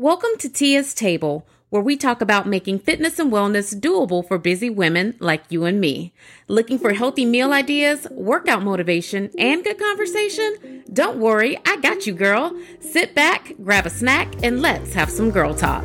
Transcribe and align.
Welcome 0.00 0.30
to 0.38 0.48
Tia's 0.48 0.94
Table, 0.94 1.46
where 1.68 1.82
we 1.82 1.94
talk 1.94 2.22
about 2.22 2.46
making 2.46 2.78
fitness 2.78 3.18
and 3.18 3.30
wellness 3.30 3.78
doable 3.78 4.26
for 4.26 4.38
busy 4.38 4.70
women 4.70 5.14
like 5.18 5.44
you 5.50 5.66
and 5.66 5.78
me. 5.78 6.14
Looking 6.48 6.78
for 6.78 6.94
healthy 6.94 7.26
meal 7.26 7.52
ideas, 7.52 8.06
workout 8.10 8.62
motivation, 8.62 9.30
and 9.36 9.62
good 9.62 9.78
conversation? 9.78 10.84
Don't 10.90 11.18
worry, 11.18 11.58
I 11.66 11.76
got 11.76 12.06
you, 12.06 12.14
girl. 12.14 12.58
Sit 12.80 13.14
back, 13.14 13.52
grab 13.62 13.84
a 13.84 13.90
snack, 13.90 14.32
and 14.42 14.62
let's 14.62 14.94
have 14.94 15.10
some 15.10 15.30
girl 15.30 15.54
talk. 15.54 15.84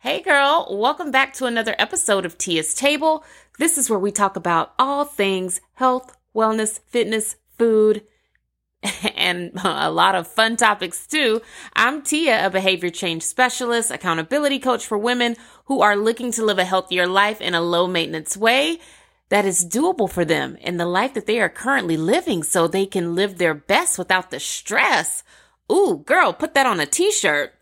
Hey, 0.00 0.20
girl, 0.20 0.66
welcome 0.70 1.10
back 1.10 1.32
to 1.36 1.46
another 1.46 1.74
episode 1.78 2.26
of 2.26 2.36
Tia's 2.36 2.74
Table. 2.74 3.24
This 3.58 3.78
is 3.78 3.88
where 3.88 3.98
we 3.98 4.12
talk 4.12 4.36
about 4.36 4.74
all 4.78 5.06
things 5.06 5.62
health, 5.76 6.18
wellness, 6.36 6.80
fitness, 6.80 7.36
food, 7.56 8.02
and 9.16 9.52
uh, 9.58 9.78
a 9.80 9.90
lot 9.90 10.14
of 10.14 10.26
fun 10.26 10.56
topics 10.56 11.06
too. 11.06 11.42
I'm 11.74 12.02
Tia, 12.02 12.46
a 12.46 12.50
behavior 12.50 12.90
change 12.90 13.22
specialist, 13.22 13.90
accountability 13.90 14.58
coach 14.58 14.86
for 14.86 14.96
women 14.96 15.36
who 15.66 15.82
are 15.82 15.96
looking 15.96 16.32
to 16.32 16.44
live 16.44 16.58
a 16.58 16.64
healthier 16.64 17.06
life 17.06 17.40
in 17.40 17.54
a 17.54 17.60
low 17.60 17.86
maintenance 17.86 18.36
way 18.36 18.78
that 19.28 19.44
is 19.44 19.64
doable 19.64 20.10
for 20.10 20.24
them 20.24 20.56
in 20.56 20.76
the 20.76 20.86
life 20.86 21.14
that 21.14 21.26
they 21.26 21.40
are 21.40 21.48
currently 21.48 21.96
living 21.96 22.42
so 22.42 22.66
they 22.66 22.86
can 22.86 23.14
live 23.14 23.38
their 23.38 23.54
best 23.54 23.98
without 23.98 24.30
the 24.30 24.40
stress. 24.40 25.22
Ooh, 25.70 26.02
girl, 26.04 26.32
put 26.32 26.54
that 26.54 26.66
on 26.66 26.80
a 26.80 26.86
t-shirt. 26.86 27.54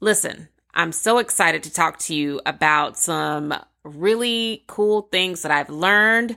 Listen, 0.00 0.48
I'm 0.74 0.92
so 0.92 1.18
excited 1.18 1.62
to 1.62 1.72
talk 1.72 1.98
to 2.00 2.14
you 2.14 2.40
about 2.44 2.98
some 2.98 3.54
really 3.84 4.64
cool 4.66 5.02
things 5.02 5.42
that 5.42 5.52
I've 5.52 5.70
learned 5.70 6.36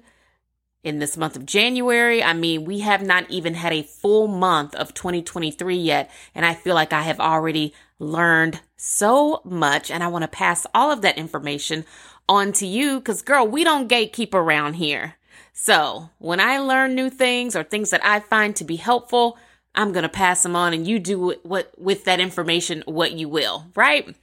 in 0.83 0.99
this 0.99 1.15
month 1.15 1.35
of 1.35 1.45
January. 1.45 2.21
I 2.21 2.33
mean, 2.33 2.65
we 2.65 2.79
have 2.79 3.01
not 3.01 3.29
even 3.29 3.53
had 3.53 3.71
a 3.73 3.83
full 3.83 4.27
month 4.27 4.75
of 4.75 4.93
2023 4.93 5.75
yet. 5.75 6.11
And 6.35 6.45
I 6.45 6.53
feel 6.53 6.75
like 6.75 6.91
I 6.91 7.03
have 7.03 7.19
already 7.19 7.73
learned 7.99 8.59
so 8.75 9.41
much. 9.45 9.89
And 9.89 10.03
I 10.03 10.07
want 10.07 10.23
to 10.23 10.27
pass 10.27 10.67
all 10.75 10.91
of 10.91 11.01
that 11.01 11.17
information 11.17 11.85
on 12.27 12.52
to 12.53 12.67
you 12.67 12.99
because, 12.99 13.21
girl, 13.21 13.47
we 13.47 13.63
don't 13.63 13.89
gatekeep 13.89 14.33
around 14.33 14.73
here. 14.73 15.16
So 15.53 16.09
when 16.17 16.39
I 16.39 16.58
learn 16.58 16.95
new 16.95 17.09
things 17.09 17.55
or 17.55 17.63
things 17.63 17.91
that 17.91 18.03
I 18.05 18.19
find 18.19 18.55
to 18.58 18.63
be 18.63 18.75
helpful, 18.75 19.38
I'm 19.75 19.91
going 19.91 20.03
to 20.03 20.09
pass 20.09 20.43
them 20.43 20.55
on 20.55 20.73
and 20.73 20.88
you 20.88 20.99
do 20.99 21.36
what 21.43 21.71
with 21.77 22.05
that 22.05 22.19
information 22.19 22.83
what 22.86 23.13
you 23.13 23.30
will, 23.30 23.65
right? 23.75 24.15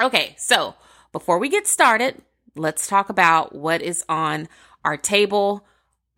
Okay, 0.00 0.34
so 0.38 0.74
before 1.12 1.38
we 1.38 1.48
get 1.48 1.66
started, 1.66 2.22
let's 2.54 2.86
talk 2.86 3.08
about 3.08 3.54
what 3.54 3.82
is 3.82 4.04
on 4.08 4.48
our 4.84 4.96
table 4.96 5.64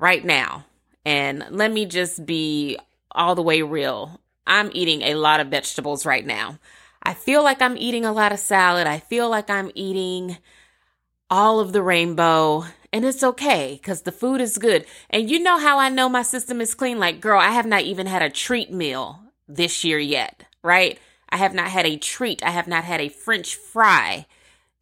right 0.05 0.22
now. 0.22 0.66
And 1.06 1.47
let 1.48 1.72
me 1.72 1.86
just 1.86 2.27
be 2.27 2.78
all 3.10 3.34
the 3.34 3.42
way 3.42 3.62
real. 3.62 4.20
I'm 4.47 4.70
eating 4.74 5.00
a 5.00 5.14
lot 5.14 5.41
of 5.41 5.48
vegetables 5.48 6.05
right 6.05 6.27
now. 6.27 6.58
I 7.02 7.14
feel 7.14 7.42
like 7.42 7.62
I'm 7.62 7.78
eating 7.78 8.05
a 8.05 8.12
lot 8.12 8.30
of 8.30 8.38
salad. 8.38 8.86
I 8.86 8.98
feel 8.98 9.30
like 9.30 9.48
I'm 9.48 9.70
eating 9.75 10.36
all 11.30 11.58
of 11.58 11.72
the 11.72 11.82
rainbow. 11.82 12.66
And 12.92 13.06
it's 13.06 13.25
okay 13.25 13.78
because 13.80 14.02
the 14.02 14.12
food 14.12 14.42
is 14.42 14.58
good. 14.58 14.84
And 15.08 15.30
you 15.30 15.38
know 15.38 15.58
how 15.58 15.78
I 15.78 15.88
know 15.88 16.10
my 16.10 16.22
system 16.22 16.60
is 16.60 16.75
clean? 16.75 16.98
Like, 16.98 17.22
girl, 17.22 17.41
I 17.41 17.52
have 17.52 17.66
not 17.66 17.82
even 17.84 18.06
had 18.06 18.20
a 18.20 18.28
treat 18.28 18.70
meal 18.70 19.20
this 19.48 19.84
year 19.84 19.98
yet, 19.98 20.44
right? 20.62 20.98
I 21.30 21.38
have 21.38 21.55
not 21.55 21.69
had 21.69 21.86
a 21.86 21.97
treat. 21.97 22.42
I 22.42 22.50
have 22.50 22.69
not 22.69 22.84
had 22.84 23.00
a 23.00 23.08
French 23.08 23.56
fry. 23.56 24.27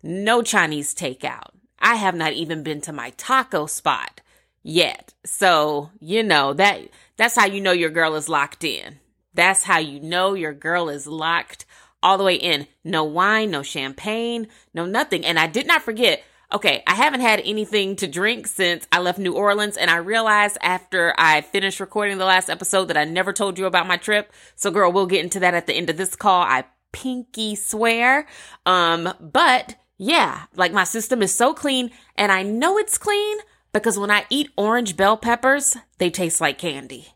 No 0.03 0.43
Chinese 0.43 0.97
takeout. 0.97 1.51
I 1.79 1.95
have 1.95 2.17
not 2.17 2.33
even 2.33 2.65
been 2.65 2.81
to 2.83 2.93
my 2.93 3.11
taco 3.11 3.67
spot 3.67 4.21
yet. 4.63 5.15
So, 5.25 5.91
you 6.01 6.23
know, 6.23 6.53
that 6.55 6.81
that's 7.17 7.37
how 7.37 7.47
you 7.47 7.61
know 7.61 7.73
your 7.73 7.91
girl 7.91 8.15
is 8.15 8.29
locked 8.29 8.65
in. 8.65 8.99
That's 9.35 9.63
how 9.63 9.79
you 9.79 10.01
know 10.01 10.35
your 10.35 10.53
girl 10.53 10.89
is 10.89 11.07
locked 11.07 11.65
all 12.03 12.19
the 12.19 12.25
way 12.25 12.35
in. 12.35 12.67
No 12.85 13.05
wine, 13.05 13.51
no 13.51 13.63
champagne, 13.63 14.49
no 14.75 14.85
nothing. 14.85 15.25
And 15.25 15.39
I 15.39 15.47
did 15.47 15.67
not 15.67 15.83
forget, 15.83 16.23
okay, 16.53 16.83
I 16.87 16.95
haven't 16.95 17.21
had 17.21 17.41
anything 17.45 17.97
to 17.97 18.07
drink 18.07 18.47
since 18.47 18.87
I 18.93 19.01
left 19.01 19.19
New 19.19 19.35
Orleans. 19.35 19.77
And 19.77 19.91
I 19.91 19.97
realized 19.97 20.59
after 20.63 21.15
I 21.17 21.41
finished 21.41 21.81
recording 21.81 22.19
the 22.19 22.25
last 22.25 22.51
episode 22.51 22.87
that 22.87 22.97
I 22.97 23.05
never 23.05 23.33
told 23.33 23.59
you 23.59 23.67
about 23.67 23.87
my 23.87 23.97
trip. 23.97 24.33
So, 24.57 24.71
girl, 24.71 24.93
we'll 24.93 25.07
get 25.07 25.25
into 25.25 25.41
that 25.41 25.55
at 25.55 25.67
the 25.67 25.75
end 25.75 25.91
of 25.91 25.97
this 25.97 26.17
call. 26.17 26.43
I 26.43 26.65
pinky 26.93 27.55
swear. 27.55 28.27
Um, 28.67 29.13
but 29.19 29.77
yeah, 29.97 30.47
like 30.55 30.73
my 30.73 30.85
system 30.85 31.23
is 31.23 31.35
so 31.35 31.55
clean 31.55 31.91
and 32.17 32.31
I 32.31 32.43
know 32.43 32.77
it's 32.79 32.99
clean 32.99 33.39
because 33.73 33.99
when 33.99 34.11
I 34.11 34.25
eat 34.31 34.51
orange 34.57 34.97
bell 34.97 35.17
peppers, 35.17 35.77
they 35.99 36.11
taste 36.11 36.41
like 36.41 36.59
candy. 36.59 37.09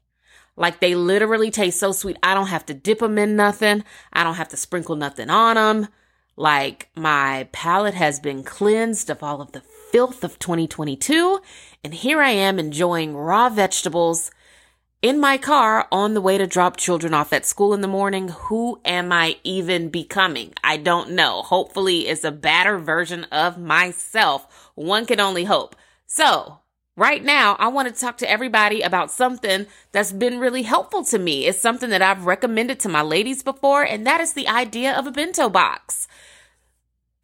Like 0.56 0.80
they 0.80 0.94
literally 0.94 1.50
taste 1.50 1.78
so 1.78 1.92
sweet. 1.92 2.16
I 2.22 2.34
don't 2.34 2.46
have 2.46 2.66
to 2.66 2.74
dip 2.74 3.00
them 3.00 3.18
in 3.18 3.36
nothing. 3.36 3.84
I 4.12 4.24
don't 4.24 4.36
have 4.36 4.48
to 4.48 4.56
sprinkle 4.56 4.96
nothing 4.96 5.28
on 5.28 5.56
them. 5.56 5.88
Like 6.36 6.88
my 6.94 7.48
palate 7.52 7.94
has 7.94 8.20
been 8.20 8.42
cleansed 8.42 9.10
of 9.10 9.22
all 9.22 9.40
of 9.40 9.52
the 9.52 9.62
filth 9.92 10.24
of 10.24 10.38
2022. 10.38 11.40
And 11.84 11.94
here 11.94 12.20
I 12.20 12.30
am 12.30 12.58
enjoying 12.58 13.16
raw 13.16 13.48
vegetables 13.48 14.30
in 15.02 15.20
my 15.20 15.36
car 15.36 15.86
on 15.92 16.14
the 16.14 16.20
way 16.20 16.38
to 16.38 16.46
drop 16.46 16.76
children 16.76 17.12
off 17.12 17.32
at 17.32 17.46
school 17.46 17.74
in 17.74 17.80
the 17.82 17.88
morning. 17.88 18.28
Who 18.28 18.80
am 18.84 19.12
I 19.12 19.36
even 19.44 19.88
becoming? 19.90 20.54
I 20.64 20.78
don't 20.78 21.10
know. 21.10 21.42
Hopefully 21.42 22.08
it's 22.08 22.24
a 22.24 22.32
better 22.32 22.78
version 22.78 23.24
of 23.24 23.58
myself. 23.58 24.70
One 24.74 25.04
can 25.06 25.20
only 25.20 25.44
hope. 25.44 25.76
So, 26.16 26.60
right 26.96 27.22
now, 27.22 27.56
I 27.58 27.68
want 27.68 27.94
to 27.94 28.00
talk 28.00 28.16
to 28.18 28.30
everybody 28.30 28.80
about 28.80 29.10
something 29.10 29.66
that's 29.92 30.12
been 30.12 30.40
really 30.40 30.62
helpful 30.62 31.04
to 31.04 31.18
me. 31.18 31.44
It's 31.44 31.60
something 31.60 31.90
that 31.90 32.00
I've 32.00 32.24
recommended 32.24 32.80
to 32.80 32.88
my 32.88 33.02
ladies 33.02 33.42
before, 33.42 33.82
and 33.82 34.06
that 34.06 34.22
is 34.22 34.32
the 34.32 34.48
idea 34.48 34.96
of 34.96 35.06
a 35.06 35.10
bento 35.10 35.50
box. 35.50 36.08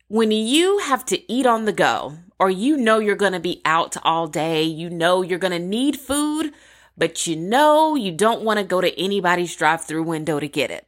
When 0.08 0.30
you 0.30 0.76
have 0.76 1.06
to 1.06 1.32
eat 1.32 1.46
on 1.46 1.64
the 1.64 1.72
go, 1.72 2.18
or 2.38 2.50
you 2.50 2.76
know 2.76 2.98
you're 2.98 3.16
going 3.16 3.32
to 3.32 3.40
be 3.40 3.62
out 3.64 3.96
all 4.02 4.26
day, 4.26 4.62
you 4.62 4.90
know 4.90 5.22
you're 5.22 5.38
going 5.38 5.58
to 5.58 5.58
need 5.58 5.96
food, 5.96 6.52
but 6.94 7.26
you 7.26 7.34
know 7.34 7.94
you 7.94 8.12
don't 8.12 8.42
want 8.42 8.58
to 8.58 8.64
go 8.64 8.82
to 8.82 9.00
anybody's 9.00 9.56
drive 9.56 9.86
through 9.86 10.02
window 10.02 10.38
to 10.38 10.48
get 10.48 10.70
it. 10.70 10.86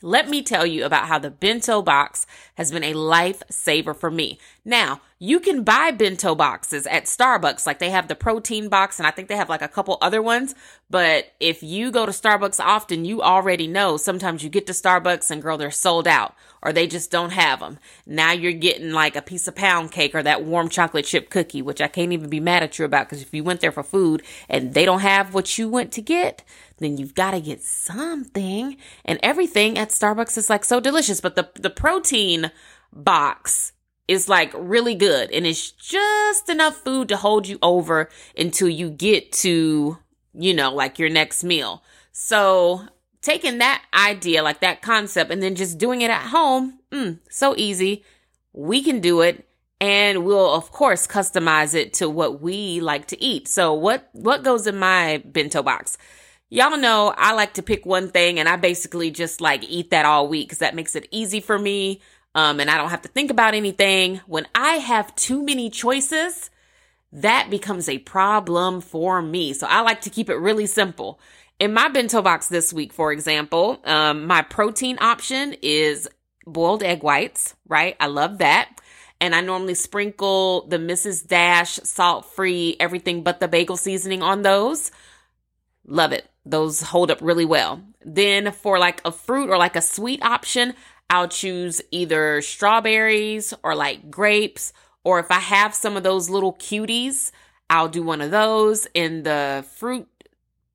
Let 0.00 0.28
me 0.28 0.42
tell 0.42 0.64
you 0.64 0.84
about 0.84 1.08
how 1.08 1.18
the 1.18 1.30
bento 1.30 1.82
box 1.82 2.24
has 2.54 2.70
been 2.70 2.84
a 2.84 2.94
lifesaver 2.94 3.96
for 3.96 4.12
me. 4.12 4.38
Now, 4.64 5.00
you 5.18 5.40
can 5.40 5.64
buy 5.64 5.90
bento 5.90 6.36
boxes 6.36 6.86
at 6.86 7.06
Starbucks. 7.06 7.66
Like 7.66 7.80
they 7.80 7.90
have 7.90 8.06
the 8.06 8.14
protein 8.14 8.68
box 8.68 9.00
and 9.00 9.08
I 9.08 9.10
think 9.10 9.26
they 9.26 9.36
have 9.36 9.48
like 9.48 9.62
a 9.62 9.66
couple 9.66 9.98
other 10.00 10.22
ones. 10.22 10.54
But 10.88 11.32
if 11.40 11.64
you 11.64 11.90
go 11.90 12.06
to 12.06 12.12
Starbucks 12.12 12.60
often, 12.60 13.04
you 13.04 13.22
already 13.22 13.66
know 13.66 13.96
sometimes 13.96 14.44
you 14.44 14.50
get 14.50 14.68
to 14.68 14.72
Starbucks 14.72 15.32
and 15.32 15.42
girl, 15.42 15.58
they're 15.58 15.72
sold 15.72 16.06
out 16.06 16.36
or 16.62 16.72
they 16.72 16.86
just 16.86 17.10
don't 17.10 17.32
have 17.32 17.58
them. 17.58 17.80
Now 18.06 18.30
you're 18.30 18.52
getting 18.52 18.92
like 18.92 19.16
a 19.16 19.22
piece 19.22 19.48
of 19.48 19.56
pound 19.56 19.90
cake 19.90 20.14
or 20.14 20.22
that 20.22 20.44
warm 20.44 20.68
chocolate 20.68 21.06
chip 21.06 21.28
cookie, 21.30 21.62
which 21.62 21.80
I 21.80 21.88
can't 21.88 22.12
even 22.12 22.30
be 22.30 22.40
mad 22.40 22.62
at 22.62 22.78
you 22.78 22.84
about 22.84 23.08
because 23.08 23.22
if 23.22 23.34
you 23.34 23.42
went 23.42 23.60
there 23.60 23.72
for 23.72 23.82
food 23.82 24.22
and 24.48 24.74
they 24.74 24.84
don't 24.84 25.00
have 25.00 25.34
what 25.34 25.58
you 25.58 25.68
went 25.68 25.90
to 25.92 26.02
get, 26.02 26.44
then 26.78 26.96
you've 26.96 27.14
got 27.14 27.32
to 27.32 27.40
get 27.40 27.62
something. 27.62 28.76
And 29.04 29.18
everything 29.22 29.78
at 29.78 29.90
Starbucks 29.90 30.36
is 30.38 30.50
like 30.50 30.64
so 30.64 30.80
delicious. 30.80 31.20
But 31.20 31.36
the, 31.36 31.48
the 31.54 31.70
protein 31.70 32.50
box 32.92 33.72
is 34.08 34.28
like 34.28 34.50
really 34.56 34.94
good 34.94 35.30
and 35.30 35.46
it's 35.46 35.70
just 35.70 36.48
enough 36.48 36.76
food 36.76 37.08
to 37.10 37.16
hold 37.16 37.46
you 37.46 37.58
over 37.62 38.08
until 38.36 38.68
you 38.68 38.90
get 38.90 39.30
to, 39.30 39.98
you 40.32 40.54
know, 40.54 40.74
like 40.74 40.98
your 40.98 41.10
next 41.10 41.44
meal. 41.44 41.82
So 42.10 42.88
taking 43.20 43.58
that 43.58 43.84
idea, 43.92 44.42
like 44.42 44.60
that 44.60 44.80
concept, 44.80 45.30
and 45.30 45.42
then 45.42 45.54
just 45.54 45.78
doing 45.78 46.00
it 46.00 46.10
at 46.10 46.28
home, 46.28 46.78
mm, 46.90 47.18
so 47.28 47.54
easy. 47.56 48.02
We 48.54 48.82
can 48.82 49.00
do 49.00 49.20
it. 49.20 49.44
And 49.80 50.24
we'll 50.24 50.54
of 50.54 50.72
course 50.72 51.06
customize 51.06 51.72
it 51.72 51.92
to 51.94 52.08
what 52.08 52.40
we 52.40 52.80
like 52.80 53.06
to 53.08 53.22
eat. 53.22 53.46
So 53.46 53.72
what, 53.74 54.08
what 54.12 54.42
goes 54.42 54.66
in 54.66 54.76
my 54.76 55.22
bento 55.24 55.62
box? 55.62 55.96
Y'all 56.50 56.78
know 56.78 57.12
I 57.16 57.34
like 57.34 57.54
to 57.54 57.62
pick 57.62 57.84
one 57.84 58.08
thing 58.08 58.38
and 58.38 58.48
I 58.48 58.56
basically 58.56 59.10
just 59.10 59.40
like 59.40 59.62
eat 59.64 59.90
that 59.90 60.06
all 60.06 60.28
week 60.28 60.48
because 60.48 60.58
that 60.58 60.74
makes 60.74 60.96
it 60.96 61.06
easy 61.10 61.40
for 61.40 61.58
me 61.58 62.00
um, 62.34 62.60
and 62.60 62.70
I 62.70 62.76
don't 62.76 62.90
have 62.90 63.02
to 63.02 63.08
think 63.08 63.30
about 63.30 63.54
anything. 63.54 64.20
When 64.26 64.46
I 64.54 64.74
have 64.74 65.14
too 65.16 65.42
many 65.42 65.70
choices, 65.70 66.50
that 67.12 67.48
becomes 67.50 67.88
a 67.88 67.98
problem 67.98 68.80
for 68.80 69.20
me. 69.20 69.52
So 69.52 69.66
I 69.68 69.80
like 69.80 70.02
to 70.02 70.10
keep 70.10 70.30
it 70.30 70.36
really 70.36 70.66
simple. 70.66 71.20
In 71.58 71.72
my 71.72 71.88
bento 71.88 72.22
box 72.22 72.48
this 72.48 72.72
week, 72.72 72.92
for 72.92 73.12
example, 73.12 73.80
um, 73.84 74.26
my 74.26 74.42
protein 74.42 74.98
option 75.00 75.56
is 75.62 76.08
boiled 76.46 76.82
egg 76.82 77.02
whites, 77.02 77.54
right? 77.66 77.96
I 77.98 78.06
love 78.06 78.38
that. 78.38 78.80
And 79.20 79.34
I 79.34 79.40
normally 79.40 79.74
sprinkle 79.74 80.68
the 80.68 80.78
Mrs. 80.78 81.26
Dash 81.26 81.72
salt 81.82 82.24
free, 82.26 82.76
everything 82.78 83.24
but 83.24 83.40
the 83.40 83.48
bagel 83.48 83.76
seasoning 83.76 84.22
on 84.22 84.42
those. 84.42 84.92
Love 85.84 86.12
it. 86.12 86.28
Those 86.50 86.80
hold 86.80 87.10
up 87.10 87.18
really 87.20 87.44
well. 87.44 87.82
Then 88.04 88.52
for 88.52 88.78
like 88.78 89.00
a 89.04 89.12
fruit 89.12 89.50
or 89.50 89.58
like 89.58 89.76
a 89.76 89.82
sweet 89.82 90.22
option, 90.22 90.74
I'll 91.10 91.28
choose 91.28 91.80
either 91.90 92.40
strawberries 92.42 93.54
or 93.62 93.74
like 93.74 94.10
grapes, 94.10 94.72
or 95.04 95.20
if 95.20 95.30
I 95.30 95.40
have 95.40 95.74
some 95.74 95.96
of 95.96 96.02
those 96.02 96.28
little 96.28 96.54
cuties, 96.54 97.32
I'll 97.70 97.88
do 97.88 98.02
one 98.02 98.20
of 98.20 98.30
those 98.30 98.86
in 98.94 99.22
the 99.24 99.64
fruit 99.76 100.08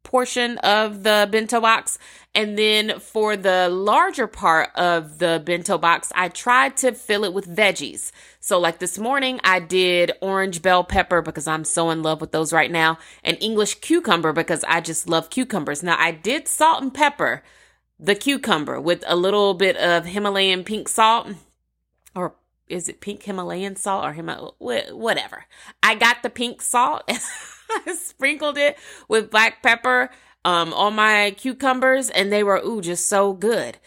portion 0.04 0.58
of 0.60 1.04
the 1.04 1.28
bento 1.32 1.60
box. 1.60 1.98
And 2.36 2.58
then 2.58 3.00
for 3.00 3.38
the 3.38 3.70
larger 3.70 4.28
part 4.28 4.72
of 4.76 5.20
the 5.20 5.42
bento 5.46 5.78
box, 5.78 6.12
I 6.16 6.30
tried 6.30 6.78
to 6.78 6.94
fill 6.94 7.24
it 7.24 7.34
with 7.34 7.48
veggies. 7.48 8.12
So 8.40 8.60
like 8.60 8.80
this 8.80 8.98
morning, 8.98 9.40
I 9.44 9.60
did 9.60 10.12
orange 10.22 10.62
bell 10.62 10.84
pepper 10.84 11.22
because 11.22 11.48
I'm 11.48 11.64
so 11.64 11.90
in 11.90 12.04
love 12.04 12.22
with 12.22 12.32
those 12.32 12.52
right 12.52 12.72
now 12.72 12.98
and 13.24 13.38
English 13.40 13.76
cucumber 13.76 14.34
because 14.34 14.64
I 14.68 14.82
just 14.82 15.08
love 15.08 15.30
cucumbers. 15.30 15.84
Now 15.84 15.96
I 15.98 16.12
did 16.12 16.48
salt 16.48 16.82
and 16.82 16.94
pepper 16.94 17.44
the 18.00 18.16
cucumber 18.16 18.82
with 18.82 19.04
a 19.08 19.16
little 19.16 19.54
bit 19.54 19.78
of 19.78 20.06
Himalayan 20.06 20.64
pink 20.64 20.90
salt 20.90 21.28
or 22.16 22.36
is 22.68 22.90
it 22.90 23.02
pink 23.02 23.24
Himalayan 23.24 23.76
salt 23.76 24.06
or 24.06 24.14
Hima, 24.14 24.54
whatever. 24.94 25.46
I 25.82 25.96
got 25.96 26.24
the 26.24 26.30
pink 26.30 26.62
salt 26.62 27.04
sprinkled 27.96 28.58
it 28.58 28.78
with 29.08 29.32
black 29.32 29.62
pepper 29.64 30.10
um, 30.46 30.74
on 30.74 30.96
my 30.96 31.36
cucumbers 31.38 32.10
and 32.10 32.32
they 32.32 32.44
were, 32.44 32.62
ooh, 32.66 32.82
just 32.82 33.08
so 33.08 33.34
good. 33.34 33.78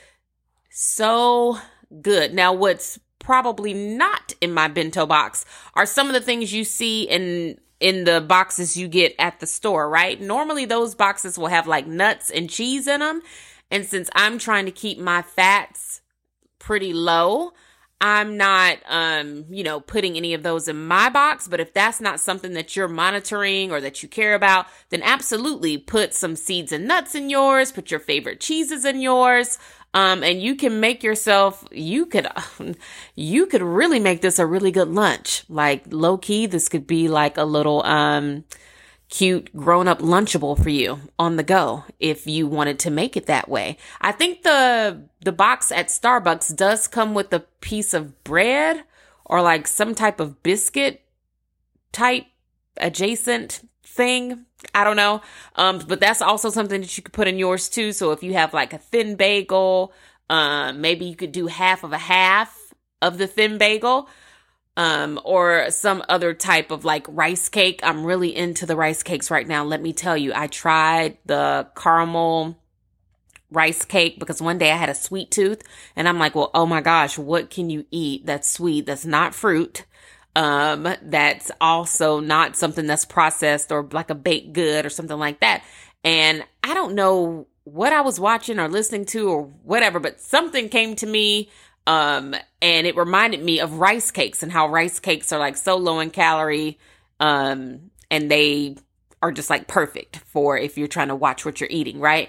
So 0.70 1.58
good. 2.02 2.34
Now, 2.34 2.52
what's 2.52 2.98
probably 3.18 3.74
not 3.74 4.34
in 4.40 4.52
my 4.52 4.68
bento 4.68 5.06
box 5.06 5.44
are 5.74 5.86
some 5.86 6.06
of 6.06 6.14
the 6.14 6.20
things 6.20 6.52
you 6.52 6.64
see 6.64 7.02
in 7.02 7.58
in 7.78 8.04
the 8.04 8.22
boxes 8.22 8.74
you 8.76 8.88
get 8.88 9.14
at 9.18 9.38
the 9.40 9.46
store, 9.46 9.88
right? 9.88 10.18
Normally 10.18 10.64
those 10.64 10.94
boxes 10.94 11.38
will 11.38 11.48
have 11.48 11.66
like 11.66 11.86
nuts 11.86 12.30
and 12.30 12.48
cheese 12.48 12.86
in 12.86 13.00
them. 13.00 13.20
And 13.70 13.84
since 13.84 14.08
I'm 14.14 14.38
trying 14.38 14.64
to 14.64 14.70
keep 14.70 14.98
my 14.98 15.20
fats 15.20 16.00
pretty 16.58 16.94
low, 16.94 17.52
I'm 18.00 18.36
not, 18.36 18.78
um, 18.86 19.46
you 19.48 19.64
know, 19.64 19.80
putting 19.80 20.16
any 20.16 20.34
of 20.34 20.42
those 20.42 20.68
in 20.68 20.86
my 20.86 21.08
box, 21.08 21.48
but 21.48 21.60
if 21.60 21.72
that's 21.72 22.00
not 22.00 22.20
something 22.20 22.52
that 22.52 22.76
you're 22.76 22.88
monitoring 22.88 23.72
or 23.72 23.80
that 23.80 24.02
you 24.02 24.08
care 24.08 24.34
about, 24.34 24.66
then 24.90 25.02
absolutely 25.02 25.78
put 25.78 26.12
some 26.12 26.36
seeds 26.36 26.72
and 26.72 26.86
nuts 26.86 27.14
in 27.14 27.30
yours, 27.30 27.72
put 27.72 27.90
your 27.90 28.00
favorite 28.00 28.40
cheeses 28.40 28.84
in 28.84 29.00
yours. 29.00 29.58
Um, 29.94 30.22
and 30.22 30.42
you 30.42 30.56
can 30.56 30.78
make 30.78 31.02
yourself, 31.02 31.64
you 31.70 32.04
could, 32.04 32.28
you 33.14 33.46
could 33.46 33.62
really 33.62 33.98
make 33.98 34.20
this 34.20 34.38
a 34.38 34.44
really 34.44 34.70
good 34.70 34.88
lunch. 34.88 35.44
Like 35.48 35.84
low 35.90 36.18
key, 36.18 36.44
this 36.44 36.68
could 36.68 36.86
be 36.86 37.08
like 37.08 37.38
a 37.38 37.44
little, 37.44 37.82
um, 37.84 38.44
cute 39.08 39.54
grown 39.54 39.86
up 39.86 40.00
lunchable 40.00 40.60
for 40.60 40.68
you 40.68 41.00
on 41.18 41.36
the 41.36 41.42
go 41.42 41.84
if 42.00 42.26
you 42.26 42.46
wanted 42.46 42.78
to 42.80 42.90
make 42.90 43.16
it 43.16 43.26
that 43.26 43.48
way. 43.48 43.76
I 44.00 44.12
think 44.12 44.42
the 44.42 45.08
the 45.20 45.32
box 45.32 45.70
at 45.70 45.88
Starbucks 45.88 46.54
does 46.56 46.88
come 46.88 47.14
with 47.14 47.32
a 47.32 47.40
piece 47.60 47.94
of 47.94 48.24
bread 48.24 48.82
or 49.24 49.42
like 49.42 49.66
some 49.66 49.94
type 49.94 50.18
of 50.18 50.42
biscuit 50.42 51.04
type 51.92 52.26
adjacent 52.78 53.68
thing. 53.84 54.44
I 54.74 54.82
don't 54.82 54.96
know. 54.96 55.22
Um 55.54 55.82
but 55.86 56.00
that's 56.00 56.22
also 56.22 56.50
something 56.50 56.80
that 56.80 56.96
you 56.96 57.02
could 57.02 57.14
put 57.14 57.28
in 57.28 57.38
yours 57.38 57.68
too. 57.68 57.92
So 57.92 58.10
if 58.10 58.22
you 58.22 58.32
have 58.34 58.52
like 58.52 58.72
a 58.72 58.78
thin 58.78 59.14
bagel, 59.14 59.92
um 60.28 60.80
maybe 60.80 61.04
you 61.04 61.14
could 61.14 61.32
do 61.32 61.46
half 61.46 61.84
of 61.84 61.92
a 61.92 61.98
half 61.98 62.74
of 63.00 63.18
the 63.18 63.28
thin 63.28 63.56
bagel 63.56 64.08
um, 64.76 65.20
or 65.24 65.70
some 65.70 66.02
other 66.08 66.34
type 66.34 66.70
of 66.70 66.84
like 66.84 67.06
rice 67.08 67.48
cake. 67.48 67.80
I'm 67.82 68.04
really 68.04 68.34
into 68.34 68.66
the 68.66 68.76
rice 68.76 69.02
cakes 69.02 69.30
right 69.30 69.46
now. 69.46 69.64
Let 69.64 69.80
me 69.80 69.92
tell 69.92 70.16
you, 70.16 70.32
I 70.34 70.46
tried 70.46 71.18
the 71.24 71.68
caramel 71.74 72.58
rice 73.50 73.84
cake 73.84 74.18
because 74.18 74.42
one 74.42 74.58
day 74.58 74.70
I 74.70 74.76
had 74.76 74.88
a 74.88 74.94
sweet 74.94 75.30
tooth 75.30 75.62
and 75.94 76.08
I'm 76.08 76.18
like, 76.18 76.34
well, 76.34 76.50
oh 76.52 76.66
my 76.66 76.80
gosh, 76.80 77.16
what 77.16 77.50
can 77.50 77.70
you 77.70 77.86
eat 77.90 78.26
that's 78.26 78.50
sweet, 78.50 78.86
that's 78.86 79.06
not 79.06 79.34
fruit? 79.34 79.84
Um, 80.34 80.86
that's 81.00 81.50
also 81.60 82.20
not 82.20 82.56
something 82.56 82.86
that's 82.86 83.06
processed 83.06 83.72
or 83.72 83.88
like 83.92 84.10
a 84.10 84.14
baked 84.14 84.52
good 84.52 84.84
or 84.84 84.90
something 84.90 85.18
like 85.18 85.40
that. 85.40 85.64
And 86.04 86.44
I 86.62 86.74
don't 86.74 86.94
know 86.94 87.46
what 87.64 87.92
I 87.92 88.02
was 88.02 88.20
watching 88.20 88.58
or 88.58 88.68
listening 88.68 89.06
to 89.06 89.30
or 89.30 89.42
whatever, 89.42 89.98
but 89.98 90.20
something 90.20 90.68
came 90.68 90.94
to 90.96 91.06
me 91.06 91.48
um, 91.86 92.34
and 92.60 92.86
it 92.86 92.96
reminded 92.96 93.42
me 93.42 93.60
of 93.60 93.74
rice 93.74 94.10
cakes 94.10 94.42
and 94.42 94.50
how 94.50 94.68
rice 94.68 94.98
cakes 94.98 95.32
are 95.32 95.38
like 95.38 95.56
so 95.56 95.76
low 95.76 96.00
in 96.00 96.10
calorie. 96.10 96.78
Um, 97.20 97.90
and 98.10 98.30
they 98.30 98.76
are 99.22 99.32
just 99.32 99.50
like 99.50 99.68
perfect 99.68 100.16
for 100.16 100.58
if 100.58 100.76
you're 100.76 100.88
trying 100.88 101.08
to 101.08 101.16
watch 101.16 101.44
what 101.44 101.60
you're 101.60 101.70
eating, 101.70 102.00
right? 102.00 102.28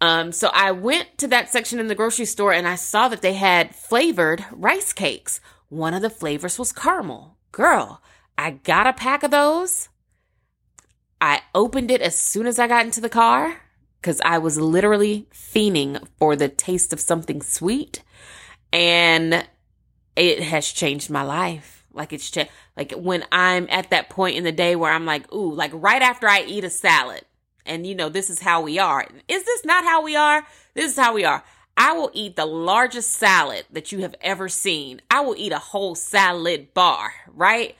Um, 0.00 0.32
so 0.32 0.50
I 0.52 0.72
went 0.72 1.18
to 1.18 1.28
that 1.28 1.50
section 1.50 1.78
in 1.78 1.86
the 1.86 1.94
grocery 1.94 2.24
store 2.24 2.52
and 2.52 2.66
I 2.66 2.74
saw 2.76 3.08
that 3.08 3.22
they 3.22 3.34
had 3.34 3.74
flavored 3.74 4.44
rice 4.50 4.92
cakes. 4.92 5.40
One 5.68 5.94
of 5.94 6.02
the 6.02 6.10
flavors 6.10 6.58
was 6.58 6.72
caramel. 6.72 7.36
Girl, 7.52 8.02
I 8.36 8.52
got 8.52 8.86
a 8.86 8.92
pack 8.92 9.22
of 9.22 9.30
those. 9.30 9.88
I 11.20 11.42
opened 11.54 11.90
it 11.90 12.00
as 12.00 12.18
soon 12.18 12.46
as 12.46 12.58
I 12.58 12.66
got 12.66 12.84
into 12.84 13.00
the 13.00 13.08
car 13.08 13.60
because 14.00 14.20
I 14.24 14.38
was 14.38 14.58
literally 14.58 15.28
fiending 15.32 16.04
for 16.18 16.34
the 16.34 16.48
taste 16.48 16.92
of 16.92 16.98
something 16.98 17.40
sweet 17.40 18.02
and 18.72 19.46
it 20.16 20.42
has 20.42 20.68
changed 20.68 21.10
my 21.10 21.22
life. 21.22 21.84
Like 21.92 22.12
it's 22.12 22.30
changed. 22.30 22.50
Like 22.76 22.92
when 22.92 23.24
I'm 23.30 23.66
at 23.70 23.90
that 23.90 24.08
point 24.08 24.36
in 24.36 24.44
the 24.44 24.52
day 24.52 24.76
where 24.76 24.92
I'm 24.92 25.06
like, 25.06 25.32
ooh, 25.32 25.54
like 25.54 25.72
right 25.74 26.02
after 26.02 26.28
I 26.28 26.42
eat 26.42 26.64
a 26.64 26.70
salad, 26.70 27.22
and 27.64 27.86
you 27.86 27.94
know, 27.94 28.08
this 28.08 28.30
is 28.30 28.40
how 28.40 28.62
we 28.62 28.78
are. 28.78 29.06
Is 29.28 29.44
this 29.44 29.64
not 29.64 29.84
how 29.84 30.02
we 30.02 30.16
are? 30.16 30.46
This 30.74 30.92
is 30.92 30.98
how 30.98 31.14
we 31.14 31.24
are. 31.24 31.44
I 31.76 31.92
will 31.92 32.10
eat 32.12 32.36
the 32.36 32.46
largest 32.46 33.12
salad 33.12 33.64
that 33.70 33.92
you 33.92 34.00
have 34.00 34.14
ever 34.20 34.48
seen. 34.48 35.00
I 35.10 35.20
will 35.20 35.36
eat 35.36 35.52
a 35.52 35.58
whole 35.58 35.94
salad 35.94 36.74
bar, 36.74 37.12
right? 37.32 37.76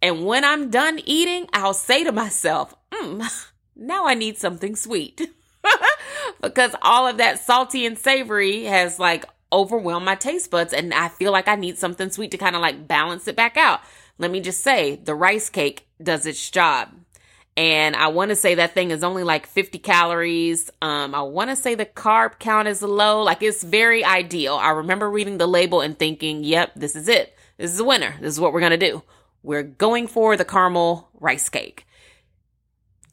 And 0.00 0.24
when 0.24 0.44
I'm 0.44 0.70
done 0.70 1.00
eating, 1.04 1.48
I'll 1.52 1.74
say 1.74 2.04
to 2.04 2.12
myself, 2.12 2.74
mm, 2.90 3.50
now 3.76 4.06
I 4.06 4.14
need 4.14 4.38
something 4.38 4.76
sweet. 4.76 5.20
because 6.40 6.74
all 6.82 7.06
of 7.06 7.18
that 7.18 7.38
salty 7.38 7.86
and 7.86 7.98
savory 7.98 8.64
has 8.64 8.98
like 8.98 9.24
overwhelm 9.54 10.04
my 10.04 10.16
taste 10.16 10.50
buds 10.50 10.72
and 10.72 10.92
I 10.92 11.08
feel 11.08 11.32
like 11.32 11.48
I 11.48 11.54
need 11.54 11.78
something 11.78 12.10
sweet 12.10 12.30
to 12.32 12.38
kind 12.38 12.56
of 12.56 12.62
like 12.62 12.88
balance 12.88 13.28
it 13.28 13.36
back 13.36 13.56
out. 13.56 13.80
Let 14.18 14.30
me 14.30 14.40
just 14.40 14.60
say 14.60 14.96
the 14.96 15.14
rice 15.14 15.48
cake 15.48 15.86
does 16.02 16.26
its 16.26 16.50
job. 16.50 16.90
And 17.56 17.94
I 17.94 18.08
want 18.08 18.30
to 18.30 18.36
say 18.36 18.56
that 18.56 18.74
thing 18.74 18.90
is 18.90 19.04
only 19.04 19.22
like 19.22 19.46
50 19.46 19.78
calories. 19.78 20.70
Um, 20.82 21.14
I 21.14 21.22
want 21.22 21.50
to 21.50 21.56
say 21.56 21.76
the 21.76 21.86
carb 21.86 22.40
count 22.40 22.66
is 22.66 22.82
low. 22.82 23.22
Like 23.22 23.42
it's 23.42 23.62
very 23.62 24.04
ideal. 24.04 24.56
I 24.56 24.70
remember 24.70 25.08
reading 25.08 25.38
the 25.38 25.46
label 25.46 25.80
and 25.80 25.96
thinking, 25.96 26.42
yep, 26.42 26.72
this 26.74 26.96
is 26.96 27.08
it. 27.08 27.36
This 27.56 27.72
is 27.72 27.78
a 27.78 27.84
winner. 27.84 28.16
This 28.20 28.34
is 28.34 28.40
what 28.40 28.52
we're 28.52 28.60
going 28.60 28.78
to 28.78 28.90
do. 28.90 29.02
We're 29.44 29.62
going 29.62 30.08
for 30.08 30.36
the 30.36 30.44
caramel 30.44 31.10
rice 31.20 31.48
cake. 31.48 31.86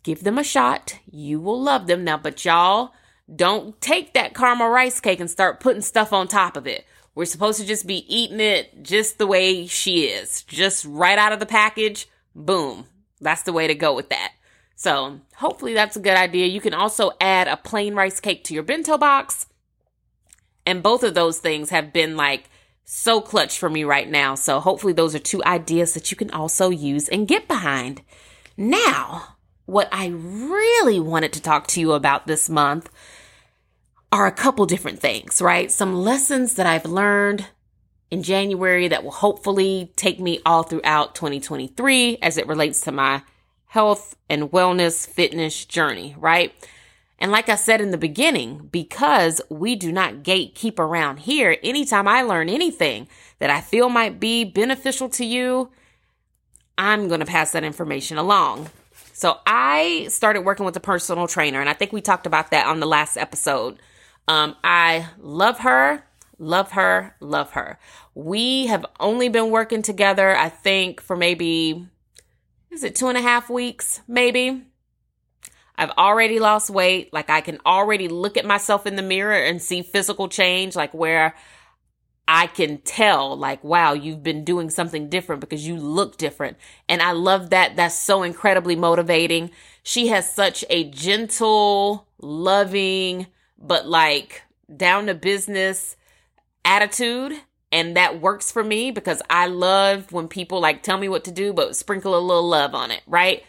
Give 0.01 0.23
them 0.23 0.39
a 0.39 0.43
shot. 0.43 0.97
You 1.11 1.39
will 1.39 1.61
love 1.61 1.85
them. 1.85 2.03
Now, 2.03 2.17
but 2.17 2.43
y'all, 2.43 2.93
don't 3.33 3.79
take 3.81 4.13
that 4.13 4.33
caramel 4.33 4.69
rice 4.69 4.99
cake 4.99 5.19
and 5.19 5.29
start 5.29 5.59
putting 5.59 5.81
stuff 5.81 6.13
on 6.13 6.27
top 6.27 6.57
of 6.57 6.67
it. 6.67 6.85
We're 7.13 7.25
supposed 7.25 7.59
to 7.59 7.65
just 7.65 7.85
be 7.85 8.05
eating 8.13 8.39
it 8.39 8.83
just 8.83 9.17
the 9.17 9.27
way 9.27 9.67
she 9.67 10.05
is, 10.05 10.43
just 10.43 10.85
right 10.85 11.17
out 11.17 11.33
of 11.33 11.39
the 11.39 11.45
package. 11.45 12.07
Boom. 12.35 12.85
That's 13.19 13.43
the 13.43 13.53
way 13.53 13.67
to 13.67 13.75
go 13.75 13.95
with 13.95 14.09
that. 14.09 14.33
So 14.75 15.19
hopefully 15.35 15.73
that's 15.73 15.95
a 15.95 16.01
good 16.01 16.17
idea. 16.17 16.47
You 16.47 16.61
can 16.61 16.73
also 16.73 17.11
add 17.19 17.47
a 17.47 17.57
plain 17.57 17.95
rice 17.95 18.19
cake 18.19 18.43
to 18.45 18.53
your 18.53 18.63
bento 18.63 18.97
box. 18.97 19.45
And 20.65 20.81
both 20.81 21.03
of 21.03 21.13
those 21.13 21.39
things 21.39 21.69
have 21.69 21.93
been 21.93 22.15
like 22.15 22.49
so 22.85 23.21
clutch 23.21 23.59
for 23.59 23.69
me 23.69 23.83
right 23.83 24.09
now. 24.09 24.35
So 24.35 24.59
hopefully 24.59 24.93
those 24.93 25.13
are 25.13 25.19
two 25.19 25.43
ideas 25.43 25.93
that 25.93 26.11
you 26.11 26.17
can 26.17 26.31
also 26.31 26.69
use 26.69 27.09
and 27.09 27.27
get 27.27 27.47
behind. 27.47 28.01
Now, 28.57 29.37
what 29.65 29.87
I 29.91 30.07
really 30.07 30.99
wanted 30.99 31.33
to 31.33 31.41
talk 31.41 31.67
to 31.67 31.79
you 31.79 31.93
about 31.93 32.27
this 32.27 32.49
month 32.49 32.89
are 34.11 34.27
a 34.27 34.31
couple 34.31 34.65
different 34.65 34.99
things, 34.99 35.41
right? 35.41 35.71
Some 35.71 35.95
lessons 35.95 36.55
that 36.55 36.65
I've 36.65 36.85
learned 36.85 37.47
in 38.09 38.23
January 38.23 38.89
that 38.89 39.03
will 39.03 39.11
hopefully 39.11 39.93
take 39.95 40.19
me 40.19 40.39
all 40.45 40.63
throughout 40.63 41.15
2023 41.15 42.17
as 42.21 42.37
it 42.37 42.47
relates 42.47 42.81
to 42.81 42.91
my 42.91 43.23
health 43.67 44.17
and 44.29 44.51
wellness 44.51 45.07
fitness 45.07 45.63
journey, 45.63 46.13
right? 46.19 46.53
And 47.19 47.31
like 47.31 47.47
I 47.47 47.55
said 47.55 47.79
in 47.79 47.91
the 47.91 47.97
beginning, 47.97 48.67
because 48.71 49.41
we 49.49 49.75
do 49.75 49.91
not 49.91 50.23
gatekeep 50.23 50.77
around 50.77 51.19
here, 51.19 51.55
anytime 51.63 52.07
I 52.07 52.23
learn 52.23 52.49
anything 52.49 53.07
that 53.39 53.49
I 53.49 53.61
feel 53.61 53.87
might 53.87 54.19
be 54.19 54.43
beneficial 54.43 55.07
to 55.09 55.25
you, 55.25 55.69
I'm 56.77 57.07
going 57.07 57.19
to 57.19 57.25
pass 57.25 57.51
that 57.51 57.63
information 57.63 58.17
along. 58.17 58.71
So 59.13 59.37
I 59.45 60.07
started 60.09 60.41
working 60.41 60.65
with 60.65 60.75
a 60.75 60.81
personal 60.81 61.27
trainer, 61.27 61.61
and 61.61 61.69
I 61.69 61.73
think 61.73 61.93
we 61.93 62.01
talked 62.01 62.25
about 62.25 62.51
that 62.51 62.65
on 62.65 62.79
the 62.79 62.87
last 62.87 63.17
episode. 63.17 63.77
Um, 64.27 64.55
I 64.63 65.07
love 65.17 65.59
her, 65.59 66.03
love 66.37 66.71
her, 66.71 67.15
love 67.19 67.51
her. 67.51 67.79
We 68.15 68.67
have 68.67 68.85
only 68.99 69.29
been 69.29 69.49
working 69.49 69.81
together, 69.81 70.35
I 70.35 70.49
think, 70.49 71.01
for 71.01 71.15
maybe, 71.15 71.87
is 72.69 72.83
it 72.83 72.95
two 72.95 73.07
and 73.07 73.17
a 73.17 73.21
half 73.21 73.49
weeks, 73.49 74.01
maybe? 74.07 74.63
I've 75.75 75.91
already 75.91 76.39
lost 76.39 76.69
weight. 76.69 77.11
Like 77.11 77.29
I 77.29 77.41
can 77.41 77.57
already 77.65 78.07
look 78.07 78.37
at 78.37 78.45
myself 78.45 78.85
in 78.85 78.95
the 78.95 79.01
mirror 79.01 79.35
and 79.35 79.61
see 79.61 79.81
physical 79.81 80.29
change, 80.29 80.75
like 80.75 80.93
where 80.93 81.35
I 82.27 82.47
can 82.47 82.77
tell, 82.77 83.35
like, 83.35 83.63
wow, 83.63 83.93
you've 83.93 84.23
been 84.23 84.45
doing 84.45 84.69
something 84.69 85.09
different 85.09 85.41
because 85.41 85.67
you 85.67 85.75
look 85.75 86.17
different. 86.17 86.57
And 86.87 87.01
I 87.01 87.11
love 87.11 87.49
that. 87.49 87.75
That's 87.75 87.97
so 87.97 88.23
incredibly 88.23 88.75
motivating. 88.75 89.51
She 89.83 90.07
has 90.07 90.31
such 90.31 90.63
a 90.69 90.89
gentle, 90.91 92.07
loving, 92.21 93.27
but 93.61 93.87
like 93.87 94.43
down 94.75 95.07
to 95.07 95.13
business 95.13 95.95
attitude. 96.65 97.33
And 97.73 97.95
that 97.95 98.19
works 98.19 98.51
for 98.51 98.63
me 98.65 98.91
because 98.91 99.21
I 99.29 99.47
love 99.47 100.11
when 100.11 100.27
people 100.27 100.59
like 100.59 100.83
tell 100.83 100.97
me 100.97 101.07
what 101.07 101.23
to 101.25 101.31
do, 101.31 101.53
but 101.53 101.75
sprinkle 101.75 102.17
a 102.17 102.19
little 102.19 102.47
love 102.47 102.75
on 102.75 102.91
it, 102.91 103.01
right? 103.07 103.43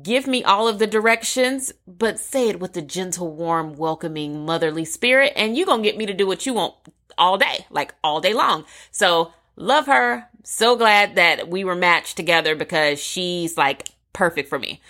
Give 0.00 0.26
me 0.26 0.44
all 0.44 0.68
of 0.68 0.78
the 0.78 0.86
directions, 0.86 1.72
but 1.86 2.20
say 2.20 2.48
it 2.48 2.60
with 2.60 2.76
a 2.76 2.82
gentle, 2.82 3.34
warm, 3.34 3.74
welcoming, 3.74 4.46
motherly 4.46 4.84
spirit, 4.84 5.32
and 5.36 5.56
you're 5.56 5.66
gonna 5.66 5.82
get 5.82 5.98
me 5.98 6.06
to 6.06 6.14
do 6.14 6.26
what 6.26 6.46
you 6.46 6.54
want 6.54 6.74
all 7.18 7.36
day, 7.36 7.66
like 7.68 7.94
all 8.02 8.20
day 8.20 8.32
long. 8.32 8.64
So 8.90 9.32
love 9.56 9.86
her. 9.86 10.28
So 10.44 10.76
glad 10.76 11.16
that 11.16 11.48
we 11.48 11.64
were 11.64 11.74
matched 11.74 12.16
together 12.16 12.54
because 12.54 13.02
she's 13.02 13.58
like 13.58 13.88
perfect 14.12 14.48
for 14.48 14.58
me. 14.58 14.80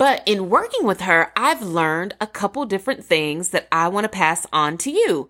But 0.00 0.22
in 0.24 0.48
working 0.48 0.86
with 0.86 1.02
her, 1.02 1.30
I've 1.36 1.60
learned 1.60 2.14
a 2.22 2.26
couple 2.26 2.64
different 2.64 3.04
things 3.04 3.50
that 3.50 3.68
I 3.70 3.88
want 3.88 4.04
to 4.04 4.08
pass 4.08 4.46
on 4.50 4.78
to 4.78 4.90
you. 4.90 5.28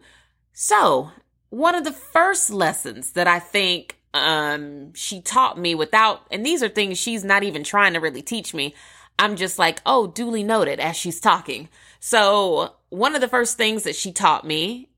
So, 0.52 1.10
one 1.48 1.74
of 1.74 1.82
the 1.82 1.90
first 1.90 2.50
lessons 2.50 3.10
that 3.14 3.26
I 3.26 3.40
think 3.40 3.98
um, 4.14 4.94
she 4.94 5.22
taught 5.22 5.58
me 5.58 5.74
without, 5.74 6.24
and 6.30 6.46
these 6.46 6.62
are 6.62 6.68
things 6.68 6.98
she's 6.98 7.24
not 7.24 7.42
even 7.42 7.64
trying 7.64 7.94
to 7.94 7.98
really 7.98 8.22
teach 8.22 8.54
me. 8.54 8.72
I'm 9.18 9.34
just 9.34 9.58
like, 9.58 9.82
oh, 9.84 10.06
duly 10.06 10.44
noted 10.44 10.78
as 10.78 10.94
she's 10.94 11.18
talking. 11.18 11.68
So, 11.98 12.76
one 12.90 13.16
of 13.16 13.20
the 13.20 13.26
first 13.26 13.56
things 13.56 13.82
that 13.82 13.96
she 13.96 14.12
taught 14.12 14.46
me 14.46 14.88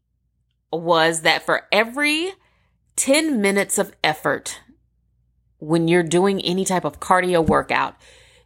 was 0.71 1.23
that 1.23 1.47
for 1.47 1.62
every 1.73 2.33
10 2.97 3.41
minutes 3.41 3.79
of 3.79 3.97
effort 4.05 4.61
when 5.61 5.88
you're 5.88 6.02
doing 6.02 6.43
any 6.43 6.67
type 6.67 6.85
of 6.85 7.00
cardio 7.00 7.43
workout, 7.43 7.97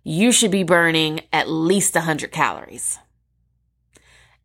you 0.09 0.31
should 0.31 0.53
be 0.53 0.63
burning 0.63 1.21
at 1.33 1.49
least 1.49 1.97
100 1.97 2.31
calories. 2.31 2.97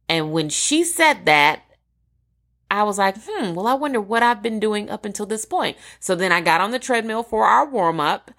And 0.09 0.31
when 0.31 0.49
she 0.49 0.83
said 0.83 1.27
that, 1.27 1.61
I 2.71 2.81
was 2.81 2.97
like, 2.97 3.15
hmm, 3.23 3.53
well, 3.53 3.67
I 3.67 3.75
wonder 3.75 4.01
what 4.01 4.23
I've 4.23 4.41
been 4.41 4.59
doing 4.59 4.89
up 4.89 5.05
until 5.05 5.27
this 5.27 5.45
point. 5.45 5.77
So 5.99 6.15
then 6.15 6.31
I 6.31 6.41
got 6.41 6.61
on 6.61 6.71
the 6.71 6.79
treadmill 6.79 7.21
for 7.21 7.45
our 7.45 7.69
warm 7.69 7.99
up 7.99 8.31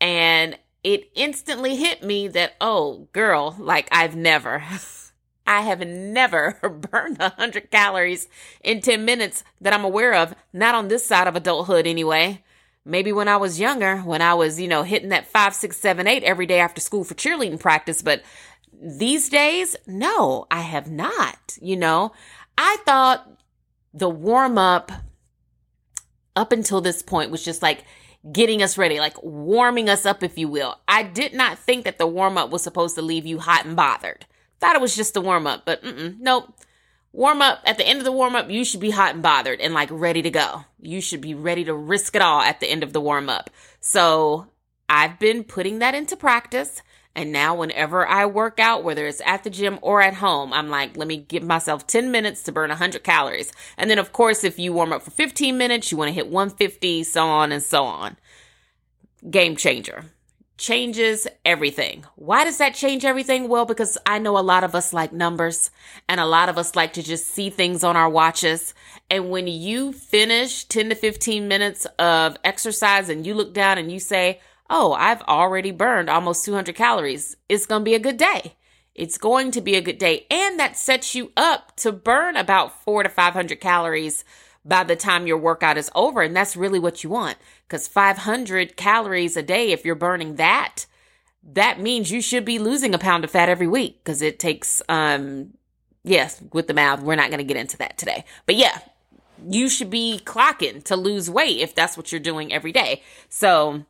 and 0.00 0.56
it 0.84 1.10
instantly 1.16 1.74
hit 1.74 2.04
me 2.04 2.28
that, 2.28 2.52
oh, 2.60 3.08
girl, 3.12 3.56
like 3.58 3.88
I've 3.90 4.14
never. 4.14 4.62
I 5.46 5.62
have 5.62 5.84
never 5.84 6.60
burned 6.92 7.18
100 7.18 7.72
calories 7.72 8.28
in 8.62 8.80
10 8.80 9.04
minutes 9.04 9.42
that 9.60 9.72
I'm 9.72 9.84
aware 9.84 10.14
of, 10.14 10.32
not 10.52 10.76
on 10.76 10.86
this 10.86 11.04
side 11.04 11.26
of 11.26 11.34
adulthood 11.34 11.88
anyway. 11.88 12.44
Maybe 12.84 13.12
when 13.12 13.28
I 13.28 13.36
was 13.36 13.60
younger, 13.60 13.98
when 13.98 14.22
I 14.22 14.34
was, 14.34 14.60
you 14.60 14.66
know, 14.66 14.82
hitting 14.82 15.10
that 15.10 15.26
five, 15.26 15.54
six, 15.54 15.76
seven, 15.76 16.06
eight 16.06 16.24
every 16.24 16.46
day 16.46 16.58
after 16.58 16.80
school 16.80 17.04
for 17.04 17.14
cheerleading 17.14 17.60
practice. 17.60 18.02
But 18.02 18.22
these 18.72 19.28
days, 19.28 19.76
no, 19.86 20.46
I 20.50 20.62
have 20.62 20.90
not. 20.90 21.56
You 21.60 21.76
know, 21.76 22.12
I 22.58 22.78
thought 22.84 23.28
the 23.94 24.08
warm 24.08 24.58
up 24.58 24.90
up 26.34 26.50
until 26.50 26.80
this 26.80 27.02
point 27.02 27.30
was 27.30 27.44
just 27.44 27.62
like 27.62 27.84
getting 28.32 28.62
us 28.62 28.78
ready, 28.78 28.98
like 28.98 29.22
warming 29.22 29.88
us 29.88 30.06
up, 30.06 30.22
if 30.22 30.38
you 30.38 30.48
will. 30.48 30.78
I 30.88 31.02
did 31.02 31.34
not 31.34 31.58
think 31.58 31.84
that 31.84 31.98
the 31.98 32.06
warm 32.06 32.38
up 32.38 32.50
was 32.50 32.62
supposed 32.62 32.94
to 32.96 33.02
leave 33.02 33.26
you 33.26 33.38
hot 33.38 33.64
and 33.64 33.76
bothered. 33.76 34.26
Thought 34.60 34.76
it 34.76 34.82
was 34.82 34.96
just 34.96 35.14
the 35.14 35.20
warm 35.20 35.46
up, 35.46 35.64
but 35.64 35.82
nope. 35.84 36.54
Warm 37.12 37.42
up 37.42 37.60
at 37.64 37.76
the 37.76 37.86
end 37.86 37.98
of 37.98 38.04
the 38.04 38.12
warm 38.12 38.34
up, 38.34 38.50
you 38.50 38.64
should 38.64 38.80
be 38.80 38.90
hot 38.90 39.14
and 39.14 39.22
bothered 39.22 39.60
and 39.60 39.74
like 39.74 39.90
ready 39.90 40.22
to 40.22 40.30
go. 40.30 40.64
You 40.80 41.02
should 41.02 41.20
be 41.20 41.34
ready 41.34 41.64
to 41.64 41.74
risk 41.74 42.16
it 42.16 42.22
all 42.22 42.40
at 42.40 42.60
the 42.60 42.70
end 42.70 42.82
of 42.82 42.94
the 42.94 43.00
warm 43.00 43.28
up. 43.28 43.50
So 43.80 44.46
I've 44.88 45.18
been 45.18 45.44
putting 45.44 45.80
that 45.80 45.94
into 45.94 46.16
practice. 46.16 46.80
And 47.14 47.30
now, 47.30 47.54
whenever 47.54 48.06
I 48.06 48.24
work 48.24 48.58
out, 48.58 48.84
whether 48.84 49.06
it's 49.06 49.20
at 49.26 49.44
the 49.44 49.50
gym 49.50 49.78
or 49.82 50.00
at 50.00 50.14
home, 50.14 50.50
I'm 50.50 50.70
like, 50.70 50.96
let 50.96 51.06
me 51.06 51.18
give 51.18 51.42
myself 51.42 51.86
10 51.86 52.10
minutes 52.10 52.42
to 52.44 52.52
burn 52.52 52.70
100 52.70 53.04
calories. 53.04 53.52
And 53.76 53.90
then, 53.90 53.98
of 53.98 54.12
course, 54.14 54.44
if 54.44 54.58
you 54.58 54.72
warm 54.72 54.94
up 54.94 55.02
for 55.02 55.10
15 55.10 55.58
minutes, 55.58 55.92
you 55.92 55.98
want 55.98 56.08
to 56.08 56.14
hit 56.14 56.28
150, 56.28 57.04
so 57.04 57.26
on 57.26 57.52
and 57.52 57.62
so 57.62 57.84
on. 57.84 58.16
Game 59.30 59.56
changer 59.56 60.06
changes 60.58 61.26
everything. 61.44 62.04
Why 62.16 62.44
does 62.44 62.58
that 62.58 62.74
change 62.74 63.04
everything? 63.04 63.48
Well, 63.48 63.64
because 63.64 63.98
I 64.06 64.18
know 64.18 64.38
a 64.38 64.40
lot 64.40 64.64
of 64.64 64.74
us 64.74 64.92
like 64.92 65.12
numbers 65.12 65.70
and 66.08 66.20
a 66.20 66.26
lot 66.26 66.48
of 66.48 66.58
us 66.58 66.76
like 66.76 66.92
to 66.94 67.02
just 67.02 67.26
see 67.26 67.50
things 67.50 67.82
on 67.82 67.96
our 67.96 68.08
watches. 68.08 68.74
And 69.10 69.30
when 69.30 69.46
you 69.46 69.92
finish 69.92 70.64
10 70.64 70.90
to 70.90 70.94
15 70.94 71.48
minutes 71.48 71.86
of 71.98 72.36
exercise 72.44 73.08
and 73.08 73.26
you 73.26 73.34
look 73.34 73.52
down 73.52 73.78
and 73.78 73.90
you 73.90 73.98
say, 73.98 74.40
Oh, 74.70 74.94
I've 74.94 75.20
already 75.22 75.70
burned 75.70 76.08
almost 76.08 76.46
200 76.46 76.74
calories. 76.74 77.36
It's 77.48 77.66
going 77.66 77.82
to 77.82 77.84
be 77.84 77.94
a 77.94 77.98
good 77.98 78.16
day. 78.16 78.54
It's 78.94 79.18
going 79.18 79.50
to 79.52 79.60
be 79.60 79.76
a 79.76 79.82
good 79.82 79.98
day. 79.98 80.26
And 80.30 80.58
that 80.58 80.76
sets 80.76 81.14
you 81.14 81.32
up 81.36 81.76
to 81.76 81.92
burn 81.92 82.36
about 82.36 82.82
four 82.82 83.02
to 83.02 83.08
500 83.08 83.60
calories 83.60 84.24
by 84.64 84.84
the 84.84 84.96
time 84.96 85.26
your 85.26 85.38
workout 85.38 85.76
is 85.76 85.90
over. 85.94 86.22
And 86.22 86.36
that's 86.36 86.56
really 86.56 86.78
what 86.78 87.02
you 87.02 87.10
want. 87.10 87.36
Because 87.66 87.88
500 87.88 88.76
calories 88.76 89.36
a 89.36 89.42
day, 89.42 89.72
if 89.72 89.84
you're 89.84 89.94
burning 89.94 90.36
that, 90.36 90.86
that 91.42 91.80
means 91.80 92.12
you 92.12 92.20
should 92.20 92.44
be 92.44 92.58
losing 92.58 92.94
a 92.94 92.98
pound 92.98 93.24
of 93.24 93.30
fat 93.30 93.48
every 93.48 93.66
week 93.66 93.98
because 94.02 94.22
it 94.22 94.38
takes, 94.38 94.82
um, 94.88 95.54
yes, 96.04 96.40
with 96.52 96.66
the 96.66 96.74
mouth, 96.74 97.00
we're 97.00 97.16
not 97.16 97.30
going 97.30 97.38
to 97.38 97.44
get 97.44 97.56
into 97.56 97.76
that 97.78 97.98
today. 97.98 98.24
But 98.46 98.56
yeah, 98.56 98.78
you 99.48 99.68
should 99.68 99.90
be 99.90 100.20
clocking 100.24 100.84
to 100.84 100.96
lose 100.96 101.30
weight 101.30 101.58
if 101.58 101.74
that's 101.74 101.96
what 101.96 102.12
you're 102.12 102.20
doing 102.20 102.52
every 102.52 102.72
day. 102.72 103.02
So, 103.28 103.86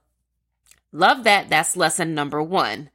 love 0.93 1.25
that. 1.25 1.51
That's 1.51 1.77
lesson 1.77 2.15
number 2.15 2.43
one. 2.43 2.91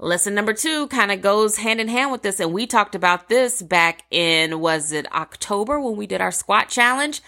Lesson 0.00 0.32
number 0.32 0.52
two 0.52 0.86
kind 0.88 1.10
of 1.10 1.20
goes 1.20 1.56
hand 1.56 1.80
in 1.80 1.88
hand 1.88 2.12
with 2.12 2.22
this. 2.22 2.38
And 2.38 2.52
we 2.52 2.68
talked 2.68 2.94
about 2.94 3.28
this 3.28 3.62
back 3.62 4.04
in, 4.12 4.60
was 4.60 4.92
it 4.92 5.12
October 5.12 5.80
when 5.80 5.96
we 5.96 6.06
did 6.06 6.20
our 6.20 6.30
squat 6.30 6.68
challenge? 6.68 7.20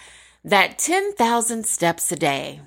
That 0.45 0.79
10,000 0.79 1.65
steps 1.65 2.11
a 2.13 2.15
day 2.15 2.61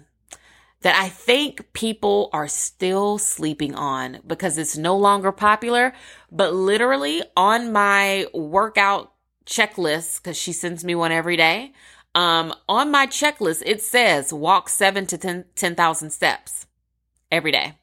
that 0.84 0.94
I 0.94 1.08
think 1.08 1.72
people 1.72 2.28
are 2.34 2.46
still 2.46 3.16
sleeping 3.16 3.74
on 3.74 4.20
because 4.26 4.58
it's 4.58 4.76
no 4.76 4.98
longer 4.98 5.32
popular. 5.32 5.94
But 6.30 6.52
literally 6.52 7.22
on 7.38 7.72
my 7.72 8.26
workout 8.34 9.10
checklist, 9.46 10.22
because 10.22 10.36
she 10.36 10.52
sends 10.52 10.84
me 10.84 10.94
one 10.94 11.10
every 11.10 11.38
day, 11.38 11.72
um, 12.14 12.54
on 12.68 12.90
my 12.90 13.06
checklist, 13.06 13.62
it 13.64 13.80
says 13.80 14.30
walk 14.30 14.68
seven 14.68 15.06
to 15.06 15.44
10,000 15.54 16.10
steps 16.10 16.66
every 17.32 17.50
day. 17.50 17.78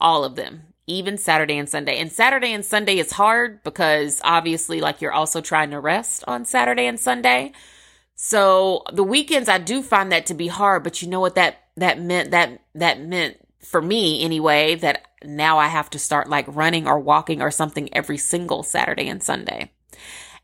All 0.00 0.24
of 0.24 0.36
them 0.36 0.68
even 0.86 1.18
Saturday 1.18 1.58
and 1.58 1.68
Sunday. 1.68 1.98
And 1.98 2.12
Saturday 2.12 2.52
and 2.52 2.64
Sunday 2.64 2.98
is 2.98 3.10
hard 3.10 3.62
because 3.64 4.20
obviously, 4.22 4.80
like, 4.80 5.00
you're 5.00 5.12
also 5.12 5.40
trying 5.40 5.70
to 5.70 5.80
rest 5.80 6.22
on 6.28 6.44
Saturday 6.44 6.86
and 6.86 7.00
Sunday. 7.00 7.52
So 8.14 8.84
the 8.92 9.02
weekends, 9.02 9.48
I 9.48 9.58
do 9.58 9.82
find 9.82 10.12
that 10.12 10.26
to 10.26 10.34
be 10.34 10.46
hard, 10.48 10.84
but 10.84 11.02
you 11.02 11.08
know 11.08 11.20
what 11.20 11.34
that, 11.34 11.63
that 11.76 12.00
meant, 12.00 12.30
that, 12.30 12.60
that 12.74 13.00
meant 13.00 13.38
for 13.60 13.82
me 13.82 14.22
anyway, 14.24 14.74
that 14.76 15.06
now 15.24 15.58
I 15.58 15.68
have 15.68 15.90
to 15.90 15.98
start 15.98 16.28
like 16.28 16.46
running 16.48 16.86
or 16.86 16.98
walking 16.98 17.42
or 17.42 17.50
something 17.50 17.94
every 17.94 18.18
single 18.18 18.62
Saturday 18.62 19.08
and 19.08 19.22
Sunday. 19.22 19.72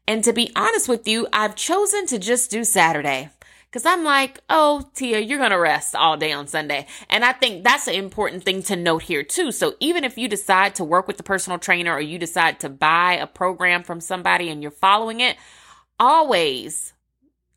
And 0.09 0.25
to 0.25 0.33
be 0.33 0.51
honest 0.57 0.89
with 0.89 1.07
you, 1.07 1.29
I've 1.33 1.55
chosen 1.55 2.07
to 2.07 2.19
just 2.19 2.51
do 2.51 2.65
Saturday. 2.65 3.31
Cause 3.73 3.87
I'm 3.87 4.03
like, 4.03 4.41
oh, 4.51 4.91
Tia, 4.95 5.21
you're 5.21 5.49
to 5.49 5.55
rest 5.55 5.95
all 5.95 6.17
day 6.17 6.33
on 6.33 6.49
Sunday. 6.49 6.89
And 7.09 7.25
I 7.25 7.33
think 7.33 7.63
that's 7.63 7.87
an 7.87 7.95
important 7.95 8.43
thing 8.43 8.65
to 8.65 8.75
note 8.75 9.03
here 9.03 9.23
too. 9.23 9.53
So 9.53 9.77
even 9.79 10.03
if 10.03 10.19
you 10.19 10.27
decide 10.27 10.75
to 10.75 10.85
work 10.85 11.07
with 11.07 11.19
the 11.19 11.23
personal 11.23 11.61
trainer 11.61 11.93
or 11.93 12.01
you 12.01 12.19
decide 12.19 12.59
to 12.61 12.69
buy 12.69 13.13
a 13.13 13.29
program 13.29 13.85
from 13.85 14.01
somebody 14.01 14.49
and 14.49 14.61
you're 14.61 14.73
following 14.73 15.21
it, 15.21 15.37
always 16.01 16.95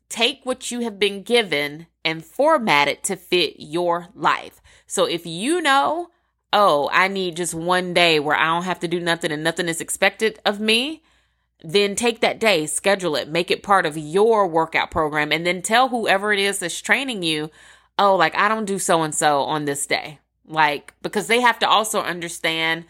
take 0.08 0.42
what 0.44 0.70
you 0.70 0.80
have 0.80 1.00
been 1.00 1.24
given 1.24 1.88
and 2.04 2.24
format 2.24 2.88
it 2.88 3.02
to 3.04 3.16
fit 3.16 3.56
your 3.58 4.08
life. 4.14 4.60
So 4.86 5.04
if 5.06 5.26
you 5.26 5.60
know, 5.60 6.10
oh, 6.52 6.88
I 6.92 7.08
need 7.08 7.36
just 7.36 7.54
one 7.54 7.94
day 7.94 8.20
where 8.20 8.36
I 8.36 8.46
don't 8.46 8.64
have 8.64 8.80
to 8.80 8.88
do 8.88 9.00
nothing 9.00 9.32
and 9.32 9.42
nothing 9.42 9.68
is 9.68 9.80
expected 9.80 10.38
of 10.44 10.60
me, 10.60 11.02
then 11.62 11.96
take 11.96 12.20
that 12.20 12.38
day, 12.38 12.66
schedule 12.66 13.16
it, 13.16 13.28
make 13.28 13.50
it 13.50 13.62
part 13.62 13.86
of 13.86 13.96
your 13.96 14.46
workout 14.46 14.90
program, 14.90 15.32
and 15.32 15.46
then 15.46 15.62
tell 15.62 15.88
whoever 15.88 16.32
it 16.32 16.38
is 16.38 16.58
that's 16.58 16.80
training 16.80 17.22
you, 17.22 17.50
oh, 17.98 18.16
like 18.16 18.36
I 18.36 18.48
don't 18.48 18.66
do 18.66 18.78
so 18.78 19.02
and 19.02 19.14
so 19.14 19.40
on 19.40 19.64
this 19.64 19.86
day. 19.86 20.18
Like, 20.46 20.92
because 21.00 21.26
they 21.26 21.40
have 21.40 21.58
to 21.60 21.68
also 21.68 22.02
understand 22.02 22.84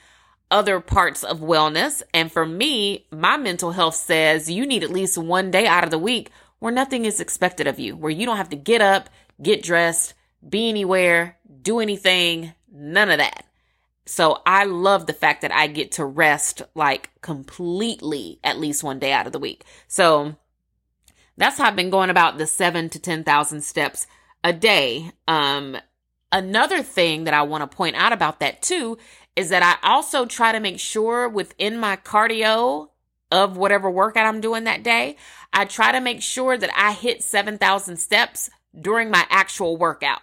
other 0.50 0.80
parts 0.80 1.24
of 1.24 1.40
wellness. 1.40 2.02
And 2.12 2.30
for 2.30 2.44
me, 2.44 3.06
my 3.10 3.36
mental 3.36 3.72
health 3.72 3.94
says 3.94 4.50
you 4.50 4.66
need 4.66 4.84
at 4.84 4.90
least 4.90 5.16
one 5.16 5.50
day 5.50 5.66
out 5.66 5.84
of 5.84 5.90
the 5.90 5.98
week 5.98 6.30
where 6.64 6.72
nothing 6.72 7.04
is 7.04 7.20
expected 7.20 7.66
of 7.66 7.78
you, 7.78 7.94
where 7.94 8.10
you 8.10 8.24
don't 8.24 8.38
have 8.38 8.48
to 8.48 8.56
get 8.56 8.80
up, 8.80 9.10
get 9.42 9.62
dressed, 9.62 10.14
be 10.48 10.70
anywhere, 10.70 11.36
do 11.60 11.78
anything, 11.78 12.54
none 12.72 13.10
of 13.10 13.18
that. 13.18 13.44
So 14.06 14.40
I 14.46 14.64
love 14.64 15.06
the 15.06 15.12
fact 15.12 15.42
that 15.42 15.52
I 15.52 15.66
get 15.66 15.92
to 15.92 16.06
rest 16.06 16.62
like 16.74 17.10
completely 17.20 18.40
at 18.42 18.58
least 18.58 18.82
one 18.82 18.98
day 18.98 19.12
out 19.12 19.26
of 19.26 19.34
the 19.34 19.38
week. 19.38 19.66
So 19.88 20.36
That's 21.36 21.58
how 21.58 21.66
I've 21.66 21.76
been 21.76 21.90
going 21.90 22.08
about 22.08 22.38
the 22.38 22.46
seven 22.46 22.88
to 22.88 22.98
10,000 22.98 23.60
steps 23.60 24.06
a 24.42 24.54
day. 24.54 25.12
Um, 25.28 25.76
another 26.32 26.82
thing 26.82 27.24
that 27.24 27.34
I 27.34 27.42
want 27.42 27.70
to 27.70 27.76
point 27.76 27.96
out 27.96 28.14
about 28.14 28.40
that 28.40 28.62
too 28.62 28.96
is 29.36 29.50
that 29.50 29.62
I 29.62 29.86
also 29.86 30.24
try 30.24 30.52
to 30.52 30.60
make 30.60 30.80
sure 30.80 31.28
within 31.28 31.76
my 31.76 31.96
cardio 31.96 32.88
of 33.30 33.56
whatever 33.56 33.90
workout 33.90 34.26
I'm 34.26 34.40
doing 34.40 34.64
that 34.64 34.82
day, 34.84 35.16
I 35.54 35.64
try 35.64 35.92
to 35.92 36.00
make 36.00 36.20
sure 36.20 36.58
that 36.58 36.70
I 36.76 36.92
hit 36.92 37.22
7,000 37.22 37.96
steps 37.96 38.50
during 38.78 39.10
my 39.10 39.24
actual 39.30 39.76
workout. 39.76 40.20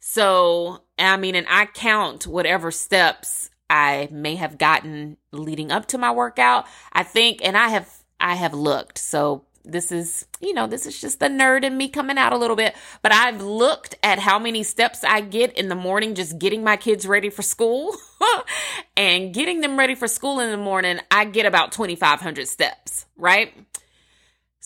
So, 0.00 0.82
I 0.98 1.18
mean, 1.18 1.34
and 1.34 1.46
I 1.48 1.66
count 1.66 2.26
whatever 2.26 2.70
steps 2.70 3.50
I 3.68 4.08
may 4.10 4.36
have 4.36 4.56
gotten 4.56 5.18
leading 5.30 5.70
up 5.70 5.86
to 5.88 5.98
my 5.98 6.10
workout. 6.10 6.66
I 6.92 7.02
think, 7.02 7.40
and 7.44 7.56
I 7.56 7.68
have, 7.68 7.90
I 8.18 8.34
have 8.34 8.54
looked. 8.54 8.98
So 8.98 9.44
this 9.64 9.92
is, 9.92 10.26
you 10.40 10.52
know, 10.54 10.66
this 10.66 10.86
is 10.86 11.00
just 11.00 11.20
the 11.20 11.28
nerd 11.28 11.64
in 11.64 11.76
me 11.76 11.88
coming 11.88 12.18
out 12.18 12.32
a 12.32 12.38
little 12.38 12.56
bit. 12.56 12.74
But 13.02 13.12
I've 13.12 13.40
looked 13.42 13.96
at 14.02 14.18
how 14.18 14.38
many 14.38 14.62
steps 14.62 15.04
I 15.04 15.20
get 15.20 15.56
in 15.58 15.68
the 15.68 15.74
morning 15.74 16.14
just 16.14 16.38
getting 16.38 16.62
my 16.62 16.76
kids 16.76 17.06
ready 17.06 17.30
for 17.30 17.42
school 17.42 17.94
and 18.96 19.34
getting 19.34 19.60
them 19.60 19.78
ready 19.78 19.94
for 19.94 20.08
school 20.08 20.40
in 20.40 20.50
the 20.50 20.56
morning. 20.56 21.00
I 21.10 21.24
get 21.24 21.46
about 21.46 21.72
2,500 21.72 22.46
steps, 22.46 23.06
right? 23.16 23.54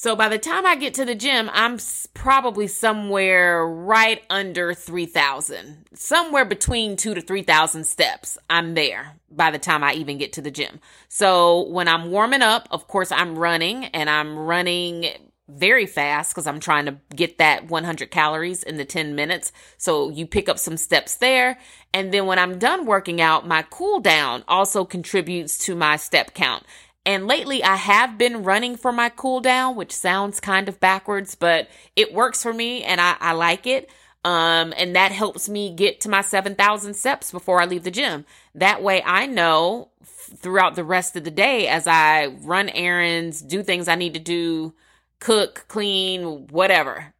So 0.00 0.14
by 0.14 0.28
the 0.28 0.38
time 0.38 0.64
I 0.64 0.76
get 0.76 0.94
to 0.94 1.04
the 1.04 1.16
gym, 1.16 1.50
I'm 1.52 1.76
probably 2.14 2.68
somewhere 2.68 3.66
right 3.66 4.22
under 4.30 4.72
3,000, 4.72 5.86
somewhere 5.92 6.44
between 6.44 6.96
two 6.96 7.14
to 7.14 7.20
3,000 7.20 7.82
steps. 7.84 8.38
I'm 8.48 8.74
there 8.74 9.16
by 9.28 9.50
the 9.50 9.58
time 9.58 9.82
I 9.82 9.94
even 9.94 10.16
get 10.16 10.34
to 10.34 10.40
the 10.40 10.52
gym. 10.52 10.78
So 11.08 11.68
when 11.70 11.88
I'm 11.88 12.12
warming 12.12 12.42
up, 12.42 12.68
of 12.70 12.86
course, 12.86 13.10
I'm 13.10 13.36
running 13.36 13.86
and 13.86 14.08
I'm 14.08 14.38
running 14.38 15.06
very 15.48 15.86
fast 15.86 16.32
because 16.32 16.46
I'm 16.46 16.60
trying 16.60 16.84
to 16.84 16.98
get 17.16 17.38
that 17.38 17.68
100 17.68 18.10
calories 18.12 18.62
in 18.62 18.76
the 18.76 18.84
10 18.84 19.16
minutes. 19.16 19.50
So 19.78 20.10
you 20.10 20.26
pick 20.26 20.48
up 20.48 20.60
some 20.60 20.76
steps 20.76 21.16
there. 21.16 21.58
And 21.92 22.12
then 22.12 22.26
when 22.26 22.38
I'm 22.38 22.58
done 22.58 22.86
working 22.86 23.20
out, 23.20 23.48
my 23.48 23.62
cool 23.62 23.98
down 23.98 24.44
also 24.46 24.84
contributes 24.84 25.58
to 25.64 25.74
my 25.74 25.96
step 25.96 26.34
count. 26.34 26.64
And 27.08 27.26
lately 27.26 27.64
I 27.64 27.76
have 27.76 28.18
been 28.18 28.44
running 28.44 28.76
for 28.76 28.92
my 28.92 29.08
cool 29.08 29.40
down, 29.40 29.76
which 29.76 29.92
sounds 29.92 30.40
kind 30.40 30.68
of 30.68 30.78
backwards, 30.78 31.34
but 31.34 31.70
it 31.96 32.12
works 32.12 32.42
for 32.42 32.52
me 32.52 32.84
and 32.84 33.00
I, 33.00 33.16
I 33.18 33.32
like 33.32 33.66
it. 33.66 33.88
Um, 34.26 34.74
and 34.76 34.94
that 34.94 35.10
helps 35.10 35.48
me 35.48 35.74
get 35.74 36.02
to 36.02 36.10
my 36.10 36.20
7,000 36.20 36.92
steps 36.92 37.32
before 37.32 37.62
I 37.62 37.64
leave 37.64 37.84
the 37.84 37.90
gym. 37.90 38.26
That 38.54 38.82
way 38.82 39.02
I 39.02 39.24
know 39.24 39.88
throughout 40.04 40.74
the 40.74 40.84
rest 40.84 41.16
of 41.16 41.24
the 41.24 41.30
day 41.30 41.66
as 41.66 41.86
I 41.86 42.26
run 42.26 42.68
errands, 42.68 43.40
do 43.40 43.62
things 43.62 43.88
I 43.88 43.94
need 43.94 44.12
to 44.12 44.20
do, 44.20 44.74
cook, 45.18 45.64
clean, 45.66 46.46
whatever. 46.48 47.14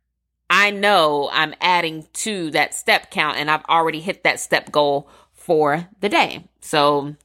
I 0.50 0.70
know 0.70 1.30
I'm 1.32 1.54
adding 1.62 2.08
to 2.12 2.50
that 2.50 2.74
step 2.74 3.10
count 3.10 3.38
and 3.38 3.50
I've 3.50 3.64
already 3.64 4.00
hit 4.00 4.22
that 4.24 4.38
step 4.38 4.70
goal 4.70 5.08
for 5.32 5.88
the 6.00 6.10
day. 6.10 6.44
So 6.60 7.16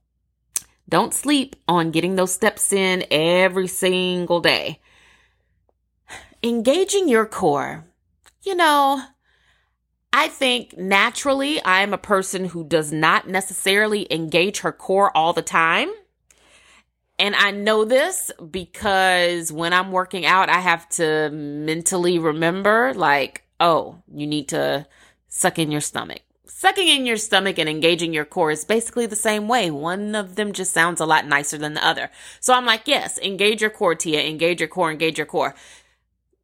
don't 0.89 1.13
sleep 1.13 1.55
on 1.67 1.91
getting 1.91 2.15
those 2.15 2.33
steps 2.33 2.71
in 2.73 3.05
every 3.09 3.67
single 3.67 4.41
day. 4.41 4.79
Engaging 6.43 7.07
your 7.07 7.25
core. 7.25 7.85
You 8.43 8.55
know, 8.55 9.01
I 10.11 10.27
think 10.27 10.77
naturally 10.77 11.59
I'm 11.63 11.93
a 11.93 11.97
person 11.97 12.45
who 12.45 12.63
does 12.63 12.91
not 12.91 13.27
necessarily 13.27 14.05
engage 14.11 14.59
her 14.59 14.71
core 14.71 15.15
all 15.15 15.33
the 15.33 15.41
time. 15.41 15.89
And 17.17 17.35
I 17.35 17.51
know 17.51 17.85
this 17.85 18.31
because 18.51 19.51
when 19.51 19.71
I'm 19.71 19.91
working 19.91 20.25
out, 20.25 20.49
I 20.49 20.59
have 20.59 20.89
to 20.89 21.29
mentally 21.31 22.19
remember, 22.19 22.93
like, 22.93 23.43
oh, 23.59 24.01
you 24.13 24.27
need 24.27 24.49
to 24.49 24.85
suck 25.27 25.57
in 25.57 25.71
your 25.71 25.81
stomach. 25.81 26.21
Sucking 26.63 26.87
in 26.87 27.05
your 27.05 27.17
stomach 27.17 27.59
and 27.59 27.67
engaging 27.67 28.13
your 28.13 28.23
core 28.23 28.49
is 28.49 28.63
basically 28.63 29.05
the 29.05 29.17
same 29.17 29.49
way. 29.49 29.69
One 29.69 30.15
of 30.15 30.35
them 30.35 30.53
just 30.53 30.71
sounds 30.71 31.01
a 31.01 31.05
lot 31.05 31.27
nicer 31.27 31.57
than 31.57 31.73
the 31.73 31.85
other. 31.85 32.09
So 32.39 32.53
I'm 32.53 32.65
like, 32.65 32.83
yes, 32.87 33.19
engage 33.19 33.59
your 33.59 33.69
core, 33.69 33.95
Tia, 33.95 34.21
engage 34.21 34.61
your 34.61 34.69
core, 34.69 34.89
engage 34.89 35.17
your 35.17 35.27
core. 35.27 35.55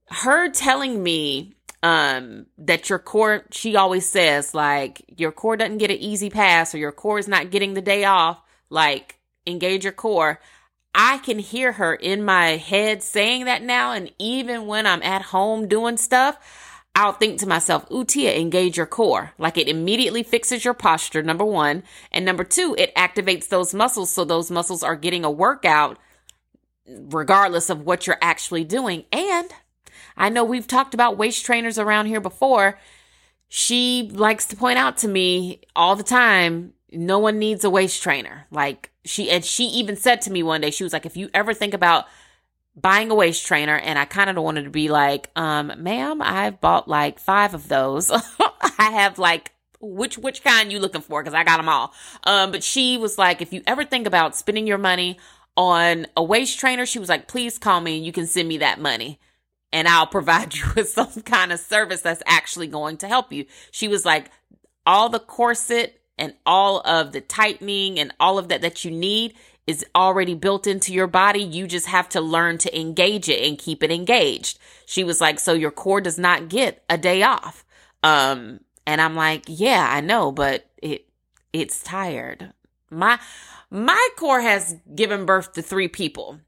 Her 0.07 0.49
telling 0.49 1.01
me 1.01 1.53
um 1.83 2.47
that 2.57 2.89
your 2.89 2.99
core 2.99 3.45
she 3.51 3.77
always 3.77 4.09
says 4.09 4.53
like 4.53 5.01
your 5.15 5.31
core 5.31 5.55
doesn't 5.55 5.77
get 5.77 5.89
an 5.89 5.95
easy 5.95 6.29
pass 6.29 6.75
or 6.75 6.79
your 6.79 6.91
core 6.91 7.17
is 7.19 7.29
not 7.29 7.49
getting 7.49 7.73
the 7.73 7.81
day 7.81 8.03
off 8.03 8.41
like 8.69 9.19
engage 9.47 9.85
your 9.85 9.93
core 9.93 10.41
i 10.93 11.19
can 11.19 11.39
hear 11.39 11.71
her 11.71 11.95
in 11.95 12.21
my 12.21 12.57
head 12.57 13.01
saying 13.01 13.45
that 13.45 13.63
now 13.63 13.93
and 13.93 14.11
even 14.19 14.67
when 14.67 14.85
i'm 14.85 15.01
at 15.03 15.21
home 15.21 15.69
doing 15.69 15.95
stuff 15.95 16.68
I'll 16.99 17.13
think 17.13 17.39
to 17.39 17.47
myself, 17.47 17.85
Utia, 17.89 18.37
engage 18.37 18.75
your 18.75 18.85
core. 18.85 19.31
Like 19.37 19.57
it 19.57 19.69
immediately 19.69 20.21
fixes 20.21 20.65
your 20.65 20.73
posture, 20.73 21.23
number 21.23 21.45
one. 21.45 21.83
And 22.11 22.25
number 22.25 22.43
two, 22.43 22.75
it 22.77 22.93
activates 22.93 23.47
those 23.47 23.73
muscles. 23.73 24.11
So 24.11 24.25
those 24.25 24.51
muscles 24.51 24.83
are 24.83 24.97
getting 24.97 25.23
a 25.23 25.31
workout 25.31 25.97
regardless 26.85 27.69
of 27.69 27.85
what 27.85 28.05
you're 28.05 28.17
actually 28.21 28.65
doing. 28.65 29.05
And 29.13 29.49
I 30.17 30.27
know 30.27 30.43
we've 30.43 30.67
talked 30.67 30.93
about 30.93 31.17
waist 31.17 31.45
trainers 31.45 31.79
around 31.79 32.07
here 32.07 32.19
before. 32.19 32.77
She 33.47 34.09
likes 34.11 34.43
to 34.47 34.57
point 34.57 34.77
out 34.77 34.97
to 34.97 35.07
me 35.07 35.61
all 35.77 35.95
the 35.95 36.03
time, 36.03 36.73
no 36.91 37.17
one 37.17 37.39
needs 37.39 37.63
a 37.63 37.69
waist 37.69 38.03
trainer. 38.03 38.45
Like 38.51 38.91
she, 39.05 39.29
and 39.31 39.45
she 39.45 39.67
even 39.67 39.95
said 39.95 40.19
to 40.23 40.31
me 40.31 40.43
one 40.43 40.59
day, 40.59 40.69
she 40.69 40.83
was 40.83 40.91
like, 40.91 41.05
if 41.05 41.15
you 41.15 41.29
ever 41.33 41.53
think 41.53 41.73
about 41.73 42.07
buying 42.75 43.11
a 43.11 43.15
waist 43.15 43.45
trainer 43.45 43.77
and 43.77 43.99
I 43.99 44.05
kind 44.05 44.29
of 44.29 44.41
wanted 44.41 44.63
to 44.63 44.69
be 44.69 44.89
like, 44.89 45.29
um, 45.35 45.73
ma'am, 45.77 46.21
I've 46.21 46.61
bought 46.61 46.87
like 46.87 47.19
five 47.19 47.53
of 47.53 47.67
those. 47.67 48.11
I 48.77 48.91
have 48.91 49.19
like 49.19 49.51
which 49.81 50.17
which 50.17 50.43
kind 50.43 50.71
you 50.71 50.79
looking 50.79 51.01
for 51.01 51.21
because 51.21 51.33
I 51.33 51.43
got 51.43 51.57
them 51.57 51.69
all. 51.69 51.93
Um, 52.23 52.51
but 52.51 52.63
she 52.63 52.97
was 52.97 53.17
like, 53.17 53.41
if 53.41 53.53
you 53.53 53.61
ever 53.65 53.83
think 53.83 54.07
about 54.07 54.35
spending 54.35 54.67
your 54.67 54.77
money 54.77 55.17
on 55.55 56.07
a 56.15 56.23
waist 56.23 56.59
trainer, 56.59 56.85
she 56.85 56.99
was 56.99 57.09
like, 57.09 57.27
please 57.27 57.57
call 57.57 57.81
me 57.81 57.97
and 57.97 58.05
you 58.05 58.11
can 58.11 58.27
send 58.27 58.47
me 58.47 58.57
that 58.59 58.79
money. 58.79 59.19
And 59.71 59.87
I'll 59.87 60.07
provide 60.07 60.55
you 60.55 60.65
with 60.75 60.89
some 60.89 61.21
kind 61.23 61.51
of 61.51 61.59
service 61.59 62.01
that's 62.01 62.23
actually 62.25 62.67
going 62.67 62.97
to 62.97 63.07
help 63.07 63.31
you. 63.31 63.45
She 63.71 63.87
was 63.87 64.05
like, 64.05 64.31
all 64.85 65.09
the 65.09 65.19
corset 65.19 66.01
and 66.17 66.33
all 66.45 66.81
of 66.81 67.11
the 67.11 67.21
tightening 67.21 67.99
and 67.99 68.13
all 68.19 68.37
of 68.37 68.49
that 68.49 68.61
that 68.61 68.83
you 68.83 68.91
need 68.91 69.33
is 69.69 69.85
already 69.93 70.33
built 70.33 70.65
into 70.65 70.91
your 70.91 71.05
body. 71.05 71.43
You 71.43 71.67
just 71.67 71.85
have 71.85 72.09
to 72.09 72.21
learn 72.21 72.57
to 72.57 72.79
engage 72.79 73.29
it 73.29 73.47
and 73.47 73.55
keep 73.55 73.83
it 73.83 73.91
engaged. 73.91 74.57
She 74.87 75.03
was 75.03 75.21
like, 75.21 75.39
so 75.39 75.53
your 75.53 75.69
core 75.69 76.01
does 76.01 76.17
not 76.17 76.49
get 76.49 76.83
a 76.89 76.97
day 76.97 77.21
off. 77.21 77.63
Um, 78.01 78.61
and 78.87 78.99
I'm 78.99 79.15
like, 79.15 79.43
yeah, 79.45 79.87
I 79.87 80.01
know, 80.01 80.31
but 80.31 80.67
it, 80.81 81.05
it's 81.53 81.83
tired. 81.83 82.51
My, 82.89 83.19
my 83.69 84.09
core 84.17 84.41
has 84.41 84.75
given 84.95 85.27
birth 85.27 85.53
to 85.53 85.61
three 85.61 85.87
people. 85.87 86.39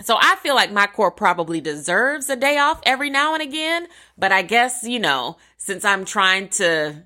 So 0.00 0.16
I 0.20 0.36
feel 0.36 0.54
like 0.54 0.70
my 0.70 0.86
core 0.86 1.10
probably 1.10 1.60
deserves 1.60 2.30
a 2.30 2.36
day 2.36 2.56
off 2.58 2.80
every 2.84 3.10
now 3.10 3.34
and 3.34 3.42
again, 3.42 3.88
but 4.16 4.30
I 4.30 4.42
guess, 4.42 4.84
you 4.84 5.00
know, 5.00 5.38
since 5.56 5.84
I'm 5.84 6.04
trying 6.04 6.50
to 6.50 7.02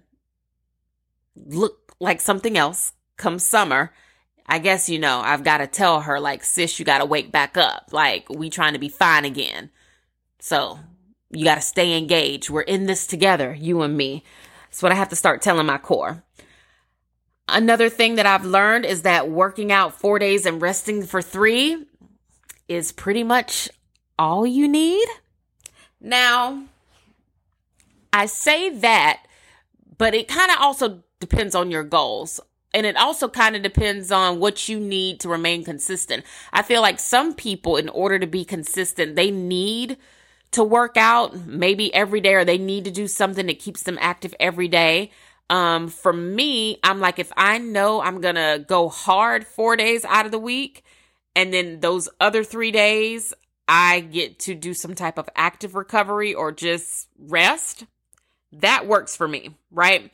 look 1.35 1.95
like 2.01 2.21
something 2.21 2.59
else 2.59 2.93
come 3.17 3.39
summer, 3.39 3.95
I 4.49 4.59
guess, 4.59 4.89
you 4.89 4.99
know, 4.99 5.21
I've 5.21 5.45
got 5.45 5.59
to 5.59 5.67
tell 5.67 6.01
her, 6.01 6.19
like, 6.19 6.43
sis, 6.43 6.79
you 6.79 6.85
got 6.85 6.99
to 6.99 7.05
wake 7.05 7.31
back 7.31 7.59
up. 7.59 7.91
Like, 7.93 8.31
we 8.31 8.49
trying 8.49 8.73
to 8.73 8.79
be 8.79 8.89
fine 8.89 9.27
again. 9.27 9.71
So 10.41 10.79
you 11.31 11.45
got 11.45 11.57
to 11.57 11.61
stay 11.61 11.99
engaged. 11.99 12.49
We're 12.49 12.63
in 12.63 12.87
this 12.87 13.07
together, 13.07 13.55
you 13.55 13.83
and 13.83 13.97
me. 13.97 14.25
That's 14.65 14.83
what 14.83 14.93
I 14.93 14.95
have 14.95 15.11
to 15.11 15.17
start 15.17 15.43
telling 15.43 15.67
my 15.67 15.77
core. 15.77 16.25
Another 17.47 17.89
thing 17.89 18.15
that 18.15 18.27
I've 18.27 18.45
learned 18.45 18.87
is 18.87 19.03
that 19.03 19.31
working 19.31 19.71
out 19.73 19.99
four 19.99 20.19
days 20.19 20.47
and 20.47 20.61
resting 20.61 21.03
for 21.05 21.21
three 21.21 21.85
is 22.69 22.93
pretty 22.93 23.25
much 23.25 23.69
all 24.19 24.47
you 24.47 24.69
need. 24.69 25.07
Now, 26.01 26.65
I 28.13 28.27
say 28.27 28.71
that, 28.71 29.23
but 29.97 30.15
it 30.15 30.29
kind 30.29 30.51
of 30.51 30.59
also 30.61 31.03
depends 31.21 31.55
on 31.55 31.71
your 31.71 31.85
goals 31.85 32.41
and 32.75 32.85
it 32.85 32.97
also 32.97 33.29
kind 33.29 33.57
of 33.57 33.63
depends 33.63 34.13
on 34.13 34.41
what 34.41 34.69
you 34.69 34.79
need 34.79 35.21
to 35.21 35.29
remain 35.29 35.65
consistent. 35.65 36.25
I 36.53 36.63
feel 36.63 36.83
like 36.83 36.99
some 36.99 37.35
people, 37.35 37.77
in 37.77 37.89
order 37.89 38.19
to 38.19 38.27
be 38.27 38.45
consistent, 38.45 39.17
they 39.17 39.31
need 39.31 39.97
to 40.51 40.63
work 40.65 40.97
out 40.97 41.47
maybe 41.47 41.93
every 41.95 42.21
day 42.21 42.35
or 42.35 42.45
they 42.45 42.59
need 42.59 42.85
to 42.85 42.91
do 42.91 43.07
something 43.07 43.47
that 43.47 43.59
keeps 43.59 43.83
them 43.83 43.99
active 44.01 44.35
every 44.41 44.69
day. 44.69 45.11
Um, 45.51 45.89
for 45.89 46.13
me, 46.13 46.79
I'm 46.85 47.01
like, 47.01 47.19
if 47.19 47.33
I 47.37 47.59
know 47.59 48.03
I'm 48.03 48.21
gonna 48.21 48.59
go 48.59 48.89
hard 48.89 49.47
four 49.47 49.77
days 49.77 50.05
out 50.05 50.27
of 50.27 50.33
the 50.33 50.39
week, 50.39 50.85
and 51.35 51.55
then 51.55 51.81
those 51.81 52.09
other 52.21 52.45
three 52.45 52.71
days, 52.71 53.33
I 53.67 54.01
get 54.01 54.39
to 54.41 54.55
do 54.55 54.75
some 54.75 54.95
type 54.95 55.19
of 55.19 55.29
active 55.37 55.75
recovery 55.75 56.35
or 56.35 56.53
just 56.53 57.09
rest, 57.19 57.85
that 58.53 58.87
works 58.87 59.17
for 59.17 59.29
me, 59.29 59.57
right? 59.71 60.11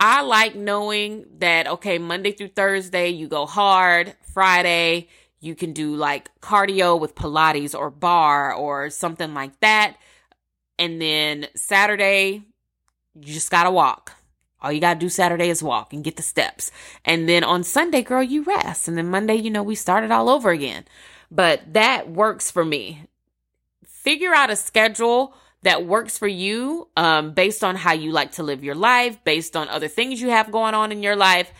I 0.00 0.22
like 0.22 0.54
knowing 0.54 1.26
that, 1.38 1.66
okay, 1.66 1.98
Monday 1.98 2.32
through 2.32 2.48
Thursday, 2.48 3.08
you 3.10 3.28
go 3.28 3.46
hard. 3.46 4.14
Friday, 4.32 5.08
You 5.44 5.54
can 5.54 5.74
do 5.74 5.94
like 5.94 6.30
cardio 6.40 6.98
with 6.98 7.14
Pilates 7.14 7.78
or 7.78 7.90
barre 7.90 8.54
or 8.54 8.88
something 8.88 9.34
like 9.34 9.60
that. 9.60 9.96
And 10.78 11.00
then 11.02 11.48
Saturday, 11.54 12.44
you 13.14 13.34
just 13.34 13.50
gotta 13.50 13.70
walk. 13.70 14.14
All 14.62 14.72
you 14.72 14.80
gotta 14.80 14.98
do 14.98 15.10
Saturday 15.10 15.50
is 15.50 15.62
walk 15.62 15.92
and 15.92 16.02
get 16.02 16.16
the 16.16 16.22
steps. 16.22 16.70
And 17.04 17.28
then 17.28 17.44
on 17.44 17.62
Sunday, 17.62 18.00
girl, 18.00 18.22
you 18.22 18.42
rest. 18.42 18.88
And 18.88 18.96
then 18.96 19.10
Monday, 19.10 19.34
you 19.34 19.50
know, 19.50 19.62
we 19.62 19.74
start 19.74 20.02
it 20.02 20.10
all 20.10 20.30
over 20.30 20.48
again. 20.48 20.86
But 21.30 21.74
that 21.74 22.10
works 22.10 22.50
for 22.50 22.64
me. 22.64 23.02
Figure 23.84 24.32
out 24.32 24.50
a 24.50 24.56
schedule 24.56 25.34
that 25.64 25.86
works 25.86 26.16
for 26.18 26.28
you 26.28 26.88
um, 26.96 27.32
based 27.32 27.64
on 27.64 27.74
how 27.74 27.92
you 27.92 28.12
like 28.12 28.32
to 28.32 28.42
live 28.42 28.62
your 28.62 28.74
life, 28.74 29.22
based 29.24 29.56
on 29.56 29.68
other 29.68 29.88
things 29.88 30.20
you 30.20 30.28
have 30.28 30.52
going 30.52 30.74
on 30.74 30.92
in 30.92 31.02
your 31.02 31.16
life, 31.16 31.50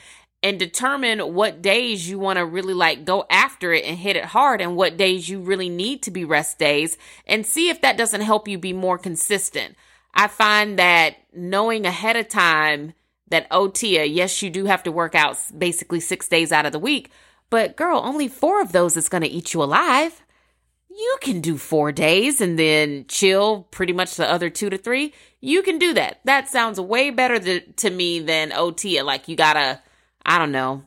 and 0.43 0.59
determine 0.59 1.21
what 1.35 1.63
days 1.63 2.07
you 2.09 2.19
want 2.19 2.37
to 2.37 2.45
really 2.45 2.75
like 2.75 3.07
go 3.07 3.25
after 3.31 3.73
it 3.73 3.85
and 3.87 3.97
hit 3.97 4.15
it 4.15 4.27
hard 4.27 4.61
and 4.61 4.77
what 4.77 4.99
days 4.99 5.27
you 5.27 5.41
really 5.41 5.71
need 5.71 6.03
to 6.03 6.11
be 6.11 6.23
rest 6.23 6.59
days 6.59 6.99
and 7.27 7.47
see 7.47 7.71
if 7.71 7.81
that 7.81 7.97
doesn't 7.97 8.21
help 8.21 8.47
you 8.47 8.59
be 8.59 8.75
more 8.75 8.99
consistent. 8.99 9.75
I 10.13 10.29
find 10.29 10.79
that 10.79 11.17
knowing 11.35 11.87
ahead 11.87 12.17
of 12.17 12.29
time 12.29 12.93
that 13.29 13.47
OT, 13.51 14.05
yes, 14.05 14.43
you 14.43 14.51
do 14.51 14.67
have 14.67 14.83
to 14.83 14.93
work 14.93 15.15
out 15.15 15.39
basically 15.57 15.99
six 15.99 16.29
days 16.29 16.53
out 16.53 16.67
of 16.67 16.73
the 16.73 16.79
week, 16.79 17.11
but 17.49 17.75
girl, 17.75 18.03
only 18.05 18.29
four 18.29 18.61
of 18.61 18.73
those 18.73 18.99
is 18.99 19.09
going 19.09 19.23
to 19.23 19.29
eat 19.29 19.55
you 19.55 19.63
alive. 19.63 20.24
You 20.97 21.19
can 21.21 21.41
do 21.41 21.59
four 21.59 21.91
days 21.91 22.41
and 22.41 22.57
then 22.57 23.07
chill 23.09 23.65
pretty 23.71 23.93
much 23.93 24.15
the 24.15 24.31
other 24.31 24.49
two 24.49 24.71
to 24.71 24.79
three. 24.79 25.13
You 25.41 25.63
can 25.63 25.79
do 25.79 25.93
that. 25.95 26.21
That 26.25 26.49
sounds 26.49 26.81
way 26.81 27.11
better 27.11 27.39
to, 27.41 27.61
to 27.61 27.91
me 27.91 28.21
than 28.21 28.53
OT. 28.53 29.03
Like 29.03 29.27
you 29.27 29.35
gotta 29.35 29.81
I 30.25 30.39
don't 30.39 30.53
know, 30.53 30.85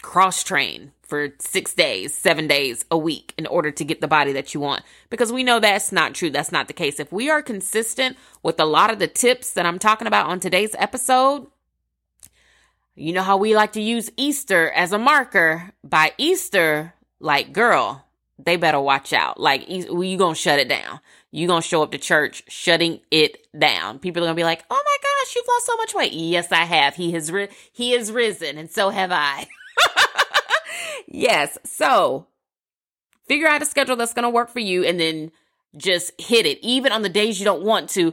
cross 0.00 0.42
train 0.42 0.92
for 1.02 1.28
six 1.40 1.74
days, 1.74 2.14
seven 2.14 2.46
days 2.46 2.86
a 2.90 2.96
week 2.96 3.34
in 3.36 3.46
order 3.46 3.70
to 3.70 3.84
get 3.84 4.00
the 4.00 4.08
body 4.08 4.32
that 4.32 4.54
you 4.54 4.60
want. 4.60 4.82
Because 5.10 5.30
we 5.30 5.44
know 5.44 5.60
that's 5.60 5.92
not 5.92 6.14
true. 6.14 6.30
That's 6.30 6.52
not 6.52 6.68
the 6.68 6.72
case. 6.72 6.98
If 6.98 7.12
we 7.12 7.28
are 7.28 7.42
consistent 7.42 8.16
with 8.42 8.58
a 8.58 8.64
lot 8.64 8.90
of 8.90 8.98
the 8.98 9.08
tips 9.08 9.52
that 9.52 9.66
I'm 9.66 9.78
talking 9.78 10.06
about 10.06 10.26
on 10.26 10.40
today's 10.40 10.74
episode, 10.78 11.48
you 12.94 13.12
know 13.12 13.22
how 13.22 13.36
we 13.36 13.54
like 13.54 13.72
to 13.72 13.82
use 13.82 14.10
Easter 14.16 14.70
as 14.70 14.92
a 14.92 14.98
marker. 14.98 15.72
By 15.84 16.12
Easter, 16.16 16.94
like, 17.20 17.52
girl, 17.52 18.06
they 18.44 18.56
better 18.56 18.80
watch 18.80 19.12
out. 19.12 19.38
Like, 19.40 19.68
you 19.68 20.16
gonna 20.16 20.34
shut 20.34 20.58
it 20.58 20.68
down. 20.68 21.00
You 21.30 21.46
gonna 21.46 21.62
show 21.62 21.82
up 21.82 21.92
to 21.92 21.98
church 21.98 22.42
shutting 22.48 23.00
it 23.10 23.46
down. 23.58 23.98
People 23.98 24.22
are 24.22 24.26
gonna 24.26 24.34
be 24.34 24.44
like, 24.44 24.64
"Oh 24.70 24.82
my 24.84 24.96
gosh, 25.02 25.34
you've 25.34 25.48
lost 25.48 25.66
so 25.66 25.76
much 25.76 25.94
weight." 25.94 26.12
Yes, 26.12 26.52
I 26.52 26.64
have. 26.64 26.96
He 26.96 27.12
has 27.12 27.30
ri- 27.30 27.48
he 27.72 27.92
has 27.92 28.12
risen, 28.12 28.58
and 28.58 28.70
so 28.70 28.90
have 28.90 29.10
I. 29.12 29.46
yes. 31.06 31.58
So 31.64 32.26
figure 33.26 33.48
out 33.48 33.62
a 33.62 33.66
schedule 33.66 33.96
that's 33.96 34.14
gonna 34.14 34.30
work 34.30 34.50
for 34.50 34.60
you, 34.60 34.84
and 34.84 35.00
then 35.00 35.32
just 35.76 36.12
hit 36.20 36.44
it, 36.44 36.58
even 36.62 36.92
on 36.92 37.02
the 37.02 37.08
days 37.08 37.38
you 37.38 37.44
don't 37.44 37.62
want 37.62 37.88
to. 37.90 38.12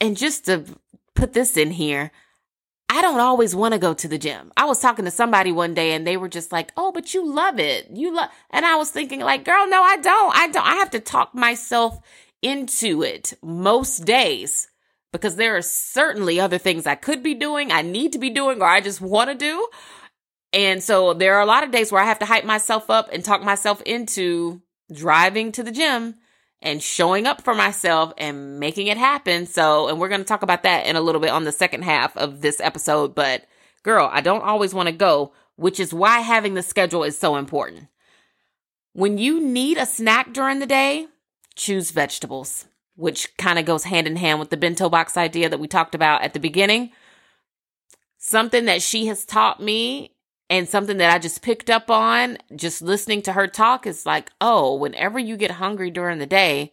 And 0.00 0.16
just 0.16 0.46
to 0.46 0.64
put 1.14 1.32
this 1.32 1.56
in 1.56 1.70
here, 1.70 2.10
I 2.96 3.02
don't 3.02 3.20
always 3.20 3.54
want 3.54 3.74
to 3.74 3.78
go 3.78 3.92
to 3.92 4.08
the 4.08 4.16
gym. 4.16 4.50
I 4.56 4.64
was 4.64 4.80
talking 4.80 5.04
to 5.04 5.10
somebody 5.10 5.52
one 5.52 5.74
day 5.74 5.92
and 5.92 6.06
they 6.06 6.16
were 6.16 6.30
just 6.30 6.50
like, 6.50 6.72
"Oh, 6.78 6.92
but 6.92 7.12
you 7.12 7.30
love 7.30 7.58
it. 7.58 7.90
You 7.92 8.16
love." 8.16 8.30
And 8.48 8.64
I 8.64 8.76
was 8.76 8.90
thinking 8.90 9.20
like, 9.20 9.44
"Girl, 9.44 9.68
no, 9.68 9.82
I 9.82 9.98
don't. 9.98 10.34
I 10.34 10.48
don't. 10.48 10.66
I 10.66 10.76
have 10.76 10.88
to 10.92 11.00
talk 11.00 11.34
myself 11.34 12.00
into 12.40 13.02
it 13.02 13.34
most 13.42 14.06
days 14.06 14.68
because 15.12 15.36
there 15.36 15.58
are 15.58 15.62
certainly 15.62 16.40
other 16.40 16.56
things 16.56 16.86
I 16.86 16.94
could 16.94 17.22
be 17.22 17.34
doing, 17.34 17.70
I 17.70 17.82
need 17.82 18.12
to 18.14 18.18
be 18.18 18.30
doing 18.30 18.62
or 18.62 18.66
I 18.66 18.80
just 18.80 19.02
want 19.02 19.28
to 19.28 19.36
do." 19.36 19.68
And 20.54 20.82
so 20.82 21.12
there 21.12 21.34
are 21.34 21.42
a 21.42 21.52
lot 21.54 21.64
of 21.64 21.70
days 21.72 21.92
where 21.92 22.00
I 22.00 22.06
have 22.06 22.20
to 22.20 22.24
hype 22.24 22.46
myself 22.46 22.88
up 22.88 23.10
and 23.12 23.22
talk 23.22 23.42
myself 23.42 23.82
into 23.82 24.62
driving 24.90 25.52
to 25.52 25.62
the 25.62 25.70
gym 25.70 26.14
and 26.62 26.82
showing 26.82 27.26
up 27.26 27.42
for 27.42 27.54
myself 27.54 28.12
and 28.16 28.58
making 28.58 28.86
it 28.86 28.96
happen. 28.96 29.46
So, 29.46 29.88
and 29.88 30.00
we're 30.00 30.08
going 30.08 30.20
to 30.20 30.26
talk 30.26 30.42
about 30.42 30.62
that 30.62 30.86
in 30.86 30.96
a 30.96 31.00
little 31.00 31.20
bit 31.20 31.30
on 31.30 31.44
the 31.44 31.52
second 31.52 31.84
half 31.84 32.16
of 32.16 32.40
this 32.40 32.60
episode. 32.60 33.14
But 33.14 33.46
girl, 33.82 34.08
I 34.12 34.20
don't 34.20 34.42
always 34.42 34.74
want 34.74 34.88
to 34.88 34.94
go, 34.94 35.32
which 35.56 35.78
is 35.78 35.94
why 35.94 36.20
having 36.20 36.54
the 36.54 36.62
schedule 36.62 37.04
is 37.04 37.18
so 37.18 37.36
important. 37.36 37.88
When 38.92 39.18
you 39.18 39.40
need 39.40 39.76
a 39.76 39.86
snack 39.86 40.32
during 40.32 40.58
the 40.58 40.66
day, 40.66 41.06
choose 41.54 41.90
vegetables, 41.90 42.66
which 42.96 43.36
kind 43.36 43.58
of 43.58 43.66
goes 43.66 43.84
hand 43.84 44.06
in 44.06 44.16
hand 44.16 44.40
with 44.40 44.50
the 44.50 44.56
bento 44.56 44.88
box 44.88 45.16
idea 45.16 45.48
that 45.48 45.60
we 45.60 45.68
talked 45.68 45.94
about 45.94 46.22
at 46.22 46.32
the 46.32 46.40
beginning. 46.40 46.92
Something 48.16 48.64
that 48.64 48.82
she 48.82 49.06
has 49.06 49.24
taught 49.24 49.62
me 49.62 50.15
and 50.48 50.68
something 50.68 50.98
that 50.98 51.12
I 51.12 51.18
just 51.18 51.42
picked 51.42 51.70
up 51.70 51.90
on 51.90 52.38
just 52.54 52.82
listening 52.82 53.22
to 53.22 53.32
her 53.32 53.46
talk 53.46 53.86
is 53.86 54.06
like, 54.06 54.30
oh, 54.40 54.74
whenever 54.76 55.18
you 55.18 55.36
get 55.36 55.52
hungry 55.52 55.90
during 55.90 56.18
the 56.18 56.26
day, 56.26 56.72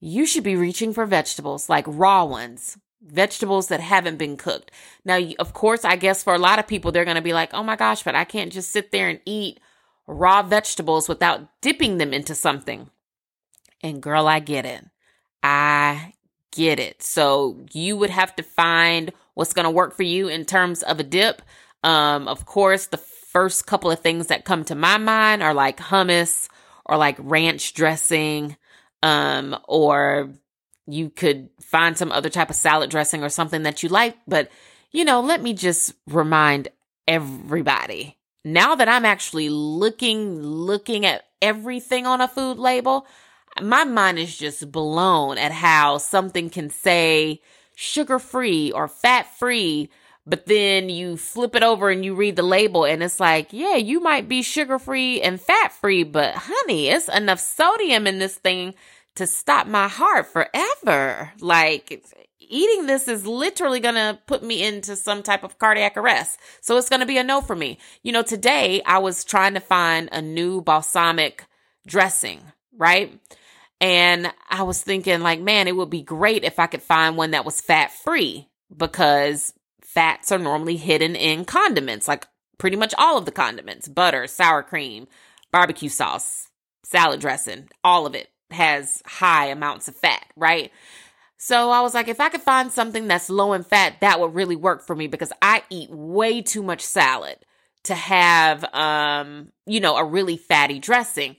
you 0.00 0.26
should 0.26 0.44
be 0.44 0.56
reaching 0.56 0.92
for 0.92 1.06
vegetables, 1.06 1.68
like 1.68 1.84
raw 1.88 2.24
ones, 2.24 2.76
vegetables 3.00 3.68
that 3.68 3.80
haven't 3.80 4.18
been 4.18 4.36
cooked. 4.36 4.70
Now, 5.04 5.18
of 5.38 5.54
course, 5.54 5.84
I 5.84 5.96
guess 5.96 6.22
for 6.22 6.34
a 6.34 6.38
lot 6.38 6.58
of 6.58 6.66
people, 6.66 6.92
they're 6.92 7.04
going 7.04 7.16
to 7.16 7.22
be 7.22 7.32
like, 7.32 7.54
oh 7.54 7.62
my 7.62 7.76
gosh, 7.76 8.02
but 8.02 8.14
I 8.14 8.24
can't 8.24 8.52
just 8.52 8.70
sit 8.70 8.90
there 8.92 9.08
and 9.08 9.20
eat 9.24 9.60
raw 10.06 10.42
vegetables 10.42 11.08
without 11.08 11.48
dipping 11.60 11.98
them 11.98 12.12
into 12.12 12.34
something. 12.34 12.90
And 13.82 14.02
girl, 14.02 14.28
I 14.28 14.40
get 14.40 14.66
it. 14.66 14.84
I 15.42 16.14
get 16.52 16.78
it. 16.78 17.02
So 17.02 17.60
you 17.72 17.96
would 17.96 18.10
have 18.10 18.36
to 18.36 18.42
find 18.42 19.12
what's 19.34 19.54
going 19.54 19.64
to 19.64 19.70
work 19.70 19.96
for 19.96 20.02
you 20.02 20.28
in 20.28 20.44
terms 20.44 20.82
of 20.82 21.00
a 21.00 21.04
dip. 21.04 21.42
Um, 21.82 22.28
of 22.28 22.46
course, 22.46 22.86
the 22.86 22.96
first 22.96 23.66
couple 23.66 23.90
of 23.90 24.00
things 24.00 24.28
that 24.28 24.44
come 24.44 24.64
to 24.64 24.74
my 24.74 24.98
mind 24.98 25.42
are 25.42 25.54
like 25.54 25.78
hummus 25.78 26.48
or 26.84 26.96
like 26.96 27.16
ranch 27.18 27.74
dressing, 27.74 28.56
um, 29.02 29.56
or 29.68 30.30
you 30.86 31.10
could 31.10 31.48
find 31.60 31.96
some 31.96 32.12
other 32.12 32.28
type 32.28 32.50
of 32.50 32.56
salad 32.56 32.90
dressing 32.90 33.22
or 33.22 33.28
something 33.28 33.62
that 33.62 33.82
you 33.82 33.88
like. 33.88 34.16
But, 34.26 34.50
you 34.90 35.04
know, 35.04 35.20
let 35.20 35.42
me 35.42 35.54
just 35.54 35.94
remind 36.06 36.68
everybody 37.08 38.16
now 38.44 38.74
that 38.74 38.88
I'm 38.88 39.04
actually 39.04 39.48
looking, 39.48 40.42
looking 40.42 41.06
at 41.06 41.24
everything 41.40 42.06
on 42.06 42.20
a 42.20 42.28
food 42.28 42.58
label, 42.58 43.06
my 43.60 43.84
mind 43.84 44.18
is 44.18 44.36
just 44.36 44.70
blown 44.72 45.38
at 45.38 45.52
how 45.52 45.98
something 45.98 46.50
can 46.50 46.70
say 46.70 47.40
sugar 47.74 48.18
free 48.18 48.72
or 48.72 48.88
fat 48.88 49.26
free 49.36 49.90
but 50.26 50.46
then 50.46 50.88
you 50.88 51.16
flip 51.16 51.54
it 51.54 51.62
over 51.62 51.90
and 51.90 52.04
you 52.04 52.14
read 52.14 52.36
the 52.36 52.42
label 52.42 52.84
and 52.84 53.02
it's 53.02 53.18
like, 53.18 53.52
yeah, 53.52 53.76
you 53.76 54.00
might 54.00 54.28
be 54.28 54.42
sugar 54.42 54.78
free 54.78 55.20
and 55.20 55.40
fat 55.40 55.72
free, 55.72 56.04
but 56.04 56.34
honey, 56.34 56.88
it's 56.88 57.08
enough 57.08 57.40
sodium 57.40 58.06
in 58.06 58.18
this 58.18 58.36
thing 58.36 58.74
to 59.16 59.26
stop 59.26 59.66
my 59.66 59.88
heart 59.88 60.26
forever. 60.26 61.32
Like 61.40 62.04
eating 62.38 62.86
this 62.86 63.08
is 63.08 63.26
literally 63.26 63.80
going 63.80 63.94
to 63.96 64.18
put 64.26 64.42
me 64.42 64.62
into 64.62 64.94
some 64.94 65.22
type 65.22 65.42
of 65.42 65.58
cardiac 65.58 65.96
arrest. 65.96 66.38
So 66.60 66.76
it's 66.76 66.88
going 66.88 67.00
to 67.00 67.06
be 67.06 67.18
a 67.18 67.24
no 67.24 67.40
for 67.40 67.56
me. 67.56 67.78
You 68.02 68.12
know, 68.12 68.22
today 68.22 68.82
I 68.86 68.98
was 68.98 69.24
trying 69.24 69.54
to 69.54 69.60
find 69.60 70.08
a 70.12 70.22
new 70.22 70.60
balsamic 70.60 71.46
dressing, 71.86 72.40
right? 72.76 73.18
And 73.80 74.32
I 74.48 74.62
was 74.62 74.80
thinking 74.82 75.20
like, 75.20 75.40
man, 75.40 75.66
it 75.66 75.74
would 75.74 75.90
be 75.90 76.02
great 76.02 76.44
if 76.44 76.60
I 76.60 76.68
could 76.68 76.82
find 76.82 77.16
one 77.16 77.32
that 77.32 77.44
was 77.44 77.60
fat 77.60 77.90
free 77.90 78.48
because 78.74 79.52
fats 79.94 80.32
are 80.32 80.38
normally 80.38 80.76
hidden 80.76 81.14
in 81.14 81.44
condiments, 81.44 82.08
like 82.08 82.26
pretty 82.58 82.76
much 82.76 82.94
all 82.98 83.18
of 83.18 83.24
the 83.24 83.32
condiments 83.32 83.88
butter, 83.88 84.26
sour 84.26 84.62
cream, 84.62 85.06
barbecue 85.50 85.88
sauce, 85.88 86.48
salad 86.84 87.20
dressing, 87.20 87.68
all 87.84 88.06
of 88.06 88.14
it 88.14 88.28
has 88.50 89.02
high 89.06 89.46
amounts 89.46 89.88
of 89.88 89.96
fat, 89.96 90.24
right? 90.36 90.70
So 91.36 91.70
I 91.70 91.80
was 91.80 91.94
like, 91.94 92.08
if 92.08 92.20
I 92.20 92.28
could 92.28 92.42
find 92.42 92.70
something 92.70 93.08
that's 93.08 93.28
low 93.28 93.52
in 93.52 93.64
fat, 93.64 93.94
that 94.00 94.20
would 94.20 94.34
really 94.34 94.56
work 94.56 94.86
for 94.86 94.94
me 94.94 95.08
because 95.08 95.32
I 95.42 95.64
eat 95.70 95.90
way 95.90 96.40
too 96.40 96.62
much 96.62 96.82
salad 96.82 97.36
to 97.84 97.94
have, 97.94 98.64
um, 98.72 99.50
you 99.66 99.80
know, 99.80 99.96
a 99.96 100.04
really 100.04 100.36
fatty 100.36 100.78
dressing. 100.78 101.36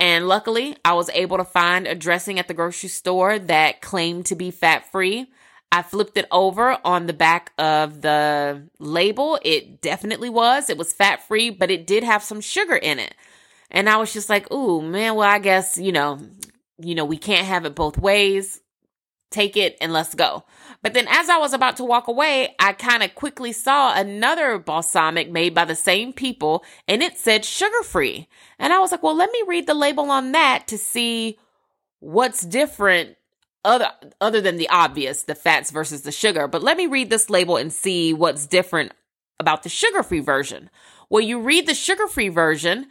And 0.00 0.26
luckily, 0.26 0.76
I 0.84 0.94
was 0.94 1.08
able 1.10 1.36
to 1.36 1.44
find 1.44 1.86
a 1.86 1.94
dressing 1.94 2.38
at 2.40 2.48
the 2.48 2.54
grocery 2.54 2.88
store 2.88 3.38
that 3.38 3.80
claimed 3.80 4.26
to 4.26 4.34
be 4.34 4.50
fat 4.50 4.90
free. 4.90 5.30
I 5.74 5.82
flipped 5.82 6.16
it 6.16 6.28
over 6.30 6.78
on 6.84 7.06
the 7.06 7.12
back 7.12 7.52
of 7.58 8.00
the 8.00 8.68
label. 8.78 9.40
It 9.42 9.80
definitely 9.80 10.30
was. 10.30 10.70
It 10.70 10.78
was 10.78 10.92
fat 10.92 11.26
free, 11.26 11.50
but 11.50 11.68
it 11.68 11.84
did 11.84 12.04
have 12.04 12.22
some 12.22 12.40
sugar 12.40 12.76
in 12.76 13.00
it. 13.00 13.12
And 13.72 13.90
I 13.90 13.96
was 13.96 14.12
just 14.12 14.30
like, 14.30 14.52
ooh, 14.52 14.80
man, 14.80 15.16
well, 15.16 15.28
I 15.28 15.40
guess, 15.40 15.76
you 15.76 15.90
know, 15.90 16.20
you 16.78 16.94
know, 16.94 17.04
we 17.04 17.16
can't 17.16 17.44
have 17.44 17.64
it 17.64 17.74
both 17.74 17.98
ways. 17.98 18.60
Take 19.32 19.56
it 19.56 19.76
and 19.80 19.92
let's 19.92 20.14
go. 20.14 20.44
But 20.80 20.94
then 20.94 21.08
as 21.08 21.28
I 21.28 21.38
was 21.38 21.52
about 21.52 21.78
to 21.78 21.84
walk 21.84 22.06
away, 22.06 22.54
I 22.60 22.72
kind 22.72 23.02
of 23.02 23.16
quickly 23.16 23.50
saw 23.50 23.98
another 23.98 24.60
balsamic 24.60 25.28
made 25.28 25.54
by 25.54 25.64
the 25.64 25.74
same 25.74 26.12
people 26.12 26.64
and 26.86 27.02
it 27.02 27.18
said 27.18 27.44
sugar 27.44 27.82
free. 27.82 28.28
And 28.60 28.72
I 28.72 28.78
was 28.78 28.92
like, 28.92 29.02
well, 29.02 29.16
let 29.16 29.32
me 29.32 29.42
read 29.44 29.66
the 29.66 29.74
label 29.74 30.08
on 30.12 30.30
that 30.30 30.68
to 30.68 30.78
see 30.78 31.36
what's 31.98 32.42
different 32.42 33.16
other 33.64 33.90
other 34.20 34.40
than 34.40 34.56
the 34.56 34.68
obvious, 34.68 35.22
the 35.22 35.34
fats 35.34 35.70
versus 35.70 36.02
the 36.02 36.12
sugar. 36.12 36.46
But 36.46 36.62
let 36.62 36.76
me 36.76 36.86
read 36.86 37.10
this 37.10 37.30
label 37.30 37.56
and 37.56 37.72
see 37.72 38.12
what's 38.12 38.46
different 38.46 38.92
about 39.40 39.62
the 39.62 39.68
sugar-free 39.68 40.20
version. 40.20 40.70
Well, 41.10 41.22
you 41.22 41.40
read 41.40 41.66
the 41.66 41.74
sugar-free 41.74 42.28
version 42.28 42.86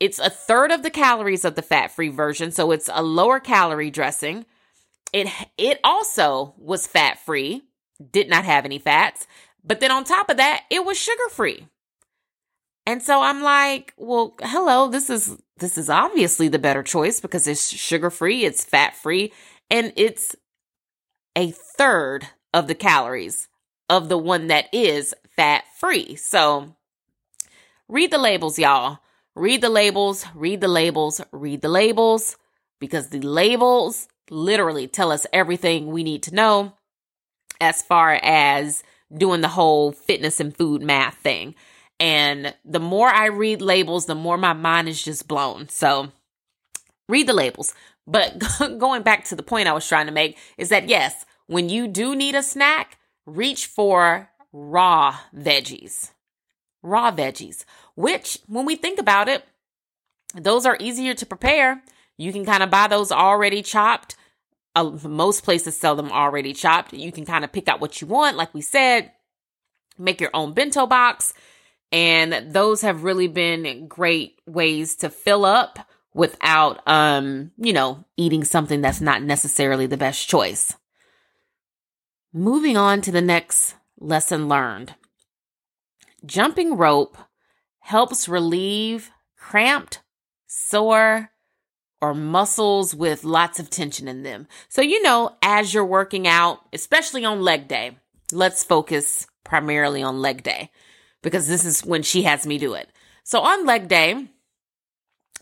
it's 0.00 0.18
a 0.18 0.30
third 0.30 0.70
of 0.70 0.82
the 0.82 0.90
calories 0.90 1.44
of 1.44 1.54
the 1.54 1.62
fat 1.62 1.90
free 1.90 2.08
version, 2.08 2.50
so 2.50 2.70
it's 2.70 2.88
a 2.92 3.02
lower 3.02 3.40
calorie 3.40 3.90
dressing. 3.90 4.46
It 5.12 5.28
it 5.56 5.80
also 5.82 6.54
was 6.56 6.86
fat 6.86 7.18
free, 7.18 7.62
did 8.12 8.28
not 8.28 8.44
have 8.44 8.64
any 8.64 8.78
fats, 8.78 9.26
but 9.64 9.80
then 9.80 9.90
on 9.90 10.04
top 10.04 10.30
of 10.30 10.36
that, 10.36 10.64
it 10.70 10.84
was 10.84 10.96
sugar 10.96 11.28
free. 11.30 11.66
And 12.86 13.02
so 13.02 13.20
I'm 13.20 13.42
like, 13.42 13.92
well, 13.96 14.34
hello, 14.40 14.88
this 14.88 15.10
is 15.10 15.36
this 15.56 15.76
is 15.76 15.90
obviously 15.90 16.48
the 16.48 16.58
better 16.60 16.84
choice 16.84 17.20
because 17.20 17.48
it's 17.48 17.68
sugar 17.68 18.10
free, 18.10 18.44
it's 18.44 18.64
fat 18.64 18.94
free, 18.94 19.32
and 19.70 19.92
it's 19.96 20.34
a 21.36 21.50
third 21.50 22.28
of 22.52 22.66
the 22.66 22.74
calories 22.74 23.48
of 23.88 24.08
the 24.08 24.18
one 24.18 24.48
that 24.48 24.66
is 24.72 25.14
fat 25.36 25.64
free. 25.78 26.16
So 26.16 26.74
read 27.88 28.10
the 28.10 28.18
labels, 28.18 28.58
y'all. 28.58 28.98
Read 29.34 29.60
the 29.60 29.68
labels, 29.68 30.26
read 30.34 30.60
the 30.60 30.68
labels, 30.68 31.20
read 31.30 31.60
the 31.60 31.68
labels, 31.68 32.36
because 32.80 33.10
the 33.10 33.20
labels 33.20 34.08
literally 34.30 34.88
tell 34.88 35.12
us 35.12 35.26
everything 35.32 35.86
we 35.86 36.02
need 36.02 36.24
to 36.24 36.34
know 36.34 36.72
as 37.60 37.82
far 37.82 38.18
as 38.22 38.82
doing 39.16 39.40
the 39.40 39.48
whole 39.48 39.92
fitness 39.92 40.40
and 40.40 40.56
food 40.56 40.82
math 40.82 41.18
thing. 41.18 41.54
And 42.00 42.54
the 42.64 42.80
more 42.80 43.08
I 43.08 43.26
read 43.26 43.62
labels, 43.62 44.06
the 44.06 44.14
more 44.14 44.36
my 44.36 44.52
mind 44.52 44.88
is 44.88 45.02
just 45.02 45.28
blown. 45.28 45.68
So 45.68 46.08
read 47.08 47.26
the 47.26 47.32
labels. 47.32 47.74
But 48.08 48.42
going 48.78 49.02
back 49.02 49.24
to 49.26 49.36
the 49.36 49.42
point 49.42 49.68
I 49.68 49.72
was 49.72 49.86
trying 49.86 50.06
to 50.06 50.12
make 50.12 50.36
is 50.56 50.70
that 50.70 50.88
yes, 50.88 51.26
when 51.46 51.68
you 51.68 51.86
do 51.86 52.16
need 52.16 52.34
a 52.34 52.42
snack, 52.42 52.98
reach 53.26 53.66
for 53.66 54.30
raw 54.52 55.16
veggies. 55.36 56.10
Raw 56.82 57.12
veggies, 57.12 57.64
which 57.94 58.38
when 58.46 58.64
we 58.64 58.76
think 58.76 58.98
about 58.98 59.28
it, 59.28 59.44
those 60.34 60.64
are 60.64 60.76
easier 60.80 61.14
to 61.14 61.26
prepare. 61.26 61.82
You 62.16 62.32
can 62.32 62.44
kind 62.44 62.62
of 62.62 62.70
buy 62.70 62.88
those 62.88 63.12
already 63.12 63.62
chopped. 63.62 64.16
Uh, 64.74 64.90
most 65.04 65.44
places 65.44 65.76
sell 65.76 65.96
them 65.96 66.10
already 66.10 66.52
chopped. 66.52 66.92
You 66.92 67.12
can 67.12 67.26
kind 67.26 67.44
of 67.44 67.52
pick 67.52 67.68
out 67.68 67.80
what 67.80 68.00
you 68.00 68.06
want. 68.06 68.36
Like 68.36 68.54
we 68.54 68.60
said, 68.60 69.12
make 69.98 70.20
your 70.20 70.30
own 70.32 70.52
bento 70.52 70.86
box. 70.86 71.34
And 71.90 72.52
those 72.52 72.82
have 72.82 73.04
really 73.04 73.28
been 73.28 73.88
great 73.88 74.40
ways 74.46 74.96
to 74.96 75.10
fill 75.10 75.44
up 75.44 75.78
without, 76.18 76.80
um, 76.88 77.52
you 77.56 77.72
know, 77.72 78.04
eating 78.16 78.42
something 78.42 78.80
that's 78.80 79.00
not 79.00 79.22
necessarily 79.22 79.86
the 79.86 79.96
best 79.96 80.28
choice. 80.28 80.74
Moving 82.32 82.76
on 82.76 83.00
to 83.02 83.12
the 83.12 83.22
next 83.22 83.76
lesson 84.00 84.48
learned. 84.48 84.96
Jumping 86.26 86.76
rope 86.76 87.16
helps 87.78 88.28
relieve 88.28 89.12
cramped, 89.36 90.02
sore, 90.48 91.30
or 92.00 92.14
muscles 92.14 92.96
with 92.96 93.22
lots 93.22 93.60
of 93.60 93.70
tension 93.70 94.08
in 94.08 94.24
them. 94.24 94.48
So, 94.68 94.82
you 94.82 95.00
know, 95.02 95.36
as 95.40 95.72
you're 95.72 95.86
working 95.86 96.26
out, 96.26 96.58
especially 96.72 97.24
on 97.24 97.42
leg 97.42 97.68
day, 97.68 97.96
let's 98.32 98.64
focus 98.64 99.28
primarily 99.44 100.02
on 100.02 100.20
leg 100.20 100.42
day 100.42 100.72
because 101.22 101.46
this 101.46 101.64
is 101.64 101.86
when 101.86 102.02
she 102.02 102.24
has 102.24 102.44
me 102.44 102.58
do 102.58 102.74
it. 102.74 102.88
So 103.22 103.40
on 103.40 103.66
leg 103.66 103.86
day, 103.86 104.28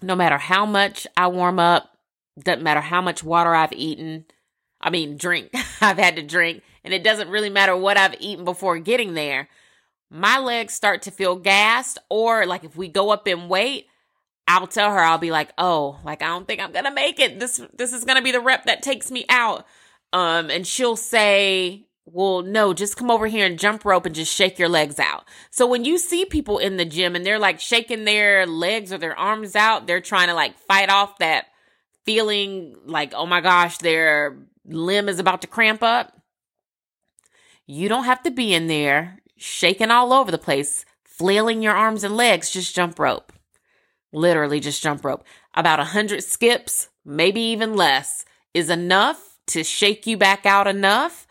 no 0.02 0.14
matter 0.14 0.38
how 0.38 0.66
much 0.66 1.06
I 1.16 1.28
warm 1.28 1.59
up, 1.59 1.90
doesn't 2.38 2.62
matter 2.62 2.80
how 2.80 3.00
much 3.00 3.24
water 3.24 3.54
I've 3.54 3.72
eaten, 3.72 4.26
I 4.80 4.90
mean, 4.90 5.16
drink, 5.16 5.50
I've 5.80 5.98
had 5.98 6.16
to 6.16 6.22
drink, 6.22 6.62
and 6.85 6.92
it 6.92 7.02
doesn't 7.02 7.28
really 7.28 7.50
matter 7.50 7.76
what 7.76 7.96
I've 7.96 8.20
eaten 8.20 8.44
before 8.44 8.78
getting 8.78 9.14
there. 9.14 9.48
My 10.11 10.38
legs 10.38 10.74
start 10.74 11.02
to 11.02 11.11
feel 11.11 11.37
gassed, 11.37 11.98
or 12.09 12.46
like 12.46 12.64
if 12.64 12.76
we 12.76 12.88
go 12.88 13.11
up 13.11 13.26
in 13.26 13.48
weight, 13.48 13.87
I'll 14.46 14.68
tell 14.68 14.92
her, 14.92 15.00
I'll 15.00 15.18
be 15.18 15.32
like, 15.32 15.50
oh, 15.59 15.98
like 16.04 16.22
I 16.22 16.26
don't 16.26 16.46
think 16.46 16.61
I'm 16.61 16.72
gonna 16.72 16.92
make 16.92 17.18
it. 17.18 17.40
This 17.40 17.61
this 17.74 17.92
is 17.92 18.04
gonna 18.04 18.22
be 18.22 18.30
the 18.30 18.40
rep 18.40 18.64
that 18.66 18.82
takes 18.82 19.11
me 19.11 19.24
out. 19.28 19.66
Um, 20.12 20.50
and 20.50 20.64
she'll 20.66 20.96
say, 20.96 21.87
well, 22.07 22.42
no, 22.42 22.73
just 22.73 22.97
come 22.97 23.11
over 23.11 23.27
here 23.27 23.45
and 23.45 23.59
jump 23.59 23.85
rope 23.85 24.07
and 24.07 24.14
just 24.14 24.33
shake 24.33 24.61
your 24.61 24.69
legs 24.69 25.01
out. 25.01 25.25
So 25.51 25.66
when 25.66 25.85
you 25.85 25.99
see 25.99 26.25
people 26.25 26.59
in 26.59 26.77
the 26.77 26.85
gym 26.85 27.16
and 27.16 27.27
they're 27.27 27.38
like 27.38 27.59
shaking 27.59 28.05
their 28.05 28.47
legs 28.47 28.92
or 28.92 28.99
their 28.99 29.19
arms 29.19 29.57
out, 29.57 29.87
they're 29.87 30.01
trying 30.01 30.29
to 30.29 30.35
like 30.35 30.57
fight 30.57 30.88
off 30.88 31.19
that 31.19 31.47
feeling 32.05 32.77
like, 32.87 33.12
oh 33.12 33.27
my 33.27 33.40
gosh, 33.40 33.79
their 33.79 34.38
limb 34.64 35.09
is 35.09 35.19
about 35.19 35.42
to 35.42 35.49
cramp 35.49 35.83
up. 35.83 36.16
You 37.66 37.88
don't 37.88 38.05
have 38.05 38.23
to 38.23 38.31
be 38.31 38.55
in 38.55 38.69
there 38.69 39.19
shaking 39.37 39.90
all 39.90 40.12
over 40.12 40.31
the 40.31 40.38
place, 40.38 40.85
flailing 41.05 41.61
your 41.61 41.75
arms 41.75 42.05
and 42.05 42.16
legs, 42.16 42.51
just 42.51 42.75
jump 42.75 43.01
rope. 43.01 43.33
Literally 44.12 44.61
just 44.61 44.83
jump 44.83 45.05
rope. 45.05 45.25
About 45.55 45.81
a 45.81 45.85
hundred 45.85 46.23
skips, 46.23 46.88
maybe 47.05 47.40
even 47.40 47.75
less, 47.75 48.25
is 48.55 48.71
enough 48.71 49.38
to 49.49 49.64
shake 49.64 50.07
you 50.07 50.16
back 50.16 50.47
out 50.47 50.69
enough 50.69 51.26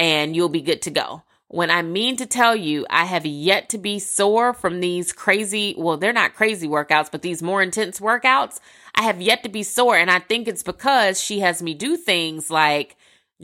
and 0.00 0.34
you'll 0.34 0.48
be 0.48 0.62
good 0.62 0.80
to 0.82 0.90
go. 0.90 1.22
When 1.48 1.70
I 1.70 1.82
mean 1.82 2.16
to 2.16 2.26
tell 2.26 2.56
you, 2.56 2.86
I 2.88 3.04
have 3.04 3.26
yet 3.26 3.68
to 3.70 3.78
be 3.78 3.98
sore 3.98 4.54
from 4.54 4.80
these 4.80 5.12
crazy, 5.12 5.74
well, 5.76 5.98
they're 5.98 6.12
not 6.12 6.34
crazy 6.34 6.66
workouts, 6.66 7.10
but 7.10 7.22
these 7.22 7.42
more 7.42 7.60
intense 7.60 8.00
workouts. 8.00 8.60
I 8.94 9.02
have 9.02 9.20
yet 9.20 9.42
to 9.42 9.50
be 9.50 9.62
sore. 9.62 9.96
And 9.96 10.10
I 10.10 10.20
think 10.20 10.48
it's 10.48 10.62
because 10.62 11.22
she 11.22 11.40
has 11.40 11.62
me 11.62 11.74
do 11.74 11.96
things 11.98 12.50
like 12.50 12.96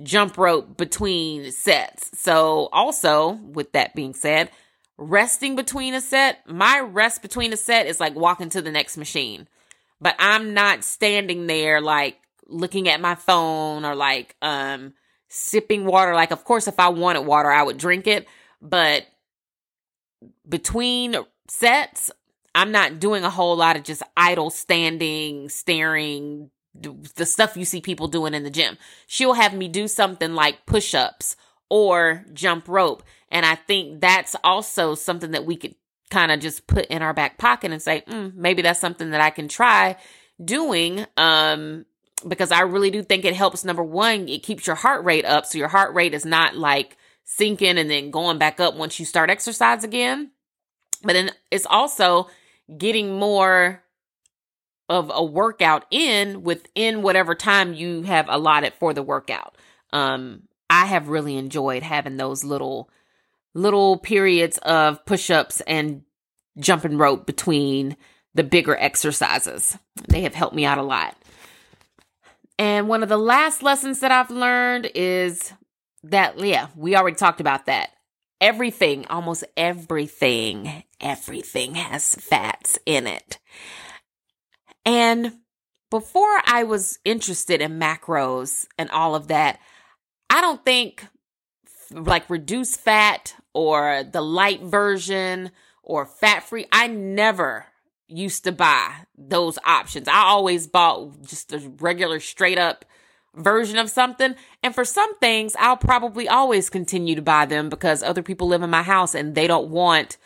jump 0.02 0.38
rope 0.38 0.78
between 0.78 1.52
sets. 1.52 2.18
So, 2.18 2.70
also, 2.72 3.32
with 3.32 3.72
that 3.72 3.94
being 3.94 4.14
said, 4.14 4.50
resting 4.96 5.56
between 5.56 5.92
a 5.92 6.00
set, 6.00 6.48
my 6.48 6.80
rest 6.80 7.20
between 7.20 7.52
a 7.52 7.56
set 7.56 7.86
is 7.86 8.00
like 8.00 8.14
walking 8.14 8.48
to 8.50 8.62
the 8.62 8.70
next 8.70 8.96
machine. 8.96 9.46
But 10.00 10.14
I'm 10.18 10.54
not 10.54 10.84
standing 10.84 11.48
there 11.48 11.82
like 11.82 12.18
looking 12.46 12.88
at 12.88 13.00
my 13.00 13.14
phone 13.14 13.84
or 13.84 13.94
like, 13.94 14.36
um, 14.40 14.94
sipping 15.28 15.84
water. 15.84 16.14
Like, 16.14 16.30
of 16.30 16.44
course, 16.44 16.68
if 16.68 16.78
I 16.78 16.88
wanted 16.88 17.22
water, 17.22 17.50
I 17.50 17.62
would 17.62 17.78
drink 17.78 18.06
it. 18.06 18.26
But 18.60 19.06
between 20.48 21.16
sets, 21.48 22.10
I'm 22.54 22.72
not 22.72 23.00
doing 23.00 23.24
a 23.24 23.30
whole 23.30 23.56
lot 23.56 23.76
of 23.76 23.82
just 23.82 24.02
idle 24.16 24.50
standing, 24.50 25.48
staring, 25.48 26.50
the 26.74 27.26
stuff 27.26 27.56
you 27.56 27.64
see 27.64 27.80
people 27.80 28.08
doing 28.08 28.34
in 28.34 28.44
the 28.44 28.50
gym. 28.50 28.76
She'll 29.06 29.34
have 29.34 29.54
me 29.54 29.68
do 29.68 29.88
something 29.88 30.34
like 30.34 30.66
push 30.66 30.94
ups 30.94 31.36
or 31.68 32.24
jump 32.32 32.68
rope. 32.68 33.02
And 33.30 33.44
I 33.44 33.54
think 33.54 34.00
that's 34.00 34.36
also 34.44 34.94
something 34.94 35.32
that 35.32 35.46
we 35.46 35.56
could 35.56 35.74
kind 36.10 36.30
of 36.30 36.40
just 36.40 36.66
put 36.66 36.86
in 36.86 37.02
our 37.02 37.12
back 37.12 37.38
pocket 37.38 37.72
and 37.72 37.82
say, 37.82 38.04
mm, 38.06 38.34
maybe 38.34 38.62
that's 38.62 38.80
something 38.80 39.10
that 39.10 39.20
I 39.20 39.30
can 39.30 39.48
try 39.48 39.96
doing 40.44 41.06
um 41.16 41.86
because 42.26 42.52
I 42.52 42.60
really 42.60 42.90
do 42.90 43.02
think 43.02 43.24
it 43.24 43.34
helps. 43.34 43.64
Number 43.64 43.82
one, 43.82 44.28
it 44.28 44.42
keeps 44.42 44.66
your 44.66 44.76
heart 44.76 45.04
rate 45.04 45.24
up. 45.24 45.46
So 45.46 45.58
your 45.58 45.68
heart 45.68 45.94
rate 45.94 46.14
is 46.14 46.24
not 46.24 46.56
like 46.56 46.96
sinking 47.24 47.78
and 47.78 47.90
then 47.90 48.10
going 48.10 48.38
back 48.38 48.60
up 48.60 48.74
once 48.76 48.98
you 48.98 49.06
start 49.06 49.30
exercise 49.30 49.84
again. 49.84 50.30
But 51.02 51.12
then 51.12 51.30
it's 51.50 51.66
also 51.66 52.28
getting 52.76 53.18
more 53.18 53.82
of 54.88 55.10
a 55.12 55.24
workout 55.24 55.84
in 55.90 56.42
within 56.42 57.02
whatever 57.02 57.34
time 57.34 57.74
you 57.74 58.02
have 58.02 58.26
allotted 58.28 58.72
for 58.74 58.94
the 58.94 59.02
workout. 59.02 59.56
Um, 59.92 60.42
I 60.70 60.86
have 60.86 61.08
really 61.08 61.36
enjoyed 61.36 61.82
having 61.82 62.16
those 62.16 62.44
little, 62.44 62.88
little 63.54 63.98
periods 63.98 64.58
of 64.58 65.04
push 65.04 65.30
ups 65.30 65.60
and 65.62 66.02
jumping 66.58 66.98
rope 66.98 67.26
between 67.26 67.96
the 68.34 68.44
bigger 68.44 68.76
exercises. 68.76 69.76
They 70.08 70.22
have 70.22 70.34
helped 70.34 70.54
me 70.54 70.64
out 70.64 70.78
a 70.78 70.82
lot. 70.82 71.16
And 72.58 72.88
one 72.88 73.02
of 73.02 73.08
the 73.08 73.18
last 73.18 73.62
lessons 73.62 74.00
that 74.00 74.12
I've 74.12 74.30
learned 74.30 74.90
is 74.94 75.52
that, 76.04 76.38
yeah, 76.38 76.68
we 76.74 76.96
already 76.96 77.16
talked 77.16 77.40
about 77.40 77.66
that. 77.66 77.90
Everything, 78.40 79.06
almost 79.06 79.44
everything, 79.56 80.84
everything 81.00 81.74
has 81.74 82.14
fats 82.14 82.78
in 82.86 83.06
it. 83.06 83.38
And 84.84 85.32
before 85.90 86.40
I 86.44 86.64
was 86.64 86.98
interested 87.04 87.60
in 87.60 87.78
macros 87.78 88.66
and 88.78 88.90
all 88.90 89.14
of 89.14 89.28
that, 89.28 89.58
I 90.30 90.40
don't 90.40 90.64
think 90.64 91.06
like 91.90 92.28
reduced 92.28 92.80
fat 92.80 93.34
or 93.54 94.04
the 94.04 94.20
light 94.20 94.62
version 94.62 95.50
or 95.82 96.04
fat 96.04 96.42
free, 96.42 96.66
I 96.72 96.88
never 96.88 97.66
used 98.08 98.44
to 98.44 98.52
buy 98.52 98.92
those 99.16 99.58
options. 99.64 100.08
I 100.08 100.20
always 100.20 100.66
bought 100.66 101.22
just 101.26 101.52
a 101.52 101.58
regular 101.80 102.20
straight 102.20 102.58
up 102.58 102.84
version 103.34 103.78
of 103.78 103.90
something. 103.90 104.34
And 104.62 104.74
for 104.74 104.84
some 104.84 105.16
things, 105.18 105.54
I'll 105.58 105.76
probably 105.76 106.28
always 106.28 106.70
continue 106.70 107.14
to 107.14 107.22
buy 107.22 107.46
them 107.46 107.68
because 107.68 108.02
other 108.02 108.22
people 108.22 108.48
live 108.48 108.62
in 108.62 108.70
my 108.70 108.82
house 108.82 109.14
and 109.14 109.34
they 109.34 109.46
don't 109.46 109.68
want, 109.68 110.16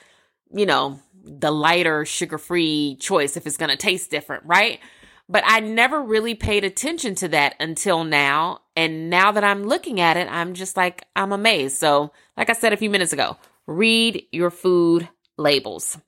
you 0.53 0.67
know, 0.67 1.01
the 1.23 1.51
lighter 1.51 2.05
sugar 2.05 2.39
free 2.39 2.97
choice 3.01 3.37
if 3.37 3.47
it's 3.47 3.57
going 3.57 3.71
to 3.71 3.77
taste 3.77 4.11
different, 4.11 4.45
right? 4.47 4.81
But 5.29 5.45
I 5.47 5.61
never 5.61 6.03
really 6.03 6.35
paid 6.35 6.65
attention 6.65 7.15
to 7.17 7.29
that 7.29 7.55
until 7.61 8.05
now. 8.05 8.63
And 8.75 9.11
now 9.11 9.33
that 9.33 9.45
I'm 9.45 9.65
looking 9.65 10.01
at 10.01 10.17
it, 10.17 10.29
I'm 10.31 10.55
just 10.55 10.77
like, 10.77 11.05
I'm 11.15 11.33
amazed. 11.33 11.77
So, 11.77 12.13
like 12.37 12.51
I 12.51 12.55
said 12.55 12.73
a 12.73 12.77
few 12.77 12.91
minutes 12.91 13.13
ago, 13.13 13.37
read 13.67 14.25
your 14.33 14.51
food 14.51 15.09
labels. 15.37 15.99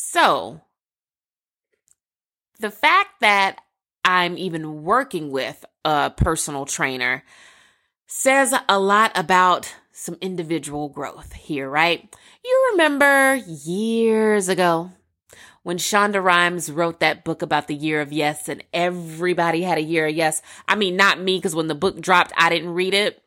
So, 0.00 0.60
the 2.60 2.70
fact 2.70 3.18
that 3.20 3.58
I'm 4.04 4.38
even 4.38 4.84
working 4.84 5.32
with 5.32 5.64
a 5.84 6.12
personal 6.16 6.66
trainer 6.66 7.24
says 8.06 8.54
a 8.68 8.78
lot 8.78 9.10
about 9.16 9.74
some 9.90 10.16
individual 10.20 10.88
growth 10.88 11.32
here, 11.32 11.68
right? 11.68 12.16
You 12.44 12.68
remember 12.70 13.42
years 13.44 14.48
ago 14.48 14.92
when 15.64 15.78
Shonda 15.78 16.22
Rhimes 16.22 16.70
wrote 16.70 17.00
that 17.00 17.24
book 17.24 17.42
about 17.42 17.66
the 17.66 17.74
year 17.74 18.00
of 18.00 18.12
yes 18.12 18.48
and 18.48 18.62
everybody 18.72 19.62
had 19.62 19.78
a 19.78 19.82
year 19.82 20.06
of 20.06 20.14
yes. 20.14 20.42
I 20.68 20.76
mean, 20.76 20.94
not 20.94 21.20
me, 21.20 21.38
because 21.38 21.56
when 21.56 21.66
the 21.66 21.74
book 21.74 22.00
dropped, 22.00 22.32
I 22.36 22.50
didn't 22.50 22.74
read 22.74 22.94
it. 22.94 23.20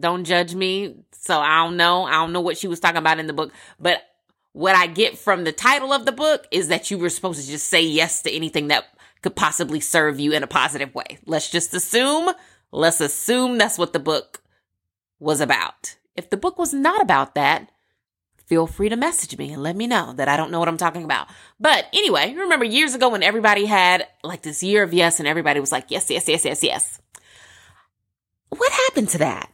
Don't 0.00 0.24
judge 0.24 0.54
me. 0.54 1.04
So 1.12 1.38
I 1.38 1.62
don't 1.64 1.76
know. 1.76 2.04
I 2.04 2.12
don't 2.12 2.32
know 2.32 2.40
what 2.40 2.56
she 2.56 2.66
was 2.66 2.80
talking 2.80 2.96
about 2.96 3.18
in 3.18 3.26
the 3.26 3.34
book, 3.34 3.52
but 3.78 4.02
what 4.54 4.76
I 4.76 4.86
get 4.86 5.18
from 5.18 5.42
the 5.42 5.52
title 5.52 5.92
of 5.92 6.06
the 6.06 6.12
book 6.12 6.46
is 6.52 6.68
that 6.68 6.88
you 6.88 6.96
were 6.96 7.10
supposed 7.10 7.40
to 7.40 7.46
just 7.46 7.68
say 7.68 7.82
yes 7.82 8.22
to 8.22 8.30
anything 8.30 8.68
that 8.68 8.84
could 9.20 9.34
possibly 9.34 9.80
serve 9.80 10.20
you 10.20 10.32
in 10.32 10.44
a 10.44 10.46
positive 10.46 10.94
way. 10.94 11.18
Let's 11.26 11.50
just 11.50 11.74
assume, 11.74 12.30
let's 12.70 13.00
assume 13.00 13.58
that's 13.58 13.78
what 13.78 13.92
the 13.92 13.98
book 13.98 14.42
was 15.18 15.40
about. 15.40 15.96
If 16.14 16.30
the 16.30 16.36
book 16.36 16.56
was 16.56 16.72
not 16.72 17.02
about 17.02 17.34
that, 17.34 17.72
feel 18.46 18.68
free 18.68 18.88
to 18.88 18.96
message 18.96 19.36
me 19.36 19.52
and 19.52 19.60
let 19.60 19.74
me 19.74 19.88
know 19.88 20.12
that 20.12 20.28
I 20.28 20.36
don't 20.36 20.52
know 20.52 20.60
what 20.60 20.68
I'm 20.68 20.76
talking 20.76 21.02
about. 21.02 21.26
But 21.58 21.86
anyway, 21.92 22.32
remember 22.32 22.64
years 22.64 22.94
ago 22.94 23.08
when 23.08 23.24
everybody 23.24 23.66
had 23.66 24.06
like 24.22 24.42
this 24.42 24.62
year 24.62 24.84
of 24.84 24.94
yes 24.94 25.18
and 25.18 25.26
everybody 25.26 25.58
was 25.58 25.72
like, 25.72 25.86
yes, 25.88 26.08
yes, 26.10 26.28
yes, 26.28 26.44
yes, 26.44 26.62
yes. 26.62 27.00
What 28.50 28.70
happened 28.70 29.08
to 29.08 29.18
that? 29.18 29.50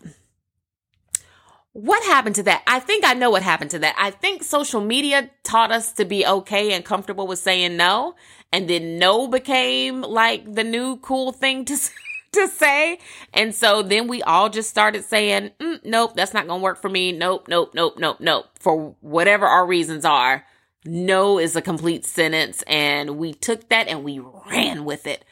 What 1.72 2.02
happened 2.04 2.34
to 2.36 2.42
that? 2.44 2.62
I 2.66 2.80
think 2.80 3.04
I 3.04 3.14
know 3.14 3.30
what 3.30 3.42
happened 3.42 3.70
to 3.72 3.78
that. 3.80 3.94
I 3.96 4.10
think 4.10 4.42
social 4.42 4.80
media 4.80 5.30
taught 5.44 5.70
us 5.70 5.92
to 5.94 6.04
be 6.04 6.26
okay 6.26 6.72
and 6.72 6.84
comfortable 6.84 7.28
with 7.28 7.38
saying 7.38 7.76
no. 7.76 8.16
And 8.52 8.68
then 8.68 8.98
no 8.98 9.28
became 9.28 10.00
like 10.02 10.52
the 10.52 10.64
new 10.64 10.96
cool 10.96 11.30
thing 11.30 11.64
to 11.66 11.76
to 12.32 12.48
say. 12.48 12.98
And 13.32 13.54
so 13.54 13.82
then 13.82 14.08
we 14.08 14.22
all 14.22 14.48
just 14.48 14.70
started 14.70 15.04
saying, 15.04 15.50
mm, 15.60 15.84
nope, 15.84 16.14
that's 16.14 16.34
not 16.34 16.46
going 16.46 16.60
to 16.60 16.64
work 16.64 16.80
for 16.80 16.88
me. 16.88 17.12
Nope, 17.12 17.46
nope, 17.48 17.72
nope, 17.74 17.98
nope, 17.98 18.18
nope. 18.20 18.46
For 18.58 18.96
whatever 19.00 19.46
our 19.46 19.66
reasons 19.66 20.04
are, 20.04 20.44
no 20.84 21.38
is 21.38 21.56
a 21.56 21.62
complete 21.62 22.04
sentence. 22.04 22.62
And 22.66 23.16
we 23.16 23.32
took 23.32 23.68
that 23.68 23.88
and 23.88 24.02
we 24.04 24.18
ran 24.18 24.84
with 24.84 25.06
it. 25.06 25.24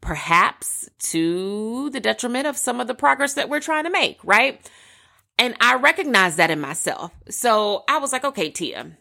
Perhaps 0.00 0.90
to 0.98 1.88
the 1.90 2.00
detriment 2.00 2.46
of 2.46 2.56
some 2.56 2.80
of 2.80 2.86
the 2.86 2.94
progress 2.94 3.34
that 3.34 3.48
we're 3.48 3.60
trying 3.60 3.84
to 3.84 3.90
make, 3.90 4.18
right? 4.22 4.60
And 5.44 5.54
I 5.60 5.74
recognize 5.74 6.36
that 6.36 6.50
in 6.50 6.58
myself. 6.58 7.12
So 7.28 7.84
I 7.86 7.98
was 7.98 8.14
like, 8.14 8.24
okay, 8.24 8.48
Tia, 8.48 8.92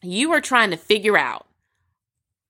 you 0.00 0.32
are 0.32 0.40
trying 0.40 0.70
to 0.70 0.76
figure 0.78 1.18
out 1.18 1.46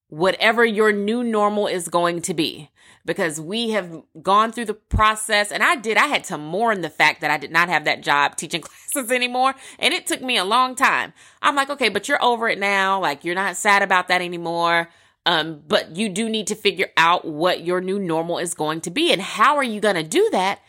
whatever 0.07 0.65
your 0.65 0.93
new 0.93 1.25
normal 1.25 1.67
is 1.67 1.89
going 1.89 2.23
to 2.23 2.35
be 2.35 2.71
because 3.05 3.41
we 3.41 3.71
have 3.71 4.05
gone 4.23 4.53
through 4.53 4.67
the 4.67 4.75
process 4.75 5.51
and 5.51 5.61
I 5.61 5.75
did 5.75 5.97
I 5.97 6.07
had 6.07 6.23
to 6.25 6.39
mourn 6.39 6.83
the 6.83 6.89
fact 6.89 7.21
that 7.23 7.33
I 7.33 7.37
did 7.37 7.51
not 7.51 7.69
have 7.69 7.85
that 7.85 8.01
job 8.05 8.37
teaching 8.37 8.61
classes 8.95 9.11
anymore 9.11 9.57
and 9.81 9.93
it 9.93 10.07
took 10.07 10.23
me 10.23 10.37
a 10.37 10.45
long 10.45 10.77
time. 10.77 11.13
I'm 11.43 11.57
like, 11.57 11.69
"Okay, 11.69 11.89
but 11.89 12.07
you're 12.07 12.23
over 12.23 12.49
it 12.49 12.61
now. 12.61 13.01
Like 13.01 13.25
you're 13.25 13.35
not 13.35 13.57
sad 13.57 13.83
about 13.83 14.07
that 14.07 14.23
anymore." 14.23 14.89
Um, 15.27 15.63
but 15.67 15.97
you 15.97 16.09
do 16.09 16.29
need 16.29 16.47
to 16.47 16.55
figure 16.55 16.91
out 16.97 17.25
what 17.25 17.65
your 17.65 17.81
new 17.81 17.99
normal 17.99 18.39
is 18.39 18.55
going 18.55 18.81
to 18.83 18.91
be 18.91 19.13
and 19.13 19.21
how 19.21 19.57
are 19.57 19.65
you 19.65 19.81
going 19.81 19.97
to 19.97 20.03
do 20.05 20.29
that 20.31 20.61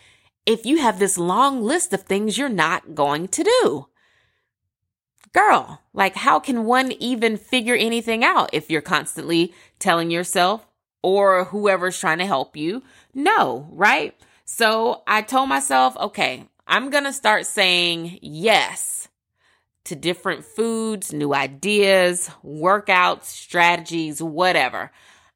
if 0.45 0.65
you 0.65 0.77
have 0.79 0.99
this 0.99 1.17
long 1.17 1.61
list 1.61 1.93
of 1.93 2.03
things 2.03 2.37
you're 2.37 2.49
not 2.49 2.95
going 2.95 3.27
to 3.29 3.43
do? 3.43 3.87
Girl, 5.33 5.81
like 5.93 6.15
how 6.15 6.39
can 6.39 6.65
one 6.65 6.91
even 6.93 7.37
figure 7.37 7.75
anything 7.75 8.23
out 8.23 8.49
if 8.53 8.69
you're 8.69 8.81
constantly 8.81 9.53
telling 9.79 10.11
yourself 10.11 10.67
or 11.01 11.45
whoever's 11.45 11.97
trying 11.99 12.17
to 12.17 12.25
help 12.25 12.55
you 12.57 12.83
no, 13.13 13.67
right? 13.71 14.15
So 14.45 15.03
I 15.07 15.21
told 15.21 15.49
myself, 15.49 15.95
okay, 15.97 16.47
I'm 16.67 16.89
going 16.89 17.03
to 17.03 17.13
start 17.13 17.45
saying 17.45 18.19
yes 18.21 19.09
to 19.85 19.95
different 19.95 20.45
foods, 20.45 21.11
new 21.11 21.33
ideas, 21.33 22.29
workouts, 22.45 23.25
strategies, 23.25 24.21
whatever. 24.21 24.91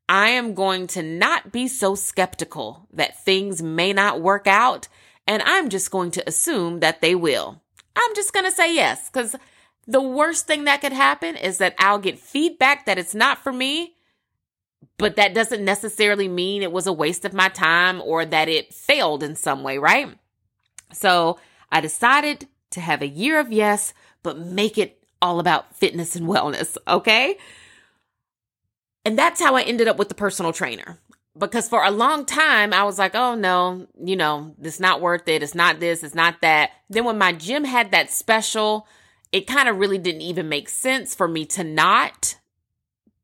I 0.08 0.30
am 0.30 0.54
going 0.54 0.88
to 0.88 1.02
not 1.02 1.52
be 1.52 1.68
so 1.68 1.96
skeptical 1.96 2.88
that 2.94 3.24
things 3.24 3.62
may 3.62 3.94
not 3.94 4.22
work 4.22 4.48
out, 4.48 4.88
and 5.28 5.42
I'm 5.44 5.70
just 5.70 5.92
going 5.92 6.12
to 6.12 6.28
assume 6.28 6.80
that 6.82 7.02
they 7.02 7.16
will. 7.16 7.62
I'm 7.96 8.16
just 8.16 8.34
going 8.34 8.46
to 8.46 8.52
say 8.52 8.76
yes 8.76 9.10
because 9.10 9.36
the 9.88 10.02
worst 10.02 10.48
thing 10.48 10.66
that 10.66 10.82
could 10.82 10.94
happen 10.94 11.36
is 11.36 11.58
that 11.60 11.76
I'll 11.80 12.00
get 12.00 12.20
feedback 12.20 12.86
that 12.86 12.98
it's 12.98 13.16
not 13.16 13.40
for 13.40 13.54
me. 13.54 13.94
But 14.98 15.18
that 15.18 15.34
doesn't 15.34 15.66
necessarily 15.66 16.28
mean 16.28 16.62
it 16.62 16.72
was 16.72 16.88
a 16.88 16.94
waste 16.94 17.26
of 17.26 17.34
my 17.34 17.50
time 17.50 18.00
or 18.02 18.24
that 18.26 18.48
it 18.48 18.74
failed 18.74 19.24
in 19.24 19.36
some 19.36 19.62
way, 19.62 19.78
right? 19.78 20.18
So 20.94 21.38
I 21.70 21.82
decided 21.82 22.48
to 22.72 22.80
have 22.80 23.02
a 23.02 23.08
year 23.08 23.40
of 23.40 23.52
yes, 23.52 23.94
but 24.24 24.40
make 24.40 24.78
it 24.78 25.04
all 25.22 25.40
about 25.40 25.76
fitness 25.76 26.16
and 26.16 26.28
wellness. 26.28 26.78
Okay. 26.88 27.38
And 29.06 29.18
that's 29.18 29.40
how 29.40 29.56
I 29.56 29.62
ended 29.62 29.88
up 29.88 29.98
with 29.98 30.10
the 30.10 30.16
personal 30.16 30.52
trainer. 30.52 30.98
Because 31.38 31.70
for 31.70 31.84
a 31.84 31.92
long 31.92 32.26
time, 32.26 32.74
I 32.74 32.84
was 32.84 32.98
like, 32.98 33.14
oh 33.14 33.36
no, 33.36 33.88
you 34.02 34.16
know, 34.16 34.56
it's 34.62 34.80
not 34.80 35.02
worth 35.02 35.28
it. 35.28 35.44
It's 35.44 35.54
not 35.54 35.80
this, 35.80 36.04
it's 36.04 36.16
not 36.16 36.42
that. 36.42 36.72
Then 36.90 37.06
when 37.06 37.18
my 37.18 37.34
gym 37.34 37.66
had 37.66 37.92
that 37.92 38.10
special, 38.10 38.88
it 39.32 39.48
kind 39.48 39.70
of 39.70 39.78
really 39.78 39.98
didn't 39.98 40.22
even 40.22 40.50
make 40.50 40.70
sense 40.70 41.14
for 41.14 41.28
me 41.28 41.46
to 41.48 41.64
not 41.64 42.38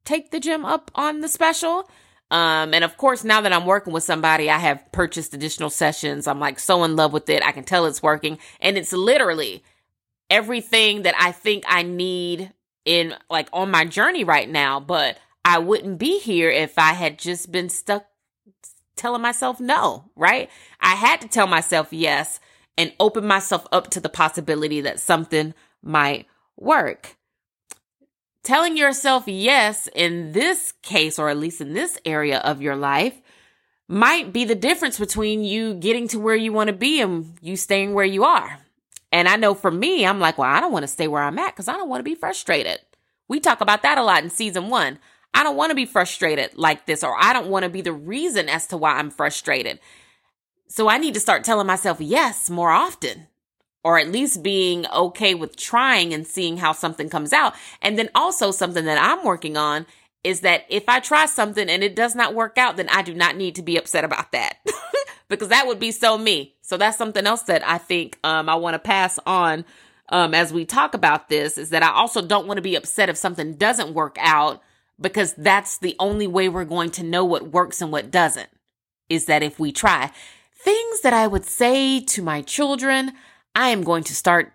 take 0.03 0.31
the 0.31 0.39
gym 0.39 0.65
up 0.65 0.91
on 0.93 1.21
the 1.21 1.29
special. 1.29 1.89
Um, 2.31 2.73
and 2.73 2.83
of 2.83 2.97
course, 2.97 3.23
now 3.23 3.41
that 3.41 3.53
I'm 3.53 3.65
working 3.65 3.93
with 3.93 4.03
somebody, 4.03 4.49
I 4.49 4.57
have 4.57 4.91
purchased 4.91 5.33
additional 5.33 5.69
sessions. 5.69 6.27
I'm 6.27 6.39
like 6.39 6.59
so 6.59 6.83
in 6.83 6.95
love 6.95 7.13
with 7.13 7.29
it. 7.29 7.43
I 7.45 7.51
can 7.51 7.63
tell 7.63 7.85
it's 7.85 8.03
working. 8.03 8.39
And 8.59 8.77
it's 8.77 8.93
literally 8.93 9.63
everything 10.29 11.03
that 11.03 11.15
I 11.17 11.31
think 11.31 11.63
I 11.67 11.83
need 11.83 12.51
in 12.85 13.15
like 13.29 13.49
on 13.51 13.71
my 13.71 13.85
journey 13.85 14.23
right 14.23 14.49
now. 14.49 14.79
But 14.79 15.17
I 15.43 15.59
wouldn't 15.59 15.97
be 15.97 16.19
here 16.19 16.49
if 16.49 16.77
I 16.77 16.93
had 16.93 17.17
just 17.17 17.51
been 17.51 17.69
stuck 17.69 18.05
telling 18.95 19.21
myself 19.21 19.59
no, 19.59 20.11
right? 20.15 20.49
I 20.79 20.95
had 20.95 21.21
to 21.21 21.27
tell 21.27 21.47
myself 21.47 21.91
yes 21.91 22.39
and 22.77 22.93
open 22.99 23.25
myself 23.25 23.65
up 23.71 23.89
to 23.91 23.99
the 23.99 24.09
possibility 24.09 24.81
that 24.81 24.99
something 24.99 25.53
might 25.81 26.27
work. 26.57 27.17
Telling 28.43 28.77
yourself 28.77 29.27
yes 29.27 29.87
in 29.95 30.31
this 30.31 30.73
case, 30.81 31.19
or 31.19 31.29
at 31.29 31.37
least 31.37 31.61
in 31.61 31.73
this 31.73 31.97
area 32.05 32.39
of 32.39 32.61
your 32.61 32.75
life, 32.75 33.21
might 33.87 34.31
be 34.31 34.45
the 34.45 34.55
difference 34.55 34.97
between 34.97 35.43
you 35.43 35.73
getting 35.73 36.07
to 36.07 36.19
where 36.19 36.35
you 36.35 36.53
want 36.53 36.67
to 36.67 36.73
be 36.73 37.01
and 37.01 37.37
you 37.41 37.55
staying 37.55 37.93
where 37.93 38.05
you 38.05 38.23
are. 38.23 38.59
And 39.11 39.27
I 39.27 39.35
know 39.35 39.53
for 39.53 39.69
me, 39.69 40.05
I'm 40.05 40.19
like, 40.19 40.37
well, 40.37 40.49
I 40.49 40.59
don't 40.59 40.71
want 40.71 40.83
to 40.83 40.87
stay 40.87 41.07
where 41.07 41.21
I'm 41.21 41.37
at 41.37 41.53
because 41.53 41.67
I 41.67 41.73
don't 41.73 41.89
want 41.89 41.99
to 41.99 42.09
be 42.09 42.15
frustrated. 42.15 42.79
We 43.27 43.39
talk 43.39 43.61
about 43.61 43.83
that 43.83 43.97
a 43.97 44.03
lot 44.03 44.23
in 44.23 44.29
season 44.29 44.69
one. 44.69 44.97
I 45.33 45.43
don't 45.43 45.55
want 45.55 45.71
to 45.71 45.75
be 45.75 45.85
frustrated 45.85 46.57
like 46.57 46.85
this, 46.85 47.03
or 47.03 47.15
I 47.19 47.33
don't 47.33 47.47
want 47.47 47.63
to 47.63 47.69
be 47.69 47.81
the 47.81 47.93
reason 47.93 48.49
as 48.49 48.67
to 48.67 48.77
why 48.77 48.97
I'm 48.97 49.09
frustrated. 49.09 49.79
So 50.67 50.89
I 50.89 50.97
need 50.97 51.13
to 51.15 51.19
start 51.19 51.43
telling 51.43 51.67
myself 51.67 51.99
yes 51.99 52.49
more 52.49 52.69
often 52.69 53.27
or 53.83 53.97
at 53.97 54.11
least 54.11 54.43
being 54.43 54.85
okay 54.87 55.33
with 55.33 55.55
trying 55.55 56.13
and 56.13 56.27
seeing 56.27 56.57
how 56.57 56.71
something 56.71 57.09
comes 57.09 57.33
out. 57.33 57.55
And 57.81 57.97
then 57.97 58.09
also 58.13 58.51
something 58.51 58.85
that 58.85 59.01
I'm 59.01 59.25
working 59.25 59.57
on 59.57 59.85
is 60.23 60.41
that 60.41 60.65
if 60.69 60.87
I 60.87 60.99
try 60.99 61.25
something 61.25 61.67
and 61.67 61.83
it 61.83 61.95
does 61.95 62.15
not 62.15 62.35
work 62.35 62.57
out, 62.57 62.77
then 62.77 62.89
I 62.89 63.01
do 63.01 63.13
not 63.13 63.35
need 63.35 63.55
to 63.55 63.63
be 63.63 63.77
upset 63.77 64.03
about 64.03 64.31
that 64.33 64.57
because 65.29 65.47
that 65.47 65.65
would 65.65 65.79
be 65.79 65.91
so 65.91 66.17
me. 66.17 66.55
So 66.61 66.77
that's 66.77 66.97
something 66.97 67.25
else 67.25 67.43
that 67.43 67.67
I 67.67 67.79
think 67.79 68.19
um, 68.23 68.47
I 68.47 68.55
want 68.55 68.75
to 68.75 68.79
pass 68.79 69.17
on 69.25 69.65
um, 70.09 70.33
as 70.33 70.53
we 70.53 70.65
talk 70.65 70.93
about 70.93 71.29
this 71.29 71.57
is 71.57 71.69
that 71.69 71.83
I 71.83 71.91
also 71.91 72.21
don't 72.21 72.45
want 72.45 72.57
to 72.57 72.61
be 72.61 72.75
upset 72.75 73.09
if 73.09 73.17
something 73.17 73.55
doesn't 73.55 73.93
work 73.93 74.17
out 74.19 74.61
because 75.01 75.33
that's 75.33 75.77
the 75.77 75.95
only 75.99 76.27
way 76.27 76.47
we're 76.47 76.65
going 76.65 76.91
to 76.91 77.03
know 77.03 77.25
what 77.25 77.51
works 77.51 77.81
and 77.81 77.91
what 77.91 78.11
doesn't 78.11 78.49
is 79.09 79.25
that 79.25 79.43
if 79.43 79.59
we 79.59 79.71
try. 79.71 80.11
Things 80.55 81.01
that 81.01 81.13
I 81.13 81.27
would 81.27 81.45
say 81.45 81.99
to 81.99 82.21
my 82.21 82.41
children, 82.41 83.11
I 83.55 83.69
am 83.69 83.83
going 83.83 84.03
to 84.05 84.15
start 84.15 84.53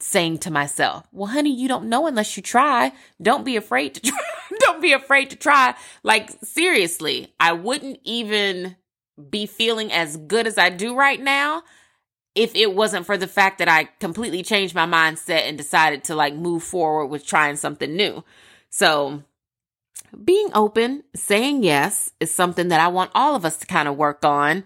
saying 0.00 0.38
to 0.38 0.50
myself, 0.50 1.06
well, 1.12 1.28
honey, 1.28 1.54
you 1.54 1.68
don't 1.68 1.88
know 1.88 2.06
unless 2.06 2.36
you 2.36 2.42
try. 2.42 2.92
Don't 3.20 3.44
be 3.44 3.56
afraid 3.56 3.94
to 3.94 4.00
try. 4.10 4.18
don't 4.60 4.82
be 4.82 4.92
afraid 4.92 5.30
to 5.30 5.36
try. 5.36 5.74
Like, 6.02 6.30
seriously, 6.42 7.32
I 7.38 7.52
wouldn't 7.52 8.00
even 8.02 8.76
be 9.30 9.46
feeling 9.46 9.92
as 9.92 10.16
good 10.16 10.46
as 10.46 10.58
I 10.58 10.70
do 10.70 10.94
right 10.94 11.20
now 11.20 11.62
if 12.34 12.54
it 12.54 12.74
wasn't 12.74 13.06
for 13.06 13.16
the 13.16 13.26
fact 13.26 13.58
that 13.58 13.68
I 13.68 13.84
completely 13.98 14.42
changed 14.42 14.74
my 14.74 14.86
mindset 14.86 15.48
and 15.48 15.58
decided 15.58 16.04
to 16.04 16.14
like 16.14 16.34
move 16.34 16.62
forward 16.62 17.06
with 17.06 17.26
trying 17.26 17.56
something 17.56 17.94
new. 17.94 18.24
So, 18.70 19.24
being 20.24 20.48
open, 20.54 21.04
saying 21.14 21.62
yes 21.62 22.10
is 22.20 22.34
something 22.34 22.68
that 22.68 22.80
I 22.80 22.88
want 22.88 23.10
all 23.14 23.34
of 23.34 23.44
us 23.44 23.56
to 23.58 23.66
kind 23.66 23.88
of 23.88 23.96
work 23.96 24.24
on 24.24 24.64